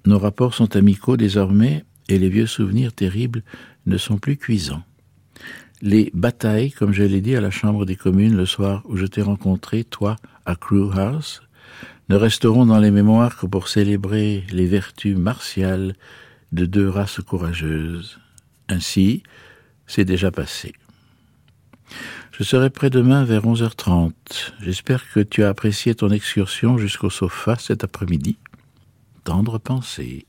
Nos 0.06 0.20
rapports 0.20 0.54
sont 0.54 0.76
amicaux 0.76 1.18
désormais 1.18 1.84
et 2.10 2.20
les 2.20 2.30
vieux 2.30 2.46
souvenirs 2.46 2.94
terribles 2.94 3.44
ne 3.88 3.98
sont 3.98 4.20
plus 4.20 4.38
cuisants 4.38 4.84
les 5.82 6.12
batailles, 6.14 6.72
comme 6.72 6.94
je 6.94 7.04
l'ai 7.04 7.22
dit 7.22 7.36
à 7.36 7.42
la 7.42 7.52
Chambre 7.52 7.86
des 7.86 7.96
communes 7.96 8.36
le 8.36 8.46
soir 8.46 8.84
où 8.86 8.98
je 8.98 9.06
t'ai 9.06 9.22
rencontré, 9.22 9.84
toi, 9.84 10.16
à 10.46 10.56
Crew 10.56 10.92
House, 10.96 11.42
ne 12.10 12.16
resteront 12.16 12.66
dans 12.66 12.80
les 12.80 12.92
mémoires 12.92 13.38
que 13.38 13.46
pour 13.46 13.68
célébrer 13.68 14.44
les 14.52 14.66
vertus 14.66 15.18
martiales 15.18 15.96
de 16.52 16.66
deux 16.66 16.88
races 16.88 17.20
courageuses. 17.20 18.20
Ainsi, 18.70 19.24
c'est 19.86 20.06
déjà 20.06 20.32
passé. 20.32 20.74
Je 22.32 22.44
serai 22.44 22.70
près 22.70 22.90
demain 22.90 23.24
vers 23.24 23.46
11h30. 23.46 24.12
J'espère 24.62 25.12
que 25.12 25.20
tu 25.20 25.44
as 25.44 25.50
apprécié 25.50 25.96
ton 25.96 26.10
excursion 26.10 26.78
jusqu'au 26.78 27.10
sofa 27.10 27.56
cet 27.58 27.84
après-midi. 27.84 28.38
Tendre 29.24 29.58
pensée. 29.58 30.26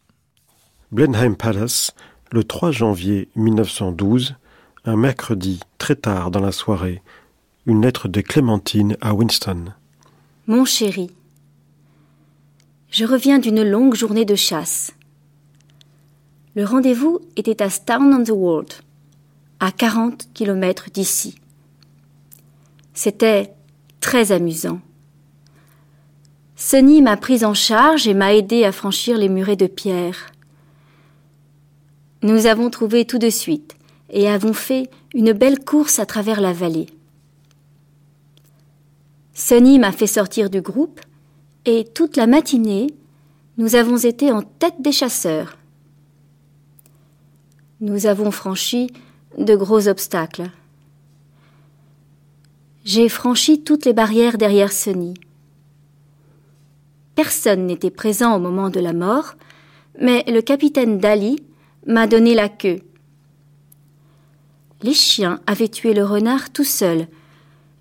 Blenheim 0.90 1.36
Palace, 1.36 1.92
le 2.32 2.44
3 2.44 2.70
janvier 2.70 3.28
1912, 3.36 4.36
un 4.89 4.97
mercredi, 4.97 5.61
très 5.76 5.97
tard 5.97 6.30
dans 6.30 6.41
la 6.41 6.51
soirée, 6.51 7.03
une 7.66 7.82
lettre 7.82 8.09
de 8.09 8.22
Clémentine 8.22 8.97
à 9.03 9.12
Winston. 9.12 9.66
Mon 10.47 10.64
chéri, 10.64 11.11
je 12.91 13.05
reviens 13.05 13.39
d'une 13.39 13.62
longue 13.62 13.95
journée 13.95 14.24
de 14.24 14.34
chasse. 14.34 14.93
Le 16.55 16.64
rendez-vous 16.64 17.20
était 17.36 17.62
à 17.62 17.68
Stown 17.68 18.14
on 18.14 18.24
the 18.24 18.30
Wold, 18.30 18.72
à 19.61 19.72
40 19.72 20.30
km 20.32 20.86
d'ici. 20.91 21.34
C'était 22.95 23.53
très 24.01 24.32
amusant. 24.32 24.80
Sonny 26.57 27.03
m'a 27.03 27.18
prise 27.18 27.45
en 27.45 27.55
charge 27.55 28.09
et 28.09 28.14
m'a 28.14 28.34
aidé 28.34 28.64
à 28.64 28.72
franchir 28.72 29.18
les 29.18 29.28
murets 29.28 29.55
de 29.55 29.66
pierre. 29.66 30.32
Nous 32.22 32.47
avons 32.47 32.70
trouvé 32.70 33.05
tout 33.05 33.18
de 33.18 33.30
suite 33.30 33.78
et 34.11 34.29
avons 34.29 34.53
fait 34.53 34.91
une 35.15 35.33
belle 35.33 35.65
course 35.65 35.99
à 35.99 36.07
travers 36.07 36.41
la 36.41 36.53
vallée. 36.53 36.87
Sonny 39.35 39.79
m'a 39.79 39.93
fait 39.93 40.07
sortir 40.07 40.51
du 40.51 40.61
groupe 40.61 41.01
et 41.65 41.85
toute 41.85 42.17
la 42.17 42.27
matinée, 42.27 42.89
nous 43.57 43.75
avons 43.75 43.97
été 43.97 44.33
en 44.33 44.43
tête 44.43 44.81
des 44.81 44.93
chasseurs. 44.93 45.57
Nous 47.81 48.07
avons 48.07 48.31
franchi 48.31 48.91
de 49.37 49.55
gros 49.55 49.87
obstacles. 49.87 50.51
J'ai 52.85 53.09
franchi 53.09 53.63
toutes 53.63 53.85
les 53.85 53.93
barrières 53.93 54.39
derrière 54.39 54.73
Sonny. 54.73 55.15
Personne 57.15 57.67
n'était 57.67 57.91
présent 57.91 58.35
au 58.35 58.39
moment 58.39 58.71
de 58.71 58.81
la 58.81 58.93
mort, 58.93 59.35
mais 60.01 60.25
le 60.27 60.41
capitaine 60.41 60.99
Dali 60.99 61.43
m'a 61.87 62.07
donné 62.07 62.35
la 62.35 62.49
queue. 62.49 62.81
Les 64.83 64.95
chiens 64.95 65.41
avaient 65.47 65.68
tué 65.68 65.93
le 65.93 66.05
renard 66.05 66.53
tout 66.53 66.64
seuls, 66.64 67.09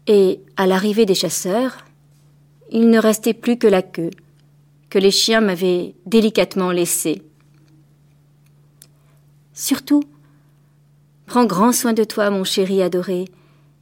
et, 0.07 0.39
à 0.55 0.65
l'arrivée 0.65 1.05
des 1.05 1.13
chasseurs, 1.15 1.85
il 2.71 2.89
ne 2.89 2.99
restait 2.99 3.33
plus 3.33 3.57
que 3.57 3.67
la 3.67 3.81
queue, 3.81 4.11
que 4.89 4.97
les 4.97 5.11
chiens 5.11 5.41
m'avaient 5.41 5.93
délicatement 6.05 6.71
laissée. 6.71 7.21
Surtout, 9.53 10.03
prends 11.25 11.45
grand 11.45 11.71
soin 11.71 11.93
de 11.93 12.03
toi, 12.03 12.29
mon 12.29 12.43
chéri 12.43 12.81
adoré, 12.81 13.25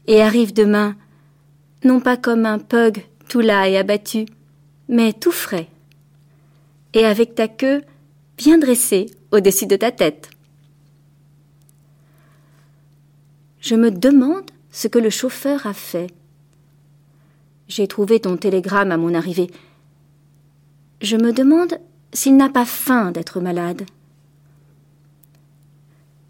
et 0.08 0.22
arrive 0.22 0.54
demain, 0.54 0.96
non 1.84 2.00
pas 2.00 2.18
comme 2.18 2.46
un 2.46 2.60
pug 2.60 3.06
tout 3.30 3.40
là 3.40 3.70
et 3.70 3.78
abattu, 3.78 4.26
mais 4.90 5.14
tout 5.14 5.32
frais, 5.32 5.68
et 6.94 7.06
avec 7.06 7.36
ta 7.36 7.48
queue 7.48 7.82
bien 8.38 8.58
dressée 8.58 9.08
au-dessus 9.32 9.68
de 9.68 9.76
ta 9.76 9.92
tête. 9.92 10.35
Je 13.66 13.74
me 13.74 13.90
demande 13.90 14.52
ce 14.72 14.88
que 14.88 15.00
le 15.00 15.10
chauffeur 15.10 15.66
a 15.66 15.74
fait. 15.74 16.14
J'ai 17.68 17.88
trouvé 17.88 18.20
ton 18.20 18.38
télégramme 18.38 18.92
à 18.92 18.98
mon 18.98 19.16
arrivée. 19.16 19.50
Je 21.02 21.18
me 21.18 21.34
demande 21.34 21.80
s'il 22.14 22.38
n'a 22.38 22.50
pas 22.50 22.66
faim 22.66 23.12
d'être 23.12 23.40
malade. 23.42 23.82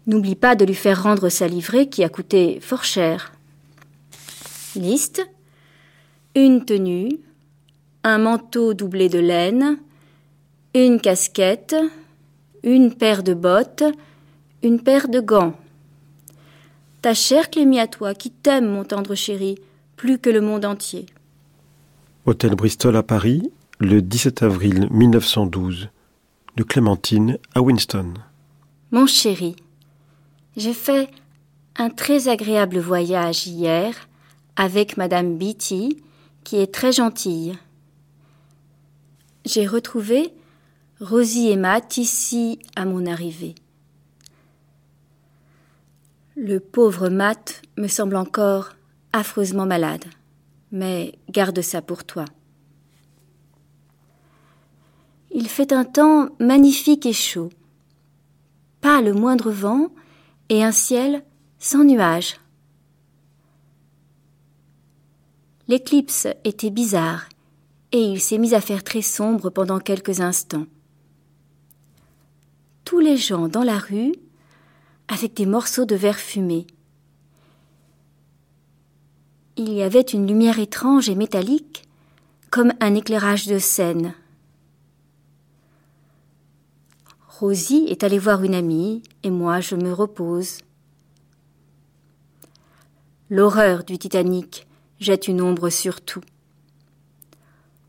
N'oublie 0.06 0.34
pas 0.34 0.56
de 0.56 0.64
lui 0.64 0.74
faire 0.74 1.02
rendre 1.02 1.28
sa 1.28 1.46
livrée 1.46 1.90
qui 1.90 2.04
a 2.04 2.08
coûté 2.08 2.58
fort 2.60 2.84
cher. 2.84 3.34
Liste 4.74 5.20
une 6.34 6.64
tenue, 6.64 7.20
un 8.02 8.16
manteau 8.16 8.72
doublé 8.72 9.10
de 9.10 9.18
laine, 9.18 9.78
une 10.74 10.98
casquette, 10.98 11.76
une 12.62 12.94
paire 12.94 13.22
de 13.22 13.34
bottes, 13.34 13.84
une 14.62 14.80
paire 14.82 15.08
de 15.08 15.20
gants. 15.20 15.54
Ta 17.06 17.14
chère 17.14 17.50
Clémie 17.50 17.78
à 17.78 17.86
toi, 17.86 18.14
qui 18.14 18.32
t'aime, 18.32 18.66
mon 18.66 18.82
tendre 18.82 19.14
chéri, 19.14 19.60
plus 19.94 20.18
que 20.18 20.28
le 20.28 20.40
monde 20.40 20.64
entier. 20.64 21.06
Hôtel 22.24 22.56
Bristol 22.56 22.96
à 22.96 23.04
Paris, 23.04 23.52
le 23.78 24.02
17 24.02 24.42
avril 24.42 24.88
1912. 24.90 25.88
De 26.56 26.64
Clémentine 26.64 27.38
à 27.54 27.62
Winston. 27.62 28.14
Mon 28.90 29.06
chéri, 29.06 29.54
j'ai 30.56 30.72
fait 30.72 31.08
un 31.76 31.90
très 31.90 32.26
agréable 32.26 32.80
voyage 32.80 33.46
hier 33.46 33.94
avec 34.56 34.96
Madame 34.96 35.38
Beatty, 35.38 36.02
qui 36.42 36.56
est 36.56 36.74
très 36.74 36.90
gentille 36.90 37.56
j'ai 39.44 39.64
retrouvé 39.64 40.34
Rosie 41.00 41.50
et 41.50 41.56
Matt 41.56 41.98
ici 41.98 42.58
à 42.74 42.84
mon 42.84 43.06
arrivée. 43.06 43.54
Le 46.38 46.60
pauvre 46.60 47.08
Matt 47.08 47.62
me 47.78 47.88
semble 47.88 48.14
encore 48.14 48.76
affreusement 49.14 49.64
malade, 49.64 50.04
mais 50.70 51.18
garde 51.30 51.62
ça 51.62 51.80
pour 51.80 52.04
toi. 52.04 52.26
Il 55.30 55.48
fait 55.48 55.72
un 55.72 55.86
temps 55.86 56.28
magnifique 56.38 57.06
et 57.06 57.14
chaud. 57.14 57.48
Pas 58.82 59.00
le 59.00 59.14
moindre 59.14 59.50
vent 59.50 59.88
et 60.50 60.62
un 60.62 60.72
ciel 60.72 61.24
sans 61.58 61.84
nuages. 61.84 62.38
L'éclipse 65.68 66.28
était 66.44 66.68
bizarre 66.68 67.30
et 67.92 68.02
il 68.02 68.20
s'est 68.20 68.36
mis 68.36 68.52
à 68.52 68.60
faire 68.60 68.84
très 68.84 69.00
sombre 69.00 69.48
pendant 69.48 69.78
quelques 69.78 70.20
instants. 70.20 70.66
Tous 72.84 73.00
les 73.00 73.16
gens 73.16 73.48
dans 73.48 73.64
la 73.64 73.78
rue 73.78 74.12
avec 75.08 75.34
des 75.34 75.46
morceaux 75.46 75.84
de 75.84 75.94
verre 75.94 76.18
fumé. 76.18 76.66
Il 79.56 79.72
y 79.72 79.82
avait 79.82 80.00
une 80.00 80.26
lumière 80.26 80.58
étrange 80.58 81.08
et 81.08 81.14
métallique, 81.14 81.84
comme 82.50 82.72
un 82.80 82.94
éclairage 82.94 83.46
de 83.46 83.58
scène. 83.58 84.14
Rosie 87.28 87.86
est 87.88 88.02
allée 88.02 88.18
voir 88.18 88.44
une 88.44 88.54
amie, 88.54 89.02
et 89.22 89.30
moi 89.30 89.60
je 89.60 89.74
me 89.74 89.92
repose. 89.92 90.58
L'horreur 93.28 93.84
du 93.84 93.98
Titanic 93.98 94.66
jette 95.00 95.28
une 95.28 95.42
ombre 95.42 95.68
sur 95.68 96.00
tout. 96.00 96.22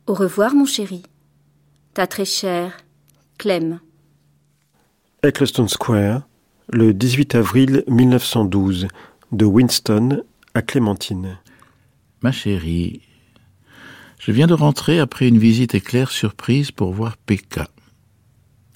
Au 0.08 0.14
revoir, 0.14 0.54
mon 0.54 0.66
chéri. 0.66 1.04
Ta 1.94 2.08
très 2.08 2.26
chère 2.26 2.78
Clem. 3.38 3.80
Eccleston 5.24 5.68
Square, 5.68 6.27
le 6.70 6.94
18 6.94 7.36
avril 7.36 7.84
1912, 7.88 8.88
de 9.32 9.46
Winston 9.46 10.24
à 10.54 10.62
Clémentine. 10.62 11.38
Ma 12.22 12.34
chérie, 12.34 13.02
je 14.20 14.32
viens 14.34 14.48
de 14.48 14.54
rentrer 14.54 15.00
après 15.00 15.30
une 15.30 15.38
visite 15.38 15.76
éclair 15.76 16.12
surprise 16.12 16.72
pour 16.72 16.92
voir 16.94 17.16
Pekka. 17.16 17.70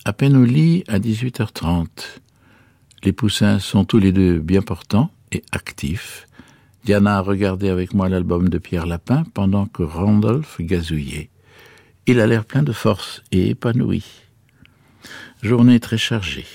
À 0.05 0.13
peine 0.13 0.37
au 0.37 0.45
lit 0.45 0.85
à 0.87 0.99
18h30. 0.99 1.87
Les 3.03 3.11
poussins 3.11 3.59
sont 3.59 3.83
tous 3.83 3.99
les 3.99 4.13
deux 4.13 4.39
bien 4.39 4.61
portants 4.61 5.11
et 5.33 5.43
actifs. 5.51 6.27
Diana 6.85 7.17
a 7.17 7.21
regardé 7.21 7.67
avec 7.67 7.93
moi 7.93 8.07
l'album 8.07 8.47
de 8.47 8.57
Pierre 8.57 8.85
Lapin 8.85 9.25
pendant 9.33 9.65
que 9.65 9.83
Randolph 9.83 10.61
gazouillait. 10.61 11.29
Il 12.07 12.21
a 12.21 12.27
l'air 12.27 12.45
plein 12.45 12.63
de 12.63 12.71
force 12.71 13.21
et 13.33 13.49
épanoui. 13.49 14.05
Journée 15.43 15.79
très 15.79 15.97
chargée. 15.97 16.45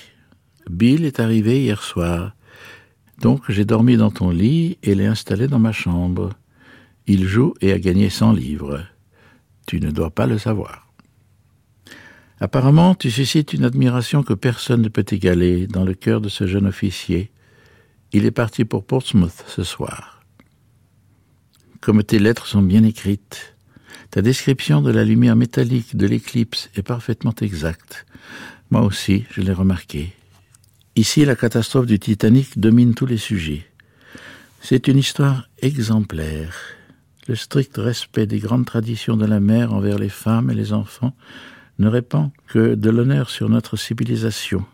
Bill 0.69 1.05
est 1.05 1.19
arrivé 1.19 1.61
hier 1.61 1.81
soir. 1.81 2.35
Donc 3.21 3.43
j'ai 3.49 3.65
dormi 3.65 3.97
dans 3.97 4.11
ton 4.11 4.29
lit 4.29 4.77
et 4.83 4.95
l'ai 4.95 5.05
installé 5.05 5.47
dans 5.47 5.59
ma 5.59 5.71
chambre. 5.71 6.31
Il 7.07 7.25
joue 7.25 7.53
et 7.61 7.71
a 7.71 7.79
gagné 7.79 8.09
100 8.09 8.33
livres. 8.33 8.83
Tu 9.65 9.79
ne 9.79 9.91
dois 9.91 10.11
pas 10.11 10.27
le 10.27 10.37
savoir. 10.37 10.87
Apparemment, 12.39 12.93
tu 12.93 13.09
suscites 13.09 13.53
une 13.53 13.65
admiration 13.65 14.21
que 14.21 14.33
personne 14.33 14.81
ne 14.81 14.89
peut 14.89 15.05
égaler 15.09 15.67
dans 15.67 15.83
le 15.83 15.95
cœur 15.95 16.21
de 16.21 16.29
ce 16.29 16.45
jeune 16.45 16.67
officier. 16.67 17.31
Il 18.11 18.25
est 18.25 18.31
parti 18.31 18.63
pour 18.63 18.85
Portsmouth 18.85 19.43
ce 19.47 19.63
soir 19.63 20.17
comme 21.87 22.03
tes 22.03 22.19
lettres 22.19 22.47
sont 22.47 22.61
bien 22.61 22.83
écrites. 22.83 23.55
Ta 24.11 24.21
description 24.21 24.81
de 24.81 24.91
la 24.91 25.05
lumière 25.05 25.37
métallique 25.37 25.95
de 25.95 26.05
l'éclipse 26.05 26.69
est 26.75 26.81
parfaitement 26.81 27.33
exacte. 27.39 28.05
Moi 28.71 28.81
aussi, 28.81 29.25
je 29.31 29.41
l'ai 29.41 29.53
remarqué. 29.53 30.13
Ici, 30.97 31.25
la 31.25 31.35
catastrophe 31.35 31.85
du 31.85 31.99
Titanic 31.99 32.57
domine 32.57 32.95
tous 32.95 33.05
les 33.05 33.19
sujets. 33.19 33.67
C'est 34.61 34.87
une 34.87 34.97
histoire 34.97 35.47
exemplaire. 35.61 36.55
Le 37.27 37.35
strict 37.35 37.77
respect 37.77 38.25
des 38.25 38.39
grandes 38.39 38.65
traditions 38.65 39.15
de 39.15 39.27
la 39.27 39.39
mer 39.39 39.75
envers 39.75 39.99
les 39.99 40.09
femmes 40.09 40.49
et 40.49 40.55
les 40.55 40.73
enfants 40.73 41.15
ne 41.77 41.87
répand 41.87 42.31
que 42.47 42.73
de 42.73 42.89
l'honneur 42.89 43.29
sur 43.29 43.47
notre 43.47 43.77
civilisation. 43.77 44.65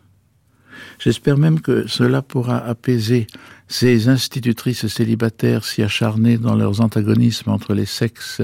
J'espère 0.97 1.37
même 1.37 1.59
que 1.59 1.87
cela 1.87 2.21
pourra 2.21 2.57
apaiser 2.57 3.27
ces 3.67 4.07
institutrices 4.07 4.87
célibataires 4.87 5.65
si 5.65 5.83
acharnées 5.83 6.37
dans 6.37 6.55
leurs 6.55 6.79
antagonismes 6.79 7.51
entre 7.51 7.73
les 7.73 7.85
sexes 7.85 8.41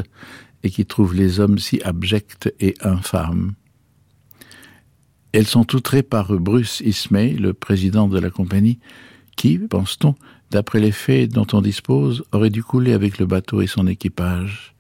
et 0.63 0.69
qui 0.69 0.85
trouvent 0.85 1.15
les 1.15 1.39
hommes 1.39 1.59
si 1.59 1.81
abjects 1.83 2.53
et 2.59 2.73
infâmes. 2.81 3.53
Elles 5.31 5.47
sont 5.47 5.75
outrées 5.75 6.03
par 6.03 6.33
Bruce 6.33 6.81
Ismay, 6.81 7.33
le 7.33 7.53
président 7.53 8.07
de 8.07 8.19
la 8.19 8.29
compagnie, 8.29 8.79
qui, 9.35 9.57
pense-t-on, 9.57 10.15
d'après 10.51 10.79
les 10.79 10.91
faits 10.91 11.31
dont 11.31 11.47
on 11.53 11.61
dispose, 11.61 12.23
aurait 12.31 12.49
dû 12.49 12.63
couler 12.63 12.93
avec 12.93 13.19
le 13.19 13.25
bateau 13.25 13.61
et 13.61 13.67
son 13.67 13.87
équipage. 13.87 14.73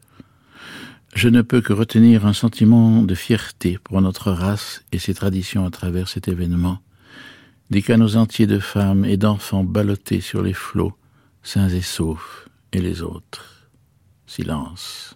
Je 1.15 1.29
ne 1.29 1.41
peux 1.41 1.61
que 1.61 1.73
retenir 1.73 2.25
un 2.25 2.33
sentiment 2.33 3.03
de 3.03 3.15
fierté 3.15 3.77
pour 3.83 4.01
notre 4.01 4.31
race 4.31 4.83
et 4.91 4.99
ses 4.99 5.13
traditions 5.13 5.65
à 5.65 5.69
travers 5.69 6.07
cet 6.07 6.27
événement 6.27 6.79
des 7.69 7.81
canaux 7.81 8.15
entiers 8.15 8.47
de 8.47 8.59
femmes 8.59 9.05
et 9.05 9.17
d'enfants 9.17 9.63
ballottés 9.63 10.21
sur 10.21 10.41
les 10.41 10.53
flots, 10.53 10.93
sains 11.43 11.69
et 11.69 11.81
saufs, 11.81 12.47
et 12.71 12.81
les 12.81 13.01
autres. 13.01 13.69
Silence. 14.25 15.15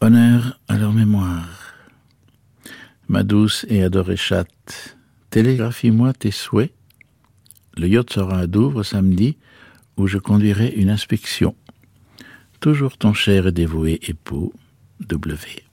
Honneur 0.00 0.58
à 0.68 0.76
leur 0.76 0.92
mémoire. 0.92 1.65
Ma 3.08 3.22
douce 3.22 3.64
et 3.68 3.82
adorée 3.84 4.16
chatte, 4.16 4.98
télégraphie-moi 5.30 6.12
tes 6.12 6.32
souhaits. 6.32 6.72
Le 7.76 7.86
yacht 7.86 8.12
sera 8.12 8.38
à 8.38 8.46
Douvres 8.48 8.82
samedi, 8.82 9.36
où 9.96 10.08
je 10.08 10.18
conduirai 10.18 10.68
une 10.74 10.90
inspection. 10.90 11.54
Toujours 12.58 12.98
ton 12.98 13.12
cher 13.12 13.46
et 13.46 13.52
dévoué 13.52 14.00
époux, 14.02 14.52
W. 15.00 15.65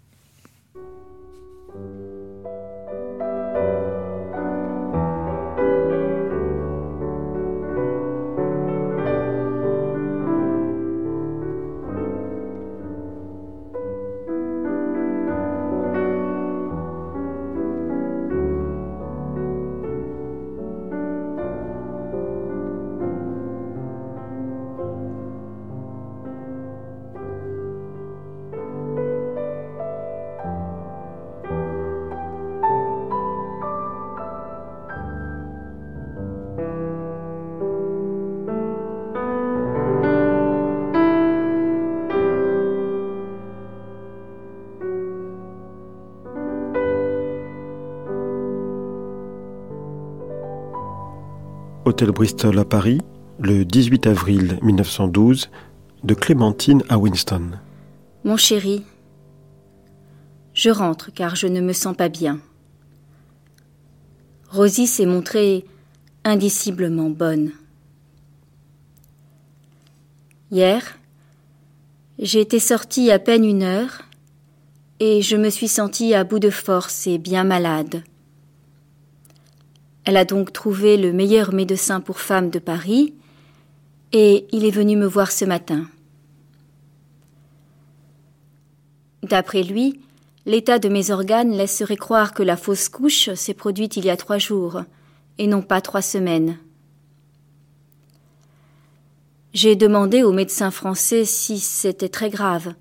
Hôtel 51.94 52.10
Bristol 52.10 52.58
à 52.58 52.66
Paris, 52.66 53.02
le 53.38 53.66
18 53.66 54.08
avril 54.08 54.58
1912, 54.64 55.52
de 56.04 56.14
Clémentine 56.16 56.82
à 56.90 56.98
Winston. 56.98 57.52
Mon 58.24 58.36
chéri, 58.36 58.84
je 60.56 60.72
rentre 60.72 61.14
car 61.14 61.36
je 61.36 61.46
ne 61.46 61.62
me 61.62 61.72
sens 61.72 61.96
pas 61.96 62.10
bien. 62.10 62.40
Rosie 64.50 64.88
s'est 64.88 65.06
montrée 65.06 65.66
indiciblement 66.24 67.12
bonne. 67.12 67.52
Hier, 70.50 70.98
j'ai 72.18 72.42
été 72.42 72.58
sortie 72.58 73.12
à 73.12 73.20
peine 73.20 73.46
une 73.46 73.62
heure 73.62 74.02
et 75.00 75.22
je 75.22 75.36
me 75.36 75.52
suis 75.52 75.68
sentie 75.68 76.16
à 76.16 76.24
bout 76.24 76.40
de 76.40 76.50
force 76.50 77.06
et 77.06 77.20
bien 77.20 77.44
malade. 77.44 78.02
Elle 80.06 80.18
a 80.18 80.26
donc 80.26 80.52
trouvé 80.52 80.98
le 80.98 81.14
meilleur 81.14 81.54
médecin 81.54 82.02
pour 82.02 82.20
femmes 82.20 82.50
de 82.50 82.60
Paris, 82.60 83.14
et 84.12 84.48
il 84.52 84.66
est 84.66 84.72
venu 84.72 84.98
me 84.98 85.06
voir 85.08 85.32
ce 85.32 85.46
matin. 85.46 85.88
D'après 89.24 89.64
lui, 89.64 90.02
l'état 90.46 90.78
de 90.78 90.90
mes 90.90 91.12
organes 91.12 91.52
laisserait 91.52 91.96
croire 91.96 92.34
que 92.34 92.44
la 92.44 92.58
fausse 92.58 92.90
couche 92.90 93.34
s'est 93.34 93.54
produite 93.54 93.96
il 93.96 94.06
y 94.06 94.10
a 94.10 94.18
trois 94.18 94.38
jours, 94.38 94.84
et 95.38 95.48
non 95.48 95.62
pas 95.62 95.82
trois 95.82 96.02
semaines. 96.02 96.58
J'ai 99.54 99.76
demandé 99.76 100.24
au 100.24 100.32
médecin 100.32 100.72
français 100.72 101.26
si 101.26 101.60
c'était 101.60 102.10
très 102.10 102.30
grave. 102.30 102.74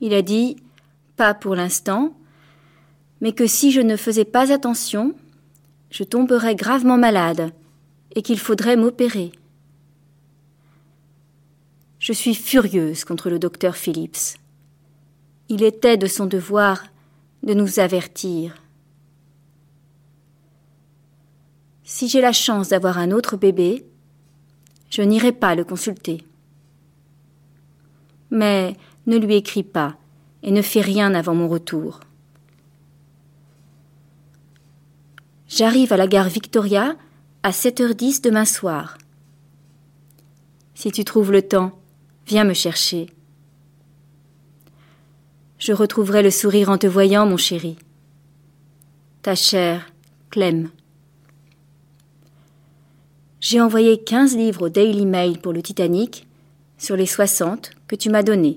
Il 0.00 0.14
a 0.14 0.22
dit 0.22 0.56
pas 1.16 1.34
pour 1.34 1.54
l'instant, 1.54 2.14
mais 3.20 3.32
que 3.32 3.46
si 3.46 3.72
je 3.72 3.80
ne 3.80 3.96
faisais 3.96 4.26
pas 4.26 4.52
attention, 4.52 5.14
je 5.96 6.04
tomberais 6.04 6.54
gravement 6.54 6.98
malade 6.98 7.52
et 8.14 8.20
qu'il 8.20 8.38
faudrait 8.38 8.76
m'opérer. 8.76 9.32
Je 11.98 12.12
suis 12.12 12.34
furieuse 12.34 13.06
contre 13.06 13.30
le 13.30 13.38
docteur 13.38 13.76
Phillips. 13.76 14.36
Il 15.48 15.62
était 15.62 15.96
de 15.96 16.06
son 16.06 16.26
devoir 16.26 16.84
de 17.44 17.54
nous 17.54 17.78
avertir. 17.78 18.56
Si 21.82 22.08
j'ai 22.10 22.20
la 22.20 22.34
chance 22.34 22.68
d'avoir 22.68 22.98
un 22.98 23.10
autre 23.10 23.38
bébé, 23.38 23.86
je 24.90 25.00
n'irai 25.00 25.32
pas 25.32 25.54
le 25.54 25.64
consulter. 25.64 26.26
Mais 28.30 28.76
ne 29.06 29.16
lui 29.16 29.36
écris 29.36 29.62
pas 29.62 29.96
et 30.42 30.50
ne 30.50 30.60
fais 30.60 30.82
rien 30.82 31.14
avant 31.14 31.34
mon 31.34 31.48
retour. 31.48 32.00
J'arrive 35.56 35.90
à 35.90 35.96
la 35.96 36.06
gare 36.06 36.28
Victoria 36.28 36.96
à 37.42 37.50
7h10 37.50 38.20
demain 38.20 38.44
soir. 38.44 38.98
Si 40.74 40.92
tu 40.92 41.02
trouves 41.02 41.32
le 41.32 41.40
temps, 41.40 41.72
viens 42.26 42.44
me 42.44 42.52
chercher. 42.52 43.06
Je 45.58 45.72
retrouverai 45.72 46.22
le 46.22 46.30
sourire 46.30 46.68
en 46.68 46.76
te 46.76 46.86
voyant, 46.86 47.24
mon 47.24 47.38
chéri. 47.38 47.78
Ta 49.22 49.34
chère 49.34 49.90
Clem. 50.28 50.68
J'ai 53.40 53.62
envoyé 53.62 54.04
15 54.04 54.36
livres 54.36 54.66
au 54.66 54.68
Daily 54.68 55.06
Mail 55.06 55.38
pour 55.38 55.54
le 55.54 55.62
Titanic 55.62 56.26
sur 56.76 56.96
les 56.96 57.06
60 57.06 57.70
que 57.88 57.96
tu 57.96 58.10
m'as 58.10 58.22
donnés. 58.22 58.56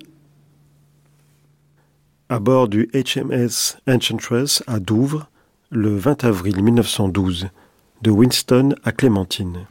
À 2.28 2.40
bord 2.40 2.68
du 2.68 2.90
HMS 2.94 3.78
Enchantress 3.88 4.64
à 4.68 4.82
Douvres, 4.82 5.29
le 5.72 5.96
20 5.96 6.24
avril 6.24 6.64
1912, 6.64 7.50
de 8.02 8.10
Winston 8.10 8.74
à 8.84 8.92
Clémentine. 8.92 9.68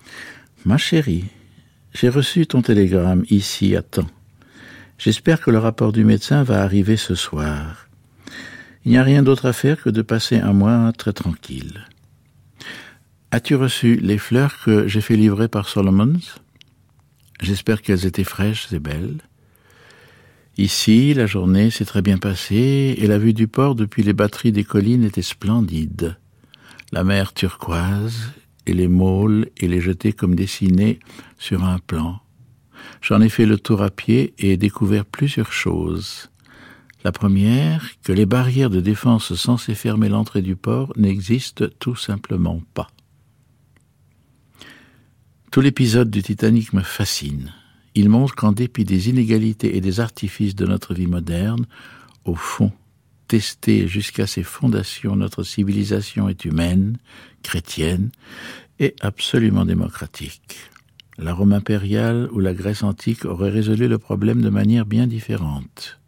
Ma 0.65 0.79
chérie, 0.79 1.25
j'ai 1.93 2.09
reçu 2.09 2.47
ton 2.47 2.63
télégramme 2.63 3.25
ici 3.31 3.75
à 3.75 3.83
temps. 3.83 4.07
J'espère 4.97 5.41
que 5.41 5.51
le 5.51 5.59
rapport 5.59 5.91
du 5.91 6.05
médecin 6.05 6.45
va 6.45 6.63
arriver 6.63 6.97
ce 6.97 7.17
soir. 7.17 7.89
Il 8.85 8.93
n'y 8.93 8.99
a 8.99 9.03
rien 9.03 9.25
d'autre 9.25 9.47
à 9.47 9.53
faire 9.53 9.83
que 9.83 9.91
de 9.91 10.03
passer 10.03 10.37
un 10.37 10.53
mois 10.53 10.93
très 10.97 11.13
tranquille. 11.13 11.85
As-tu 13.33 13.57
reçu 13.57 13.97
les 13.97 14.19
fleurs 14.19 14.63
que 14.65 14.87
j'ai 14.87 15.01
fait 15.01 15.17
livrer 15.17 15.49
par 15.49 15.69
Solomons? 15.69 16.21
J'espère 17.41 17.83
qu'elles 17.83 18.07
étaient 18.07 18.23
fraîches 18.23 18.73
et 18.73 18.79
belles. 18.79 19.19
Ici, 20.59 21.15
la 21.15 21.27
journée 21.27 21.71
s'est 21.71 21.85
très 21.85 22.03
bien 22.03 22.19
passée 22.19 22.97
et 22.99 23.07
la 23.07 23.19
vue 23.19 23.33
du 23.33 23.47
port 23.47 23.77
depuis 23.77 24.03
les 24.03 24.13
batteries 24.13 24.51
des 24.51 24.65
collines 24.65 25.05
était 25.05 25.23
splendide. 25.23 26.19
La 26.91 27.05
mer 27.05 27.33
turquoise 27.33 28.33
et 28.67 28.73
les 28.73 28.89
môles 28.89 29.51
et 29.57 29.69
les 29.69 29.81
jetés 29.81 30.13
comme 30.13 30.35
dessinés 30.35 30.99
sur 31.39 31.63
un 31.63 31.79
plan. 31.79 32.19
J'en 33.01 33.21
ai 33.21 33.29
fait 33.29 33.47
le 33.47 33.57
tour 33.57 33.83
à 33.83 33.91
pied 33.91 34.35
et 34.39 34.57
découvert 34.57 35.05
plusieurs 35.05 35.53
choses. 35.53 36.29
La 37.05 37.13
première, 37.13 37.89
que 38.03 38.13
les 38.13 38.27
barrières 38.27 38.71
de 38.71 38.81
défense 38.81 39.35
censées 39.35 39.77
fermer 39.77 40.09
l'entrée 40.09 40.43
du 40.43 40.57
port 40.57 40.93
n'existent 40.97 41.67
tout 41.79 41.95
simplement 41.95 42.61
pas. 42.75 42.89
Tout 45.53 45.61
l'épisode 45.61 46.11
du 46.11 46.25
Titanic 46.25 46.73
me 46.73 46.83
fascine 46.83 47.53
il 47.99 48.09
montre 48.09 48.37
qu'en 48.37 48.53
dépit 48.53 48.85
des 48.85 49.09
inégalités 49.09 49.77
et 49.77 49.81
des 49.81 49.99
artifices 49.99 50.55
de 50.55 50.67
notre 50.67 50.95
vie 50.95 51.09
moderne, 51.09 51.67
au 52.25 52.37
fond, 52.37 52.71
testée 53.27 53.89
jusqu'à 53.89 54.29
ses 54.29 54.45
fondations, 54.45 55.17
notre 55.17 55.43
civilisation 55.43 56.29
est 56.29 56.45
humaine, 56.45 56.99
chrétienne 57.43 58.11
et 58.79 58.95
absolument 59.01 59.65
démocratique. 59.65 60.59
La 61.19 61.35
Rome 61.35 61.53
impériale 61.53 62.29
ou 62.31 62.39
la 62.39 62.55
Grèce 62.55 62.85
antique 62.85 63.25
auraient 63.25 63.51
résolu 63.51 63.89
le 63.89 63.99
problème 63.99 64.43
de 64.43 64.49
manière 64.49 64.87
bien 64.87 65.09
différente. 65.09 65.99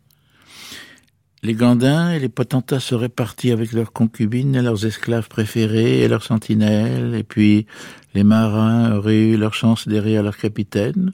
Les 1.43 1.55
Gandins 1.55 2.13
et 2.13 2.21
les 2.21 2.29
potentats 2.29 2.79
seraient 2.79 3.09
partis 3.09 3.51
avec 3.51 3.73
leurs 3.73 3.93
concubines 3.93 4.55
et 4.55 4.63
leurs 4.63 4.87
esclaves 4.87 5.29
préférés 5.29 6.03
et 6.03 6.09
leurs 6.09 6.23
sentinelles, 6.23 7.17
et 7.17 7.25
puis 7.25 7.67
les 8.15 8.23
marins 8.23 8.95
auraient 8.95 9.31
eu 9.31 9.37
leur 9.37 9.55
chance 9.55 9.89
derrière 9.89 10.23
leur 10.23 10.37
capitaine, 10.37 11.13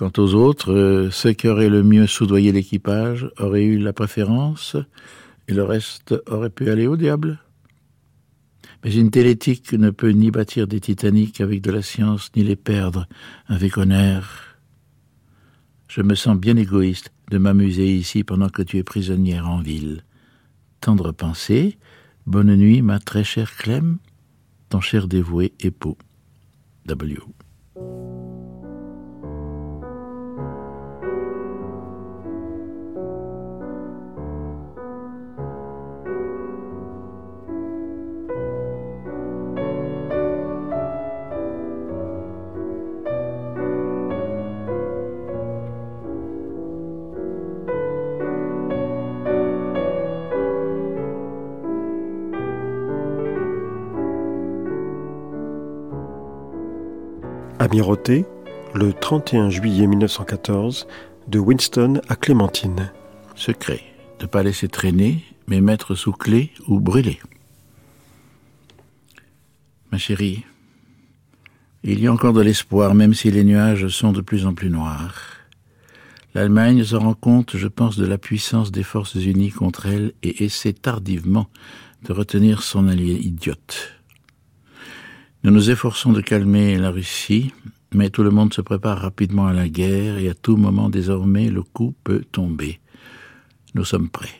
Quant 0.00 0.12
aux 0.16 0.32
autres, 0.32 0.72
euh, 0.72 1.10
ceux 1.10 1.34
qui 1.34 1.46
auraient 1.46 1.68
le 1.68 1.82
mieux 1.82 2.06
soudoyé 2.06 2.52
l'équipage 2.52 3.30
auraient 3.38 3.66
eu 3.66 3.76
la 3.76 3.92
préférence, 3.92 4.74
et 5.46 5.52
le 5.52 5.62
reste 5.62 6.14
aurait 6.26 6.48
pu 6.48 6.70
aller 6.70 6.86
au 6.86 6.96
diable. 6.96 7.38
Mais 8.82 8.94
une 8.94 9.10
telle 9.10 9.26
éthique 9.26 9.74
ne 9.74 9.90
peut 9.90 10.08
ni 10.08 10.30
bâtir 10.30 10.66
des 10.66 10.80
Titaniques 10.80 11.42
avec 11.42 11.60
de 11.60 11.70
la 11.70 11.82
science, 11.82 12.30
ni 12.34 12.42
les 12.42 12.56
perdre 12.56 13.08
avec 13.46 13.76
honneur. 13.76 14.56
Je 15.86 16.00
me 16.00 16.14
sens 16.14 16.38
bien 16.38 16.56
égoïste 16.56 17.12
de 17.30 17.36
m'amuser 17.36 17.94
ici 17.94 18.24
pendant 18.24 18.48
que 18.48 18.62
tu 18.62 18.78
es 18.78 18.82
prisonnière 18.82 19.50
en 19.50 19.60
ville. 19.60 20.02
Tendre 20.80 21.12
pensée, 21.12 21.76
bonne 22.24 22.56
nuit, 22.56 22.80
ma 22.80 23.00
très 23.00 23.22
chère 23.22 23.54
Clem. 23.54 23.98
ton 24.70 24.80
cher 24.80 25.08
dévoué 25.08 25.52
époux 25.60 25.98
W. 26.86 27.18
Amirauté, 57.70 58.24
le 58.74 58.92
31 58.92 59.48
juillet 59.48 59.86
1914, 59.86 60.88
de 61.28 61.38
Winston 61.38 62.00
à 62.08 62.16
Clémentine. 62.16 62.90
Secret, 63.36 63.80
ne 64.20 64.26
pas 64.26 64.42
laisser 64.42 64.66
traîner, 64.66 65.22
mais 65.46 65.60
mettre 65.60 65.94
sous 65.94 66.10
clé 66.10 66.50
ou 66.66 66.80
brûler. 66.80 67.20
Ma 69.92 69.98
chérie, 69.98 70.44
il 71.84 72.00
y 72.00 72.08
a 72.08 72.12
encore 72.12 72.32
de 72.32 72.40
l'espoir, 72.40 72.92
même 72.96 73.14
si 73.14 73.30
les 73.30 73.44
nuages 73.44 73.86
sont 73.86 74.10
de 74.10 74.20
plus 74.20 74.46
en 74.46 74.54
plus 74.54 74.68
noirs. 74.68 75.36
L'Allemagne 76.34 76.82
se 76.82 76.96
rend 76.96 77.14
compte, 77.14 77.56
je 77.56 77.68
pense, 77.68 77.96
de 77.96 78.04
la 78.04 78.18
puissance 78.18 78.72
des 78.72 78.82
forces 78.82 79.14
unies 79.14 79.52
contre 79.52 79.86
elle 79.86 80.12
et 80.24 80.42
essaie 80.42 80.72
tardivement 80.72 81.46
de 82.02 82.12
retenir 82.12 82.64
son 82.64 82.88
allié 82.88 83.14
idiote. 83.14 83.99
Nous 85.42 85.50
nous 85.50 85.70
efforçons 85.70 86.12
de 86.12 86.20
calmer 86.20 86.76
la 86.76 86.90
Russie, 86.90 87.54
mais 87.94 88.10
tout 88.10 88.22
le 88.22 88.30
monde 88.30 88.52
se 88.52 88.60
prépare 88.60 88.98
rapidement 88.98 89.46
à 89.46 89.54
la 89.54 89.70
guerre 89.70 90.18
et 90.18 90.28
à 90.28 90.34
tout 90.34 90.58
moment 90.58 90.90
désormais 90.90 91.48
le 91.48 91.62
coup 91.62 91.94
peut 92.04 92.22
tomber. 92.30 92.78
Nous 93.74 93.86
sommes 93.86 94.10
prêts. 94.10 94.38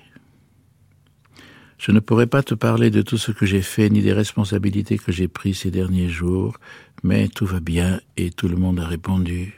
Je 1.78 1.90
ne 1.93 2.01
pourrais 2.01 2.27
pas 2.27 2.43
te 2.43 2.52
parler 2.52 2.90
de 2.90 3.01
tout 3.01 3.16
ce 3.16 3.32
que 3.32 3.47
j'ai 3.47 3.62
fait 3.62 3.89
ni 3.89 4.02
des 4.02 4.12
responsabilités 4.12 4.98
que 4.98 5.10
j'ai 5.10 5.27
prises 5.27 5.60
ces 5.60 5.70
derniers 5.70 6.10
jours, 6.10 6.59
mais 7.02 7.28
tout 7.28 7.47
va 7.47 7.60
bien 7.60 8.02
et 8.18 8.31
tout 8.31 8.48
le 8.48 8.56
monde 8.56 8.78
a 8.78 8.86
répondu. 8.86 9.55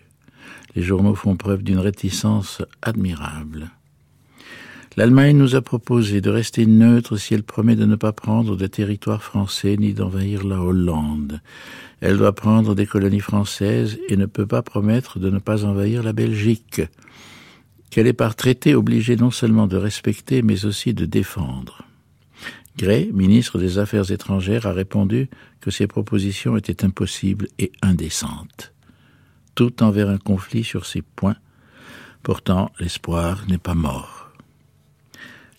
Les 0.76 0.82
journaux 0.82 1.16
font 1.16 1.36
preuve 1.36 1.64
d'une 1.64 1.80
réticence 1.80 2.62
admirable. 2.82 3.72
L'Allemagne 4.98 5.38
nous 5.38 5.56
a 5.56 5.62
proposé 5.62 6.20
de 6.20 6.28
rester 6.28 6.66
neutre 6.66 7.16
si 7.16 7.32
elle 7.32 7.44
promet 7.44 7.76
de 7.76 7.86
ne 7.86 7.96
pas 7.96 8.12
prendre 8.12 8.56
de 8.56 8.66
territoire 8.66 9.22
français 9.22 9.76
ni 9.78 9.94
d'envahir 9.94 10.44
la 10.44 10.60
Hollande. 10.60 11.40
Elle 12.02 12.18
doit 12.18 12.34
prendre 12.34 12.74
des 12.74 12.84
colonies 12.84 13.20
françaises 13.20 13.98
et 14.10 14.18
ne 14.18 14.26
peut 14.26 14.46
pas 14.46 14.60
promettre 14.60 15.18
de 15.18 15.30
ne 15.30 15.38
pas 15.38 15.64
envahir 15.64 16.02
la 16.02 16.12
Belgique, 16.12 16.82
qu'elle 17.88 18.06
est 18.06 18.12
par 18.12 18.34
traité 18.34 18.74
obligée 18.74 19.16
non 19.16 19.30
seulement 19.30 19.66
de 19.66 19.78
respecter 19.78 20.42
mais 20.42 20.66
aussi 20.66 20.92
de 20.92 21.06
défendre. 21.06 21.82
Gray, 22.76 23.10
ministre 23.12 23.58
des 23.58 23.78
Affaires 23.78 24.10
étrangères, 24.10 24.66
a 24.66 24.72
répondu 24.72 25.30
que 25.62 25.70
ces 25.70 25.86
propositions 25.86 26.56
étaient 26.58 26.84
impossibles 26.84 27.48
et 27.58 27.72
indécentes. 27.80 28.74
Tout 29.54 29.82
envers 29.82 30.10
un 30.10 30.18
conflit 30.18 30.64
sur 30.64 30.84
ces 30.84 31.02
points. 31.02 31.36
Pourtant, 32.22 32.70
l'espoir 32.78 33.44
n'est 33.48 33.58
pas 33.58 33.74
mort. 33.74 34.21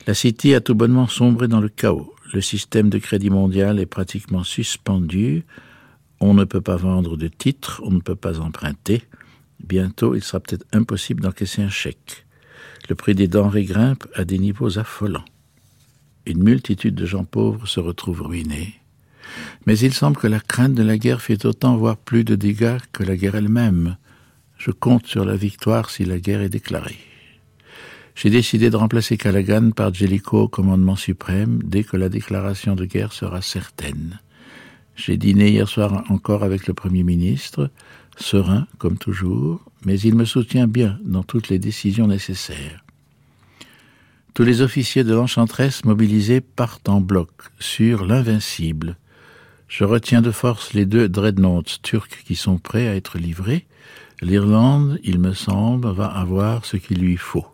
La 0.06 0.14
City 0.14 0.54
a 0.54 0.60
tout 0.60 0.76
bonnement 0.76 1.08
sombré 1.08 1.48
dans 1.48 1.62
le 1.62 1.70
chaos. 1.70 2.14
Le 2.34 2.42
système 2.42 2.90
de 2.90 2.98
crédit 2.98 3.30
mondial 3.30 3.80
est 3.80 3.86
pratiquement 3.86 4.44
suspendu. 4.44 5.46
On 6.20 6.34
ne 6.34 6.44
peut 6.44 6.60
pas 6.60 6.76
vendre 6.76 7.16
de 7.16 7.30
titres, 7.30 7.82
on 7.86 7.92
ne 7.92 8.02
peut 8.02 8.18
pas 8.18 8.42
emprunter. 8.42 9.04
Bientôt, 9.64 10.14
il 10.14 10.22
sera 10.22 10.42
peut-être 10.42 10.66
impossible 10.74 11.22
d'encaisser 11.22 11.62
un 11.62 11.70
chèque. 11.70 12.26
Le 12.90 12.96
prix 12.96 13.16
des 13.16 13.30
denrées 13.30 13.64
grimpe 13.64 14.06
à 14.14 14.26
des 14.26 14.40
niveaux 14.40 14.78
affolants. 14.78 15.24
Une 16.26 16.44
multitude 16.44 16.96
de 16.96 17.06
gens 17.06 17.24
pauvres 17.24 17.66
se 17.66 17.80
retrouvent 17.80 18.24
ruinés. 18.24 18.74
Mais 19.66 19.80
il 19.80 19.94
semble 19.94 20.18
que 20.18 20.28
la 20.28 20.42
crainte 20.42 20.74
de 20.74 20.84
la 20.84 20.98
guerre 20.98 21.22
fait 21.22 21.46
autant, 21.46 21.78
voire 21.78 21.96
plus 21.96 22.26
de 22.26 22.36
dégâts 22.36 22.80
que 22.92 23.04
la 23.04 23.16
guerre 23.16 23.36
elle-même. 23.36 23.96
Je 24.58 24.72
compte 24.72 25.08
sur 25.08 25.24
la 25.24 25.38
victoire 25.38 25.90
si 25.90 26.04
la 26.04 26.20
guerre 26.20 26.42
est 26.42 26.50
déclarée. 26.50 27.13
J'ai 28.16 28.30
décidé 28.30 28.70
de 28.70 28.76
remplacer 28.76 29.18
Callaghan 29.18 29.72
par 29.72 29.94
Jellicoe 29.94 30.44
au 30.44 30.48
commandement 30.48 30.96
suprême 30.96 31.60
dès 31.64 31.84
que 31.84 31.98
la 31.98 32.10
déclaration 32.10 32.76
de 32.76 32.86
guerre 32.86 33.12
sera 33.12 33.42
certaine. 33.42 34.20
J'ai 34.96 35.18
dîné 35.18 35.50
hier 35.50 35.68
soir 35.68 36.04
encore 36.10 36.44
avec 36.44 36.68
le 36.68 36.76
Premier 36.76 37.04
ministre, 37.04 37.72
serein 38.16 38.68
comme 38.78 38.98
toujours, 38.98 39.62
mais 39.86 40.00
il 40.00 40.16
me 40.16 40.26
soutient 40.26 40.68
bien 40.68 41.00
dans 41.04 41.24
toutes 41.24 41.50
les 41.50 41.58
décisions 41.58 42.08
nécessaires. 42.08 42.84
Tous 44.36 44.44
les 44.44 44.62
officiers 44.62 45.04
de 45.04 45.14
l'Enchantresse 45.14 45.84
mobilisés 45.84 46.42
partent 46.42 46.90
en 46.90 47.02
bloc 47.02 47.30
sur 47.60 48.06
l'invincible. 48.06 48.98
Je 49.68 49.84
retiens 49.84 50.22
de 50.22 50.32
force 50.32 50.74
les 50.74 50.86
deux 50.86 51.10
dreadnoughts 51.10 51.82
turcs 51.82 52.24
qui 52.26 52.36
sont 52.36 52.60
prêts 52.60 52.88
à 52.88 52.96
être 52.96 53.18
livrés. 53.18 53.66
L'Irlande, 54.22 55.00
il 55.04 55.20
me 55.20 55.34
semble, 55.34 55.92
va 55.92 56.06
avoir 56.06 56.66
ce 56.66 56.78
qu'il 56.78 57.00
lui 57.00 57.18
faut. 57.18 57.48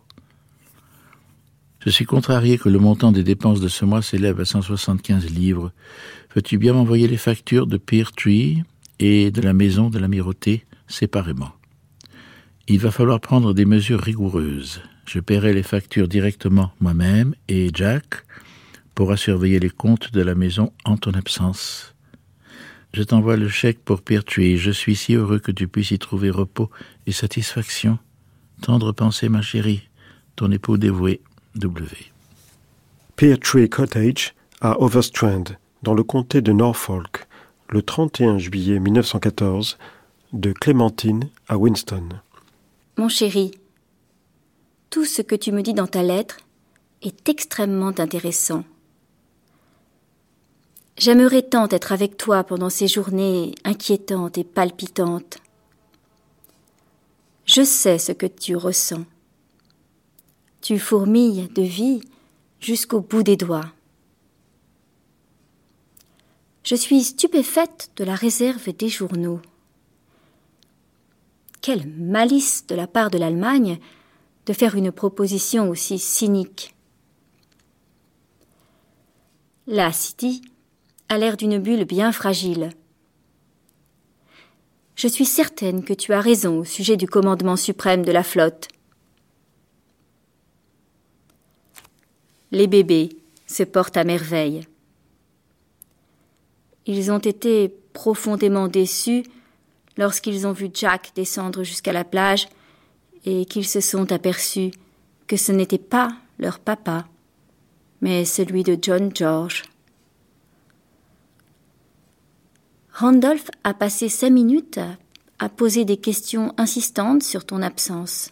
Je 1.80 1.90
suis 1.90 2.06
contrarié 2.06 2.58
que 2.58 2.68
le 2.68 2.78
montant 2.78 3.14
des 3.14 3.24
dépenses 3.24 3.62
de 3.62 3.70
ce 3.70 3.86
mois 3.86 4.02
s'élève 4.02 4.42
à 4.42 4.46
175 4.46 5.30
livres. 5.30 5.72
Veux-tu 6.36 6.58
bien 6.58 6.74
m'envoyer 6.74 7.08
les 7.08 7.18
factures 7.18 7.68
de 7.68 7.80
Tree 8.18 8.64
et 9.00 9.32
de 9.32 9.42
la 9.42 9.54
maison 9.54 9.90
de 9.90 9.98
l'amirauté 9.98 10.66
séparément? 10.88 11.54
Il 12.68 12.80
va 12.80 12.92
falloir 12.92 13.22
prendre 13.22 13.54
des 13.54 13.64
mesures 13.64 14.02
rigoureuses. 14.02 14.82
Je 15.06 15.20
paierai 15.22 15.54
les 15.54 15.64
factures 15.64 16.10
directement 16.10 16.74
moi-même 16.82 17.34
et 17.48 17.72
Jack 17.74 18.24
pourra 18.94 19.16
surveiller 19.16 19.60
les 19.60 19.70
comptes 19.70 20.12
de 20.12 20.22
la 20.22 20.36
maison 20.36 20.74
en 20.84 20.98
ton 20.98 21.12
absence. 21.12 21.96
Je 22.94 23.04
t'envoie 23.04 23.38
le 23.38 23.48
chèque 23.48 23.80
pour 23.86 24.02
Pear 24.02 24.26
Tree. 24.26 24.58
Je 24.58 24.72
suis 24.72 24.98
si 24.98 25.14
heureux 25.16 25.40
que 25.40 25.54
tu 25.54 25.70
puisses 25.70 25.92
y 25.92 26.00
trouver 26.00 26.30
repos 26.30 26.70
et 27.08 27.14
satisfaction. 27.14 28.00
Tendre 28.62 28.92
pensée, 28.92 29.30
ma 29.30 29.42
chérie, 29.42 29.88
ton 30.36 30.52
époux 30.52 30.78
dévoué. 30.78 31.22
W. 31.56 32.12
Pear 33.16 33.40
Tree 33.40 33.70
Cottage 33.70 34.36
à 34.62 34.80
Overstrand, 34.82 35.46
dans 35.82 35.94
le 35.94 36.04
comté 36.04 36.42
de 36.42 36.52
Norfolk, 36.52 37.28
le 37.70 37.82
31 37.82 38.38
juillet 38.38 38.80
1914, 38.80 39.78
de 40.34 40.52
Clémentine 40.52 41.30
à 41.48 41.58
Winston. 41.58 42.10
Mon 42.98 43.10
chéri, 43.10 43.52
tout 44.90 45.06
ce 45.06 45.22
que 45.22 45.36
tu 45.36 45.52
me 45.52 45.64
dis 45.64 45.74
dans 45.74 45.88
ta 45.88 46.04
lettre 46.04 46.38
est 47.02 47.28
extrêmement 47.28 47.94
intéressant. 47.98 48.64
J'aimerais 50.98 51.44
tant 51.44 51.68
être 51.70 51.94
avec 51.94 52.18
toi 52.18 52.44
pendant 52.44 52.70
ces 52.70 52.88
journées 52.88 53.56
inquiétantes 53.64 54.38
et 54.38 54.44
palpitantes. 54.44 55.40
Je 57.46 57.64
sais 57.64 57.98
ce 57.98 58.12
que 58.12 58.28
tu 58.28 58.56
ressens. 58.56 59.06
Tu 60.62 60.78
fourmilles 60.78 61.48
de 61.50 61.62
vie 61.62 62.02
jusqu'au 62.60 63.02
bout 63.02 63.24
des 63.24 63.38
doigts. 63.38 63.72
Je 66.64 66.76
suis 66.76 67.04
stupéfaite 67.04 67.92
de 67.96 68.04
la 68.04 68.16
réserve 68.16 68.72
des 68.74 68.90
journaux. 68.90 69.42
Quelle 71.62 71.88
malice 71.88 72.68
de 72.68 72.76
la 72.76 72.88
part 72.88 73.10
de 73.10 73.18
l'Allemagne 73.18 73.80
de 74.46 74.54
faire 74.54 74.76
une 74.76 74.92
proposition 74.92 75.70
aussi 75.70 76.00
cynique. 76.00 76.74
La 79.68 79.92
City 79.92 80.42
a 81.08 81.20
l'air 81.20 81.38
d'une 81.38 81.60
bulle 81.60 81.86
bien 81.86 82.12
fragile. 82.12 82.72
Je 84.96 85.08
suis 85.08 85.26
certaine 85.26 85.84
que 85.84 85.94
tu 85.94 86.14
as 86.14 86.22
raison 86.22 86.58
au 86.58 86.66
sujet 86.66 86.98
du 86.98 87.08
commandement 87.08 87.58
suprême 87.58 88.04
de 88.04 88.12
la 88.12 88.24
flotte. 88.24 88.70
Les 92.52 92.68
bébés 92.68 93.10
se 93.48 93.64
portent 93.64 93.98
à 93.98 94.04
merveille. 94.04 94.68
Ils 96.86 97.12
ont 97.12 97.20
été 97.20 97.70
profondément 97.94 98.68
déçus 98.68 99.24
lorsqu'ils 99.98 100.48
ont 100.48 100.54
vu 100.54 100.70
Jack 100.74 101.12
descendre 101.16 101.64
jusqu'à 101.64 101.94
la 101.94 102.04
plage 102.04 102.48
et 103.26 103.46
qu'ils 103.46 103.68
se 103.68 103.82
sont 103.82 104.12
aperçus 104.12 104.72
que 105.28 105.38
ce 105.38 105.52
n'était 105.52 105.78
pas 105.78 106.10
leur 106.40 106.60
papa, 106.60 107.06
mais 108.02 108.26
celui 108.26 108.64
de 108.64 108.78
John 108.82 109.12
George. 109.14 109.64
Randolph 112.94 113.50
a 113.64 113.74
passé 113.74 114.10
cinq 114.10 114.32
minutes 114.32 114.80
à, 115.38 115.48
poser 115.48 115.86
des 115.86 115.98
questions 115.98 116.54
insistantes 116.58 117.24
sur 117.24 117.46
ton 117.46 117.62
absence. 117.62 118.30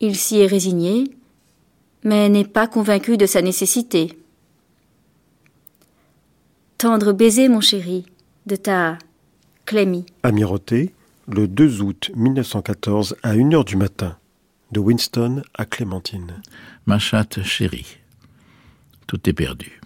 Il 0.00 0.16
s'y 0.16 0.38
est 0.38 0.46
résigné 0.46 1.04
mais 2.04 2.28
n'est 2.28 2.44
pas 2.44 2.66
convaincu 2.66 3.16
de 3.16 3.26
sa 3.26 3.42
nécessité. 3.42 4.18
Tendre 6.78 7.12
baiser, 7.12 7.48
mon 7.48 7.60
chéri, 7.60 8.04
de 8.46 8.56
ta 8.56 8.98
Clémy. 9.66 10.04
Amirauté, 10.22 10.92
le 11.28 11.46
2 11.46 11.80
août 11.82 12.10
1914 12.16 13.16
à 13.22 13.34
1h 13.34 13.64
du 13.64 13.76
matin, 13.76 14.16
de 14.72 14.80
Winston 14.80 15.42
à 15.54 15.64
Clémentine. 15.64 16.42
Ma 16.86 16.98
chatte 16.98 17.42
chérie, 17.42 17.98
tout 19.06 19.28
est 19.28 19.32
perdu. 19.32 19.80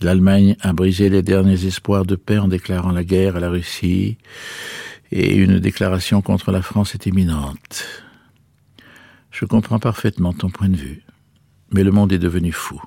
L'Allemagne 0.00 0.56
a 0.60 0.72
brisé 0.72 1.08
les 1.08 1.22
derniers 1.22 1.64
espoirs 1.64 2.04
de 2.04 2.14
paix 2.14 2.38
en 2.38 2.48
déclarant 2.48 2.92
la 2.92 3.04
guerre 3.04 3.36
à 3.36 3.40
la 3.40 3.50
Russie, 3.50 4.18
et 5.10 5.34
une 5.34 5.58
déclaration 5.58 6.20
contre 6.20 6.52
la 6.52 6.62
France 6.62 6.94
est 6.94 7.06
imminente. 7.06 7.86
Je 9.30 9.44
comprends 9.44 9.78
parfaitement 9.78 10.32
ton 10.32 10.50
point 10.50 10.68
de 10.68 10.76
vue, 10.76 11.02
mais 11.72 11.84
le 11.84 11.90
monde 11.90 12.12
est 12.12 12.18
devenu 12.18 12.52
fou, 12.52 12.80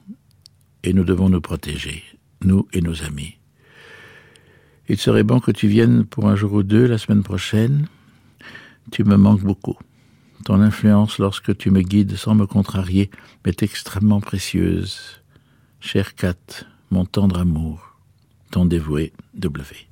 et 0.84 0.94
nous 0.94 1.04
devons 1.04 1.30
nous 1.30 1.42
protéger, 1.42 2.04
nous 2.44 2.68
et 2.74 2.82
nos 2.82 3.04
amis. 3.04 3.38
Il 4.90 4.98
serait 4.98 5.24
bon 5.24 5.40
que 5.40 5.52
tu 5.52 5.68
viennes 5.68 6.06
pour 6.06 6.28
un 6.28 6.36
jour 6.36 6.54
ou 6.54 6.64
deux 6.64 6.86
la 6.86 6.98
semaine 6.98 7.24
prochaine. 7.24 7.88
Tu 8.92 9.04
me 9.04 9.16
manques 9.16 9.44
beaucoup. 9.44 9.78
Ton 10.44 10.60
influence 10.60 11.20
lorsque 11.20 11.56
tu 11.58 11.72
me 11.72 11.82
guides 11.82 12.18
sans 12.18 12.36
me 12.36 12.48
contrarier 12.48 13.10
m'est 13.46 13.64
extrêmement 13.64 14.20
précieuse. 14.20 15.22
Cher 15.80 16.16
Kat, 16.16 16.66
mon 16.90 17.06
tendre 17.06 17.40
amour, 17.40 17.96
ton 18.52 18.66
dévoué 18.66 19.14
W. 19.36 19.88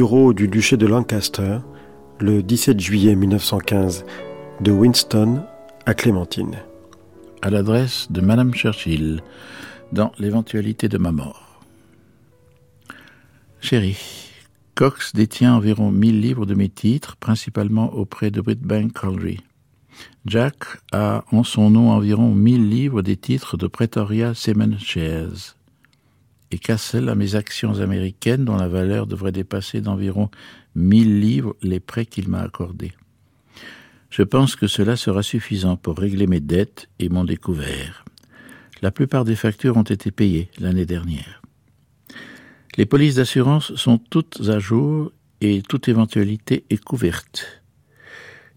bureau 0.00 0.32
du 0.32 0.48
duché 0.48 0.78
de 0.78 0.86
Lancaster, 0.86 1.58
le 2.20 2.42
17 2.42 2.80
juillet 2.80 3.14
1915, 3.14 4.06
de 4.62 4.72
Winston 4.72 5.42
à 5.84 5.92
Clémentine. 5.92 6.56
À 7.42 7.50
l'adresse 7.50 8.10
de 8.10 8.22
Madame 8.22 8.54
Churchill, 8.54 9.20
dans 9.92 10.12
l'éventualité 10.18 10.88
de 10.88 10.96
ma 10.96 11.12
mort. 11.12 11.60
Chérie, 13.60 13.98
Cox 14.74 15.12
détient 15.12 15.56
environ 15.56 15.90
1000 15.90 16.18
livres 16.18 16.46
de 16.46 16.54
mes 16.54 16.70
titres, 16.70 17.16
principalement 17.16 17.92
auprès 17.92 18.30
de 18.30 18.40
Whitbank 18.40 18.94
Colliery. 18.94 19.40
Jack 20.24 20.64
a 20.92 21.24
en 21.30 21.44
son 21.44 21.68
nom 21.68 21.90
environ 21.90 22.34
1000 22.34 22.70
livres 22.70 23.02
des 23.02 23.18
titres 23.18 23.58
de 23.58 23.66
Pretoria 23.66 24.32
Seaman 24.32 24.78
Shares 24.78 25.59
et 26.50 26.58
Castle 26.58 27.08
à 27.08 27.14
mes 27.14 27.34
actions 27.34 27.80
américaines 27.80 28.44
dont 28.44 28.56
la 28.56 28.68
valeur 28.68 29.06
devrait 29.06 29.32
dépasser 29.32 29.80
d'environ 29.80 30.30
1000 30.74 31.20
livres 31.20 31.56
les 31.62 31.80
prêts 31.80 32.06
qu'il 32.06 32.28
m'a 32.28 32.40
accordés. 32.40 32.92
Je 34.10 34.22
pense 34.22 34.56
que 34.56 34.66
cela 34.66 34.96
sera 34.96 35.22
suffisant 35.22 35.76
pour 35.76 35.96
régler 35.96 36.26
mes 36.26 36.40
dettes 36.40 36.88
et 36.98 37.08
mon 37.08 37.24
découvert. 37.24 38.04
La 38.82 38.90
plupart 38.90 39.24
des 39.24 39.36
factures 39.36 39.76
ont 39.76 39.82
été 39.82 40.10
payées 40.10 40.50
l'année 40.58 40.86
dernière. 40.86 41.42
Les 42.76 42.86
polices 42.86 43.16
d'assurance 43.16 43.74
sont 43.76 43.98
toutes 43.98 44.48
à 44.48 44.58
jour 44.58 45.12
et 45.40 45.62
toute 45.62 45.88
éventualité 45.88 46.64
est 46.70 46.82
couverte. 46.82 47.62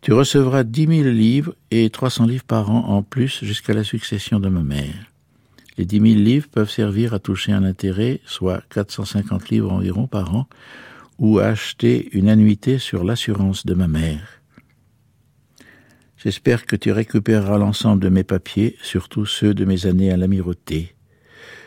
Tu 0.01 0.11
recevras 0.11 0.63
dix 0.63 0.87
mille 0.87 1.09
livres 1.09 1.55
et 1.71 1.89
trois 1.89 2.09
cents 2.09 2.25
livres 2.25 2.43
par 2.43 2.71
an 2.71 2.85
en 2.89 3.03
plus 3.03 3.43
jusqu'à 3.43 3.73
la 3.73 3.83
succession 3.83 4.39
de 4.39 4.49
ma 4.49 4.61
mère. 4.61 5.12
Les 5.77 5.85
dix 5.85 5.99
mille 5.99 6.23
livres 6.23 6.47
peuvent 6.49 6.69
servir 6.69 7.13
à 7.13 7.19
toucher 7.19 7.51
un 7.51 7.63
intérêt, 7.63 8.21
soit 8.25 8.63
450 8.69 9.49
livres 9.49 9.71
environ 9.71 10.07
par 10.07 10.35
an, 10.35 10.47
ou 11.17 11.39
à 11.39 11.45
acheter 11.45 12.09
une 12.11 12.29
annuité 12.29 12.79
sur 12.79 13.03
l'assurance 13.03 13.65
de 13.65 13.73
ma 13.73 13.87
mère. 13.87 14.41
J'espère 16.17 16.65
que 16.65 16.75
tu 16.75 16.91
récupéreras 16.91 17.57
l'ensemble 17.57 18.01
de 18.01 18.09
mes 18.09 18.23
papiers, 18.23 18.77
surtout 18.81 19.25
ceux 19.25 19.53
de 19.53 19.65
mes 19.65 19.87
années 19.87 20.11
à 20.11 20.17
l'amirauté. 20.17 20.95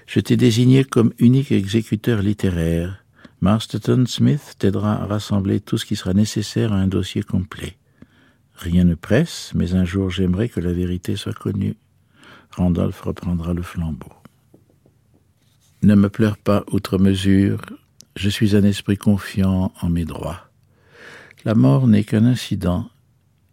Je 0.06 0.20
t'ai 0.20 0.36
désigné 0.36 0.84
comme 0.84 1.12
unique 1.18 1.52
exécuteur 1.52 2.22
littéraire. 2.22 3.04
Marston 3.40 4.04
Smith 4.06 4.54
t'aidera 4.58 5.02
à 5.02 5.06
rassembler 5.06 5.60
tout 5.60 5.78
ce 5.78 5.84
qui 5.84 5.96
sera 5.96 6.14
nécessaire 6.14 6.72
à 6.72 6.76
un 6.76 6.86
dossier 6.86 7.22
complet. 7.22 7.76
Rien 8.54 8.84
ne 8.84 8.94
presse, 8.94 9.52
mais 9.54 9.74
un 9.74 9.84
jour 9.84 10.10
j'aimerais 10.10 10.48
que 10.48 10.60
la 10.60 10.72
vérité 10.72 11.16
soit 11.16 11.34
connue. 11.34 11.76
Randolph 12.56 13.00
reprendra 13.02 13.52
le 13.52 13.62
flambeau. 13.62 14.12
Ne 15.82 15.94
me 15.94 16.08
pleure 16.08 16.38
pas 16.38 16.64
outre 16.72 16.98
mesure, 16.98 17.60
je 18.16 18.30
suis 18.30 18.56
un 18.56 18.64
esprit 18.64 18.96
confiant 18.96 19.72
en 19.82 19.90
mes 19.90 20.06
droits. 20.06 20.48
La 21.44 21.54
mort 21.54 21.86
n'est 21.86 22.04
qu'un 22.04 22.24
incident, 22.24 22.88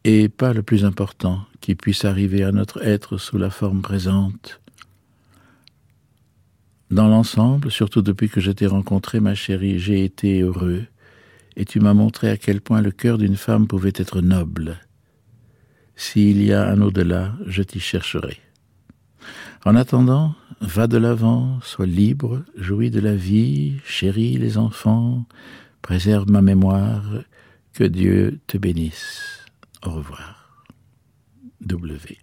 et 0.06 0.30
pas 0.30 0.54
le 0.54 0.64
plus 0.64 0.86
important 0.86 1.46
qui 1.60 1.76
puisse 1.76 2.06
arriver 2.06 2.44
à 2.44 2.52
notre 2.52 2.82
être 2.86 3.18
sous 3.18 3.38
la 3.38 3.50
forme 3.50 3.82
présente. 3.82 4.62
Dans 6.90 7.08
l'ensemble, 7.08 7.72
surtout 7.72 8.02
depuis 8.02 8.30
que 8.30 8.40
je 8.40 8.52
t'ai 8.52 8.68
rencontré, 8.68 9.20
ma 9.20 9.36
chérie, 9.36 9.80
j'ai 9.80 10.04
été 10.06 10.42
heureux, 10.42 10.86
et 11.56 11.66
tu 11.66 11.80
m'as 11.80 11.94
montré 11.94 12.30
à 12.30 12.38
quel 12.38 12.62
point 12.62 12.82
le 12.82 12.92
cœur 12.92 13.18
d'une 13.18 13.36
femme 13.36 13.68
pouvait 13.68 13.94
être 13.96 14.22
noble. 14.22 14.80
S'il 15.96 16.42
y 16.42 16.54
a 16.54 16.70
un 16.70 16.82
au-delà, 16.82 17.34
je 17.46 17.64
t'y 17.64 17.80
chercherai. 17.80 18.43
En 19.66 19.76
attendant, 19.76 20.36
va 20.60 20.88
de 20.88 20.98
l'avant, 20.98 21.60
sois 21.62 21.86
libre, 21.86 22.44
jouis 22.58 22.90
de 22.90 23.00
la 23.00 23.16
vie, 23.16 23.80
chéris 23.86 24.38
les 24.38 24.58
enfants, 24.58 25.26
préserve 25.82 26.30
ma 26.30 26.42
mémoire, 26.42 27.04
que 27.74 27.86
Dieu 27.86 28.42
te 28.48 28.58
bénisse. 28.58 29.46
Au 29.86 29.92
revoir. 29.92 30.66
W. 31.62 32.18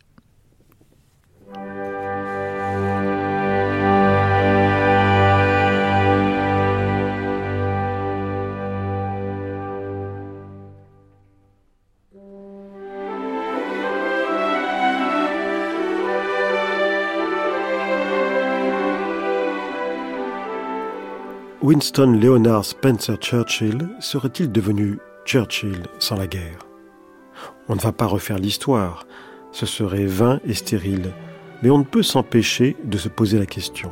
Winston 21.63 22.19
Leonard 22.19 22.65
Spencer 22.65 23.19
Churchill 23.19 23.87
serait-il 24.01 24.51
devenu 24.51 24.99
Churchill 25.27 25.83
sans 25.99 26.17
la 26.17 26.27
guerre? 26.27 26.67
On 27.69 27.75
ne 27.75 27.81
va 27.81 27.93
pas 27.93 28.07
refaire 28.07 28.39
l'histoire, 28.39 29.07
ce 29.53 29.67
serait 29.67 30.07
vain 30.07 30.41
et 30.47 30.55
stérile, 30.55 31.13
mais 31.63 31.69
on 31.69 31.77
ne 31.77 31.85
peut 31.85 32.03
s'empêcher 32.03 32.79
de 32.85 32.97
se 32.97 33.11
poser 33.11 33.39
la 33.39 33.45
question. 33.45 33.91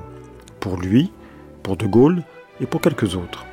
Pour 0.60 0.78
lui, 0.78 1.12
pour 1.62 1.76
De 1.76 1.86
Gaulle 1.86 2.22
et 2.62 2.64
pour 2.64 2.80
quelques 2.80 3.16
autres. 3.16 3.44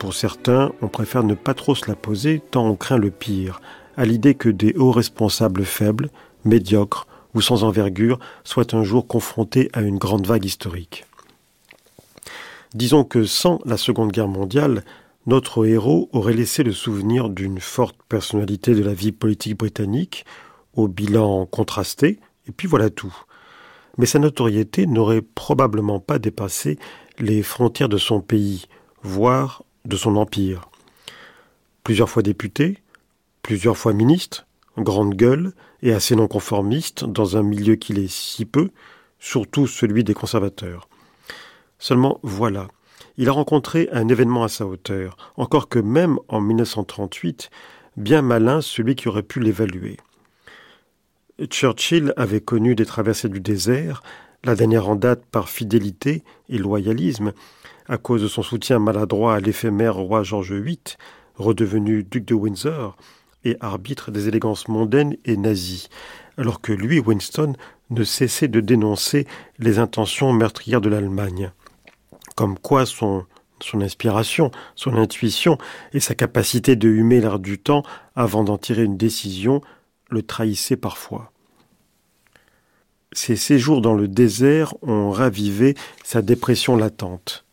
Pour 0.00 0.12
certains, 0.12 0.72
on 0.82 0.88
préfère 0.88 1.22
ne 1.22 1.34
pas 1.34 1.54
trop 1.54 1.76
se 1.76 1.88
la 1.88 1.94
poser 1.94 2.42
tant 2.50 2.66
on 2.66 2.74
craint 2.74 2.98
le 2.98 3.12
pire, 3.12 3.60
à 3.96 4.06
l'idée 4.06 4.34
que 4.34 4.48
des 4.48 4.74
hauts 4.74 4.90
responsables 4.90 5.64
faibles, 5.64 6.10
médiocres 6.44 7.06
ou 7.32 7.40
sans 7.40 7.62
envergure 7.62 8.18
soient 8.42 8.74
un 8.74 8.82
jour 8.82 9.06
confrontés 9.06 9.70
à 9.72 9.82
une 9.82 9.98
grande 9.98 10.26
vague 10.26 10.44
historique. 10.44 11.04
Disons 12.74 13.04
que 13.04 13.24
sans 13.24 13.60
la 13.64 13.76
Seconde 13.76 14.10
Guerre 14.10 14.26
mondiale, 14.26 14.84
notre 15.26 15.64
héros 15.64 16.08
aurait 16.12 16.34
laissé 16.34 16.64
le 16.64 16.72
souvenir 16.72 17.28
d'une 17.28 17.60
forte 17.60 17.96
personnalité 18.08 18.74
de 18.74 18.82
la 18.82 18.94
vie 18.94 19.12
politique 19.12 19.56
britannique, 19.56 20.24
au 20.74 20.88
bilan 20.88 21.46
contrasté, 21.46 22.18
et 22.48 22.52
puis 22.52 22.66
voilà 22.66 22.90
tout. 22.90 23.14
Mais 23.96 24.06
sa 24.06 24.18
notoriété 24.18 24.86
n'aurait 24.86 25.22
probablement 25.22 26.00
pas 26.00 26.18
dépassé 26.18 26.78
les 27.20 27.44
frontières 27.44 27.88
de 27.88 27.96
son 27.96 28.20
pays, 28.20 28.66
voire 29.02 29.62
de 29.84 29.96
son 29.96 30.16
empire. 30.16 30.68
Plusieurs 31.84 32.10
fois 32.10 32.22
député, 32.22 32.78
plusieurs 33.42 33.78
fois 33.78 33.92
ministre, 33.92 34.46
grande 34.78 35.14
gueule 35.14 35.52
et 35.82 35.92
assez 35.92 36.16
non 36.16 36.26
conformiste 36.26 37.04
dans 37.04 37.36
un 37.36 37.44
milieu 37.44 37.76
qu'il 37.76 38.00
est 38.00 38.10
si 38.10 38.44
peu, 38.44 38.70
surtout 39.20 39.68
celui 39.68 40.02
des 40.02 40.14
conservateurs. 40.14 40.88
Seulement 41.86 42.18
voilà, 42.22 42.68
il 43.18 43.28
a 43.28 43.32
rencontré 43.32 43.90
un 43.92 44.08
événement 44.08 44.42
à 44.42 44.48
sa 44.48 44.64
hauteur, 44.64 45.18
encore 45.36 45.68
que 45.68 45.78
même 45.78 46.18
en 46.28 46.40
1938, 46.40 47.50
bien 47.98 48.22
malin 48.22 48.62
celui 48.62 48.94
qui 48.94 49.06
aurait 49.06 49.22
pu 49.22 49.38
l'évaluer. 49.38 49.98
Churchill 51.50 52.14
avait 52.16 52.40
connu 52.40 52.74
des 52.74 52.86
traversées 52.86 53.28
du 53.28 53.40
désert, 53.40 54.02
la 54.44 54.54
dernière 54.54 54.88
en 54.88 54.96
date 54.96 55.26
par 55.26 55.50
fidélité 55.50 56.24
et 56.48 56.56
loyalisme, 56.56 57.34
à 57.86 57.98
cause 57.98 58.22
de 58.22 58.28
son 58.28 58.42
soutien 58.42 58.78
maladroit 58.78 59.34
à 59.34 59.40
l'éphémère 59.40 59.96
roi 59.96 60.22
George 60.22 60.54
VIII, 60.54 60.78
redevenu 61.36 62.02
duc 62.02 62.24
de 62.24 62.32
Windsor 62.32 62.96
et 63.44 63.58
arbitre 63.60 64.10
des 64.10 64.26
élégances 64.26 64.68
mondaines 64.68 65.18
et 65.26 65.36
nazies, 65.36 65.88
alors 66.38 66.62
que 66.62 66.72
lui, 66.72 66.98
Winston, 66.98 67.52
ne 67.90 68.04
cessait 68.04 68.48
de 68.48 68.60
dénoncer 68.60 69.26
les 69.58 69.78
intentions 69.78 70.32
meurtrières 70.32 70.80
de 70.80 70.88
l'Allemagne. 70.88 71.52
Comme 72.34 72.58
quoi 72.58 72.86
son, 72.86 73.26
inspiration, 73.74 74.50
son 74.74 74.96
intuition 74.96 75.58
et 75.92 76.00
sa 76.00 76.14
capacité 76.14 76.76
de 76.76 76.88
humer 76.88 77.20
l'air 77.20 77.38
du 77.38 77.58
temps 77.58 77.82
avant 78.14 78.44
d'en 78.44 78.58
tirer 78.58 78.84
une 78.84 78.96
décision 78.96 79.60
le 80.10 80.22
trahissaient 80.22 80.76
parfois. 80.76 81.32
Ses 83.12 83.36
séjours 83.36 83.80
dans 83.80 83.94
le 83.94 84.08
désert 84.08 84.74
ont 84.82 85.10
ravivé 85.10 85.74
sa 86.02 86.20
dépression 86.20 86.76
latente. 86.76 87.44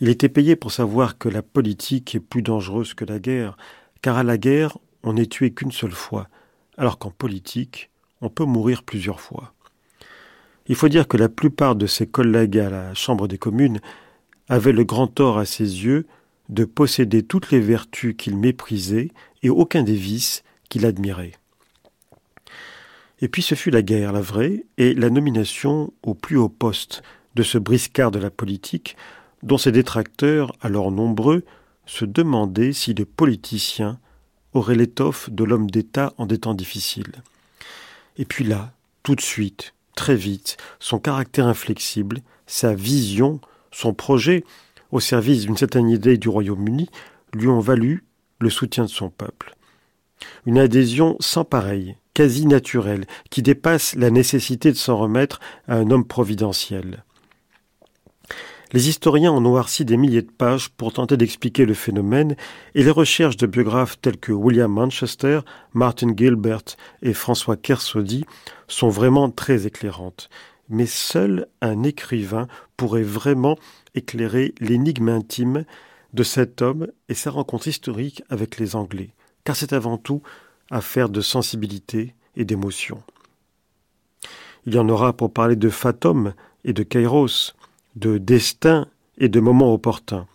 Il 0.00 0.08
était 0.08 0.28
payé 0.28 0.56
pour 0.56 0.72
savoir 0.72 1.18
que 1.18 1.28
la 1.28 1.42
politique 1.42 2.14
est 2.14 2.20
plus 2.20 2.42
dangereuse 2.42 2.94
que 2.94 3.04
la 3.04 3.18
guerre, 3.18 3.56
car 4.02 4.16
à 4.16 4.22
la 4.22 4.38
guerre, 4.38 4.78
on 5.02 5.12
n'est 5.12 5.26
tué 5.26 5.52
qu'une 5.52 5.72
seule 5.72 5.92
fois, 5.92 6.28
alors 6.76 6.98
qu'en 6.98 7.10
politique, 7.10 7.90
on 8.20 8.28
peut 8.28 8.44
mourir 8.44 8.82
plusieurs 8.82 9.20
fois. 9.20 9.52
Il 10.70 10.76
faut 10.76 10.88
dire 10.88 11.08
que 11.08 11.16
la 11.16 11.28
plupart 11.28 11.74
de 11.74 11.88
ses 11.88 12.06
collègues 12.06 12.56
à 12.56 12.70
la 12.70 12.94
Chambre 12.94 13.26
des 13.26 13.38
communes 13.38 13.80
avaient 14.48 14.70
le 14.70 14.84
grand 14.84 15.08
tort 15.08 15.36
à 15.36 15.44
ses 15.44 15.64
yeux 15.64 16.06
de 16.48 16.64
posséder 16.64 17.24
toutes 17.24 17.50
les 17.50 17.58
vertus 17.58 18.14
qu'il 18.16 18.36
méprisait 18.36 19.08
et 19.42 19.50
aucun 19.50 19.82
des 19.82 19.96
vices 19.96 20.44
qu'il 20.68 20.86
admirait. 20.86 21.32
Et 23.20 23.26
puis 23.26 23.42
ce 23.42 23.56
fut 23.56 23.72
la 23.72 23.82
guerre, 23.82 24.12
la 24.12 24.20
vraie, 24.20 24.64
et 24.78 24.94
la 24.94 25.10
nomination 25.10 25.92
au 26.04 26.14
plus 26.14 26.36
haut 26.36 26.48
poste 26.48 27.02
de 27.34 27.42
ce 27.42 27.58
briscard 27.58 28.12
de 28.12 28.20
la 28.20 28.30
politique, 28.30 28.96
dont 29.42 29.58
ses 29.58 29.72
détracteurs, 29.72 30.52
alors 30.60 30.92
nombreux, 30.92 31.42
se 31.84 32.04
demandaient 32.04 32.72
si 32.72 32.94
le 32.94 33.06
politicien 33.06 33.98
aurait 34.52 34.76
l'étoffe 34.76 35.30
de 35.30 35.42
l'homme 35.42 35.68
d'État 35.68 36.12
en 36.16 36.26
des 36.26 36.38
temps 36.38 36.54
difficiles. 36.54 37.24
Et 38.18 38.24
puis 38.24 38.44
là, 38.44 38.72
tout 39.02 39.16
de 39.16 39.20
suite, 39.20 39.74
très 40.00 40.16
vite, 40.16 40.56
son 40.78 40.98
caractère 40.98 41.46
inflexible, 41.46 42.20
sa 42.46 42.72
vision, 42.72 43.38
son 43.70 43.92
projet, 43.92 44.44
au 44.92 44.98
service 44.98 45.42
d'une 45.42 45.58
certaine 45.58 45.90
idée 45.90 46.16
du 46.16 46.30
Royaume-Uni, 46.30 46.88
lui 47.34 47.48
ont 47.48 47.60
valu 47.60 48.06
le 48.38 48.48
soutien 48.48 48.84
de 48.84 48.88
son 48.88 49.10
peuple. 49.10 49.54
Une 50.46 50.58
adhésion 50.58 51.16
sans 51.20 51.44
pareille, 51.44 51.96
quasi 52.14 52.46
naturelle, 52.46 53.04
qui 53.28 53.42
dépasse 53.42 53.94
la 53.94 54.08
nécessité 54.08 54.72
de 54.72 54.78
s'en 54.78 54.96
remettre 54.96 55.38
à 55.68 55.74
un 55.74 55.90
homme 55.90 56.06
providentiel. 56.06 57.04
Les 58.72 58.88
historiens 58.88 59.32
ont 59.32 59.40
noirci 59.40 59.84
des 59.84 59.96
milliers 59.96 60.22
de 60.22 60.30
pages 60.30 60.68
pour 60.68 60.92
tenter 60.92 61.16
d'expliquer 61.16 61.66
le 61.66 61.74
phénomène, 61.74 62.36
et 62.76 62.84
les 62.84 62.90
recherches 62.90 63.36
de 63.36 63.46
biographes 63.46 64.00
tels 64.00 64.18
que 64.18 64.30
William 64.30 64.72
Manchester, 64.72 65.40
Martin 65.74 66.14
Gilbert 66.16 66.62
et 67.02 67.12
François 67.12 67.56
Kersaudy 67.56 68.24
sont 68.68 68.88
vraiment 68.88 69.28
très 69.28 69.66
éclairantes. 69.66 70.30
Mais 70.68 70.86
seul 70.86 71.48
un 71.60 71.82
écrivain 71.82 72.46
pourrait 72.76 73.02
vraiment 73.02 73.58
éclairer 73.96 74.54
l'énigme 74.60 75.08
intime 75.08 75.64
de 76.14 76.22
cet 76.22 76.62
homme 76.62 76.86
et 77.08 77.14
sa 77.14 77.32
rencontre 77.32 77.66
historique 77.66 78.22
avec 78.30 78.58
les 78.58 78.76
Anglais, 78.76 79.10
car 79.42 79.56
c'est 79.56 79.72
avant 79.72 79.98
tout 79.98 80.22
affaire 80.70 81.08
de 81.08 81.20
sensibilité 81.20 82.14
et 82.36 82.44
d'émotion. 82.44 83.02
Il 84.64 84.74
y 84.74 84.78
en 84.78 84.88
aura 84.88 85.12
pour 85.12 85.32
parler 85.32 85.56
de 85.56 85.70
Fatum 85.70 86.34
et 86.64 86.72
de 86.72 86.84
Kairos, 86.84 87.54
de 88.00 88.18
destin 88.18 88.88
et 89.18 89.28
de 89.28 89.38
moment 89.38 89.72
opportun. 89.72 90.26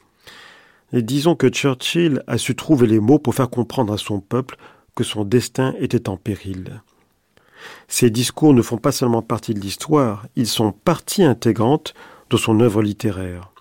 Et 0.93 1.01
disons 1.01 1.35
que 1.35 1.49
Churchill 1.49 2.23
a 2.27 2.37
su 2.37 2.55
trouver 2.55 2.87
les 2.87 2.99
mots 2.99 3.19
pour 3.19 3.35
faire 3.35 3.49
comprendre 3.49 3.93
à 3.93 3.97
son 3.97 4.21
peuple 4.21 4.57
que 4.95 5.03
son 5.03 5.25
destin 5.25 5.73
était 5.79 6.07
en 6.07 6.15
péril. 6.15 6.81
Ces 7.87 8.09
discours 8.09 8.53
ne 8.53 8.61
font 8.61 8.77
pas 8.77 8.91
seulement 8.91 9.23
partie 9.23 9.53
de 9.53 9.59
l'histoire, 9.59 10.27
ils 10.35 10.47
sont 10.47 10.71
partie 10.71 11.23
intégrante 11.23 11.93
de 12.29 12.37
son 12.37 12.59
œuvre 12.59 12.81
littéraire. 12.81 13.51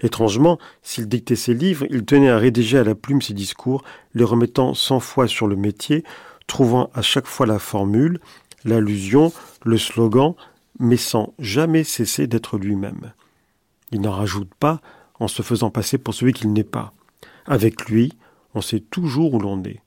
Étrangement, 0.00 0.58
s'il 0.82 1.08
dictait 1.08 1.36
ses 1.36 1.54
livres, 1.54 1.86
il 1.90 2.04
tenait 2.04 2.30
à 2.30 2.38
rédiger 2.38 2.78
à 2.78 2.84
la 2.84 2.94
plume 2.94 3.20
ses 3.20 3.34
discours, 3.34 3.82
les 4.14 4.24
remettant 4.24 4.74
cent 4.74 5.00
fois 5.00 5.28
sur 5.28 5.46
le 5.46 5.56
métier, 5.56 6.04
trouvant 6.46 6.90
à 6.94 7.02
chaque 7.02 7.26
fois 7.26 7.46
la 7.46 7.58
formule, 7.58 8.20
l'allusion, 8.64 9.32
le 9.64 9.76
slogan, 9.76 10.34
mais 10.78 10.96
sans 10.96 11.34
jamais 11.38 11.84
cesser 11.84 12.26
d'être 12.26 12.58
lui-même. 12.58 13.12
Il 13.92 14.00
n'en 14.00 14.12
rajoute 14.12 14.52
pas 14.54 14.80
en 15.18 15.28
se 15.28 15.42
faisant 15.42 15.70
passer 15.70 15.98
pour 15.98 16.14
celui 16.14 16.32
qu'il 16.32 16.52
n'est 16.52 16.64
pas. 16.64 16.92
Avec 17.46 17.88
lui, 17.88 18.12
on 18.54 18.60
sait 18.60 18.80
toujours 18.80 19.34
où 19.34 19.40
l'on 19.40 19.62
est. 19.64 19.80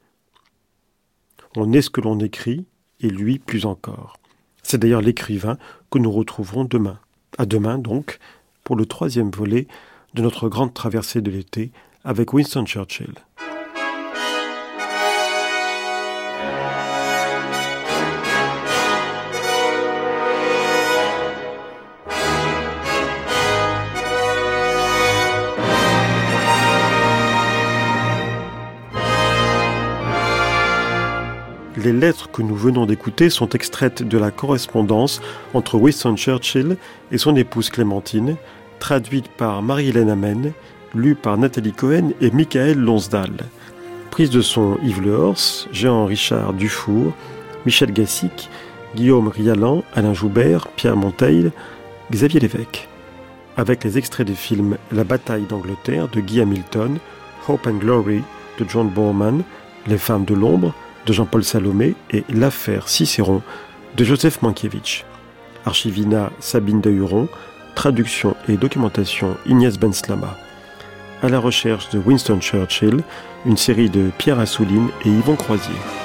On 1.56 1.72
est 1.74 1.82
ce 1.82 1.90
que 1.90 2.02
l'on 2.02 2.20
écrit, 2.20 2.66
et 3.00 3.10
lui 3.10 3.40
plus 3.40 3.66
encore. 3.66 4.18
C'est 4.64 4.78
d'ailleurs 4.78 5.02
l'écrivain 5.02 5.58
que 5.92 6.00
nous 6.00 6.12
retrouverons 6.12 6.66
demain. 6.66 7.00
À 7.38 7.46
demain 7.46 7.78
donc, 7.78 8.20
pour 8.64 8.76
le 8.76 8.86
troisième 8.86 9.32
volet 9.32 9.68
de 10.14 10.22
notre 10.22 10.50
grande 10.50 10.74
traversée 10.74 11.22
de 11.22 11.32
l'été 11.32 11.72
avec 12.04 12.34
Winston 12.34 12.66
Churchill. 12.66 13.14
Les 31.76 31.92
lettres 31.92 32.30
que 32.30 32.44
nous 32.44 32.56
venons 32.56 32.86
d'écouter 32.86 33.32
sont 33.32 33.50
extraites 33.50 34.04
de 34.04 34.18
la 34.20 34.30
correspondance 34.30 35.22
entre 35.56 35.76
Winston 35.76 36.16
Churchill 36.16 36.78
et 37.12 37.18
son 37.18 37.36
épouse 37.36 37.72
Clémentine, 37.72 38.36
traduite 38.78 39.28
par 39.28 39.64
Marie-Hélène 39.64 40.12
Amen, 40.12 40.54
lue 40.94 41.16
par 41.16 41.36
Nathalie 41.36 41.74
Cohen 41.74 42.12
et 42.22 42.30
Michael 42.30 42.78
Lonsdal. 42.78 43.32
Prise 44.12 44.30
de 44.30 44.42
son 44.42 44.78
Yves 44.84 45.02
Lehors, 45.02 45.68
Jean-Richard 45.72 46.54
Dufour, 46.54 47.14
Michel 47.66 47.92
Gassic, 47.92 48.52
Guillaume 48.96 49.30
Rialan, 49.30 49.84
Alain 49.96 50.14
Joubert, 50.14 50.68
Pierre 50.76 50.96
Monteil, 50.96 51.52
Xavier 52.12 52.40
Lévesque. 52.40 52.88
Avec 53.58 53.84
les 53.84 53.98
extraits 53.98 54.28
des 54.28 54.36
films 54.36 54.78
La 54.92 55.04
bataille 55.04 55.48
d'Angleterre 55.50 56.08
de 56.08 56.20
Guy 56.20 56.42
Hamilton, 56.42 57.00
Hope 57.48 57.66
and 57.66 57.78
Glory 57.78 58.22
de 58.60 58.66
John 58.70 58.90
Borman, 58.90 59.42
Les 59.88 59.98
femmes 59.98 60.26
de 60.26 60.36
l'ombre 60.36 60.76
de 61.06 61.14
Jean-Paul 61.14 61.44
Salomé 61.44 61.96
et 62.12 62.24
L'affaire 62.30 62.90
Cicéron 62.90 63.42
de 63.96 64.04
Joseph 64.04 64.42
Mankiewicz. 64.42 65.06
Archivina 65.66 66.32
Sabine 66.40 66.82
de 66.82 66.90
Huron, 66.90 67.30
traduction 67.76 68.36
et 68.48 68.58
documentation 68.58 69.38
Ignace 69.46 69.80
Benslama. 69.80 70.38
À 71.22 71.30
la 71.30 71.40
recherche 71.40 71.90
de 71.90 72.00
Winston 72.00 72.40
Churchill, 72.42 73.02
une 73.46 73.58
série 73.58 73.90
de 73.90 74.10
Pierre 74.18 74.40
Assouline 74.40 74.90
et 75.06 75.10
Yvon 75.10 75.36
Croisier. 75.36 76.03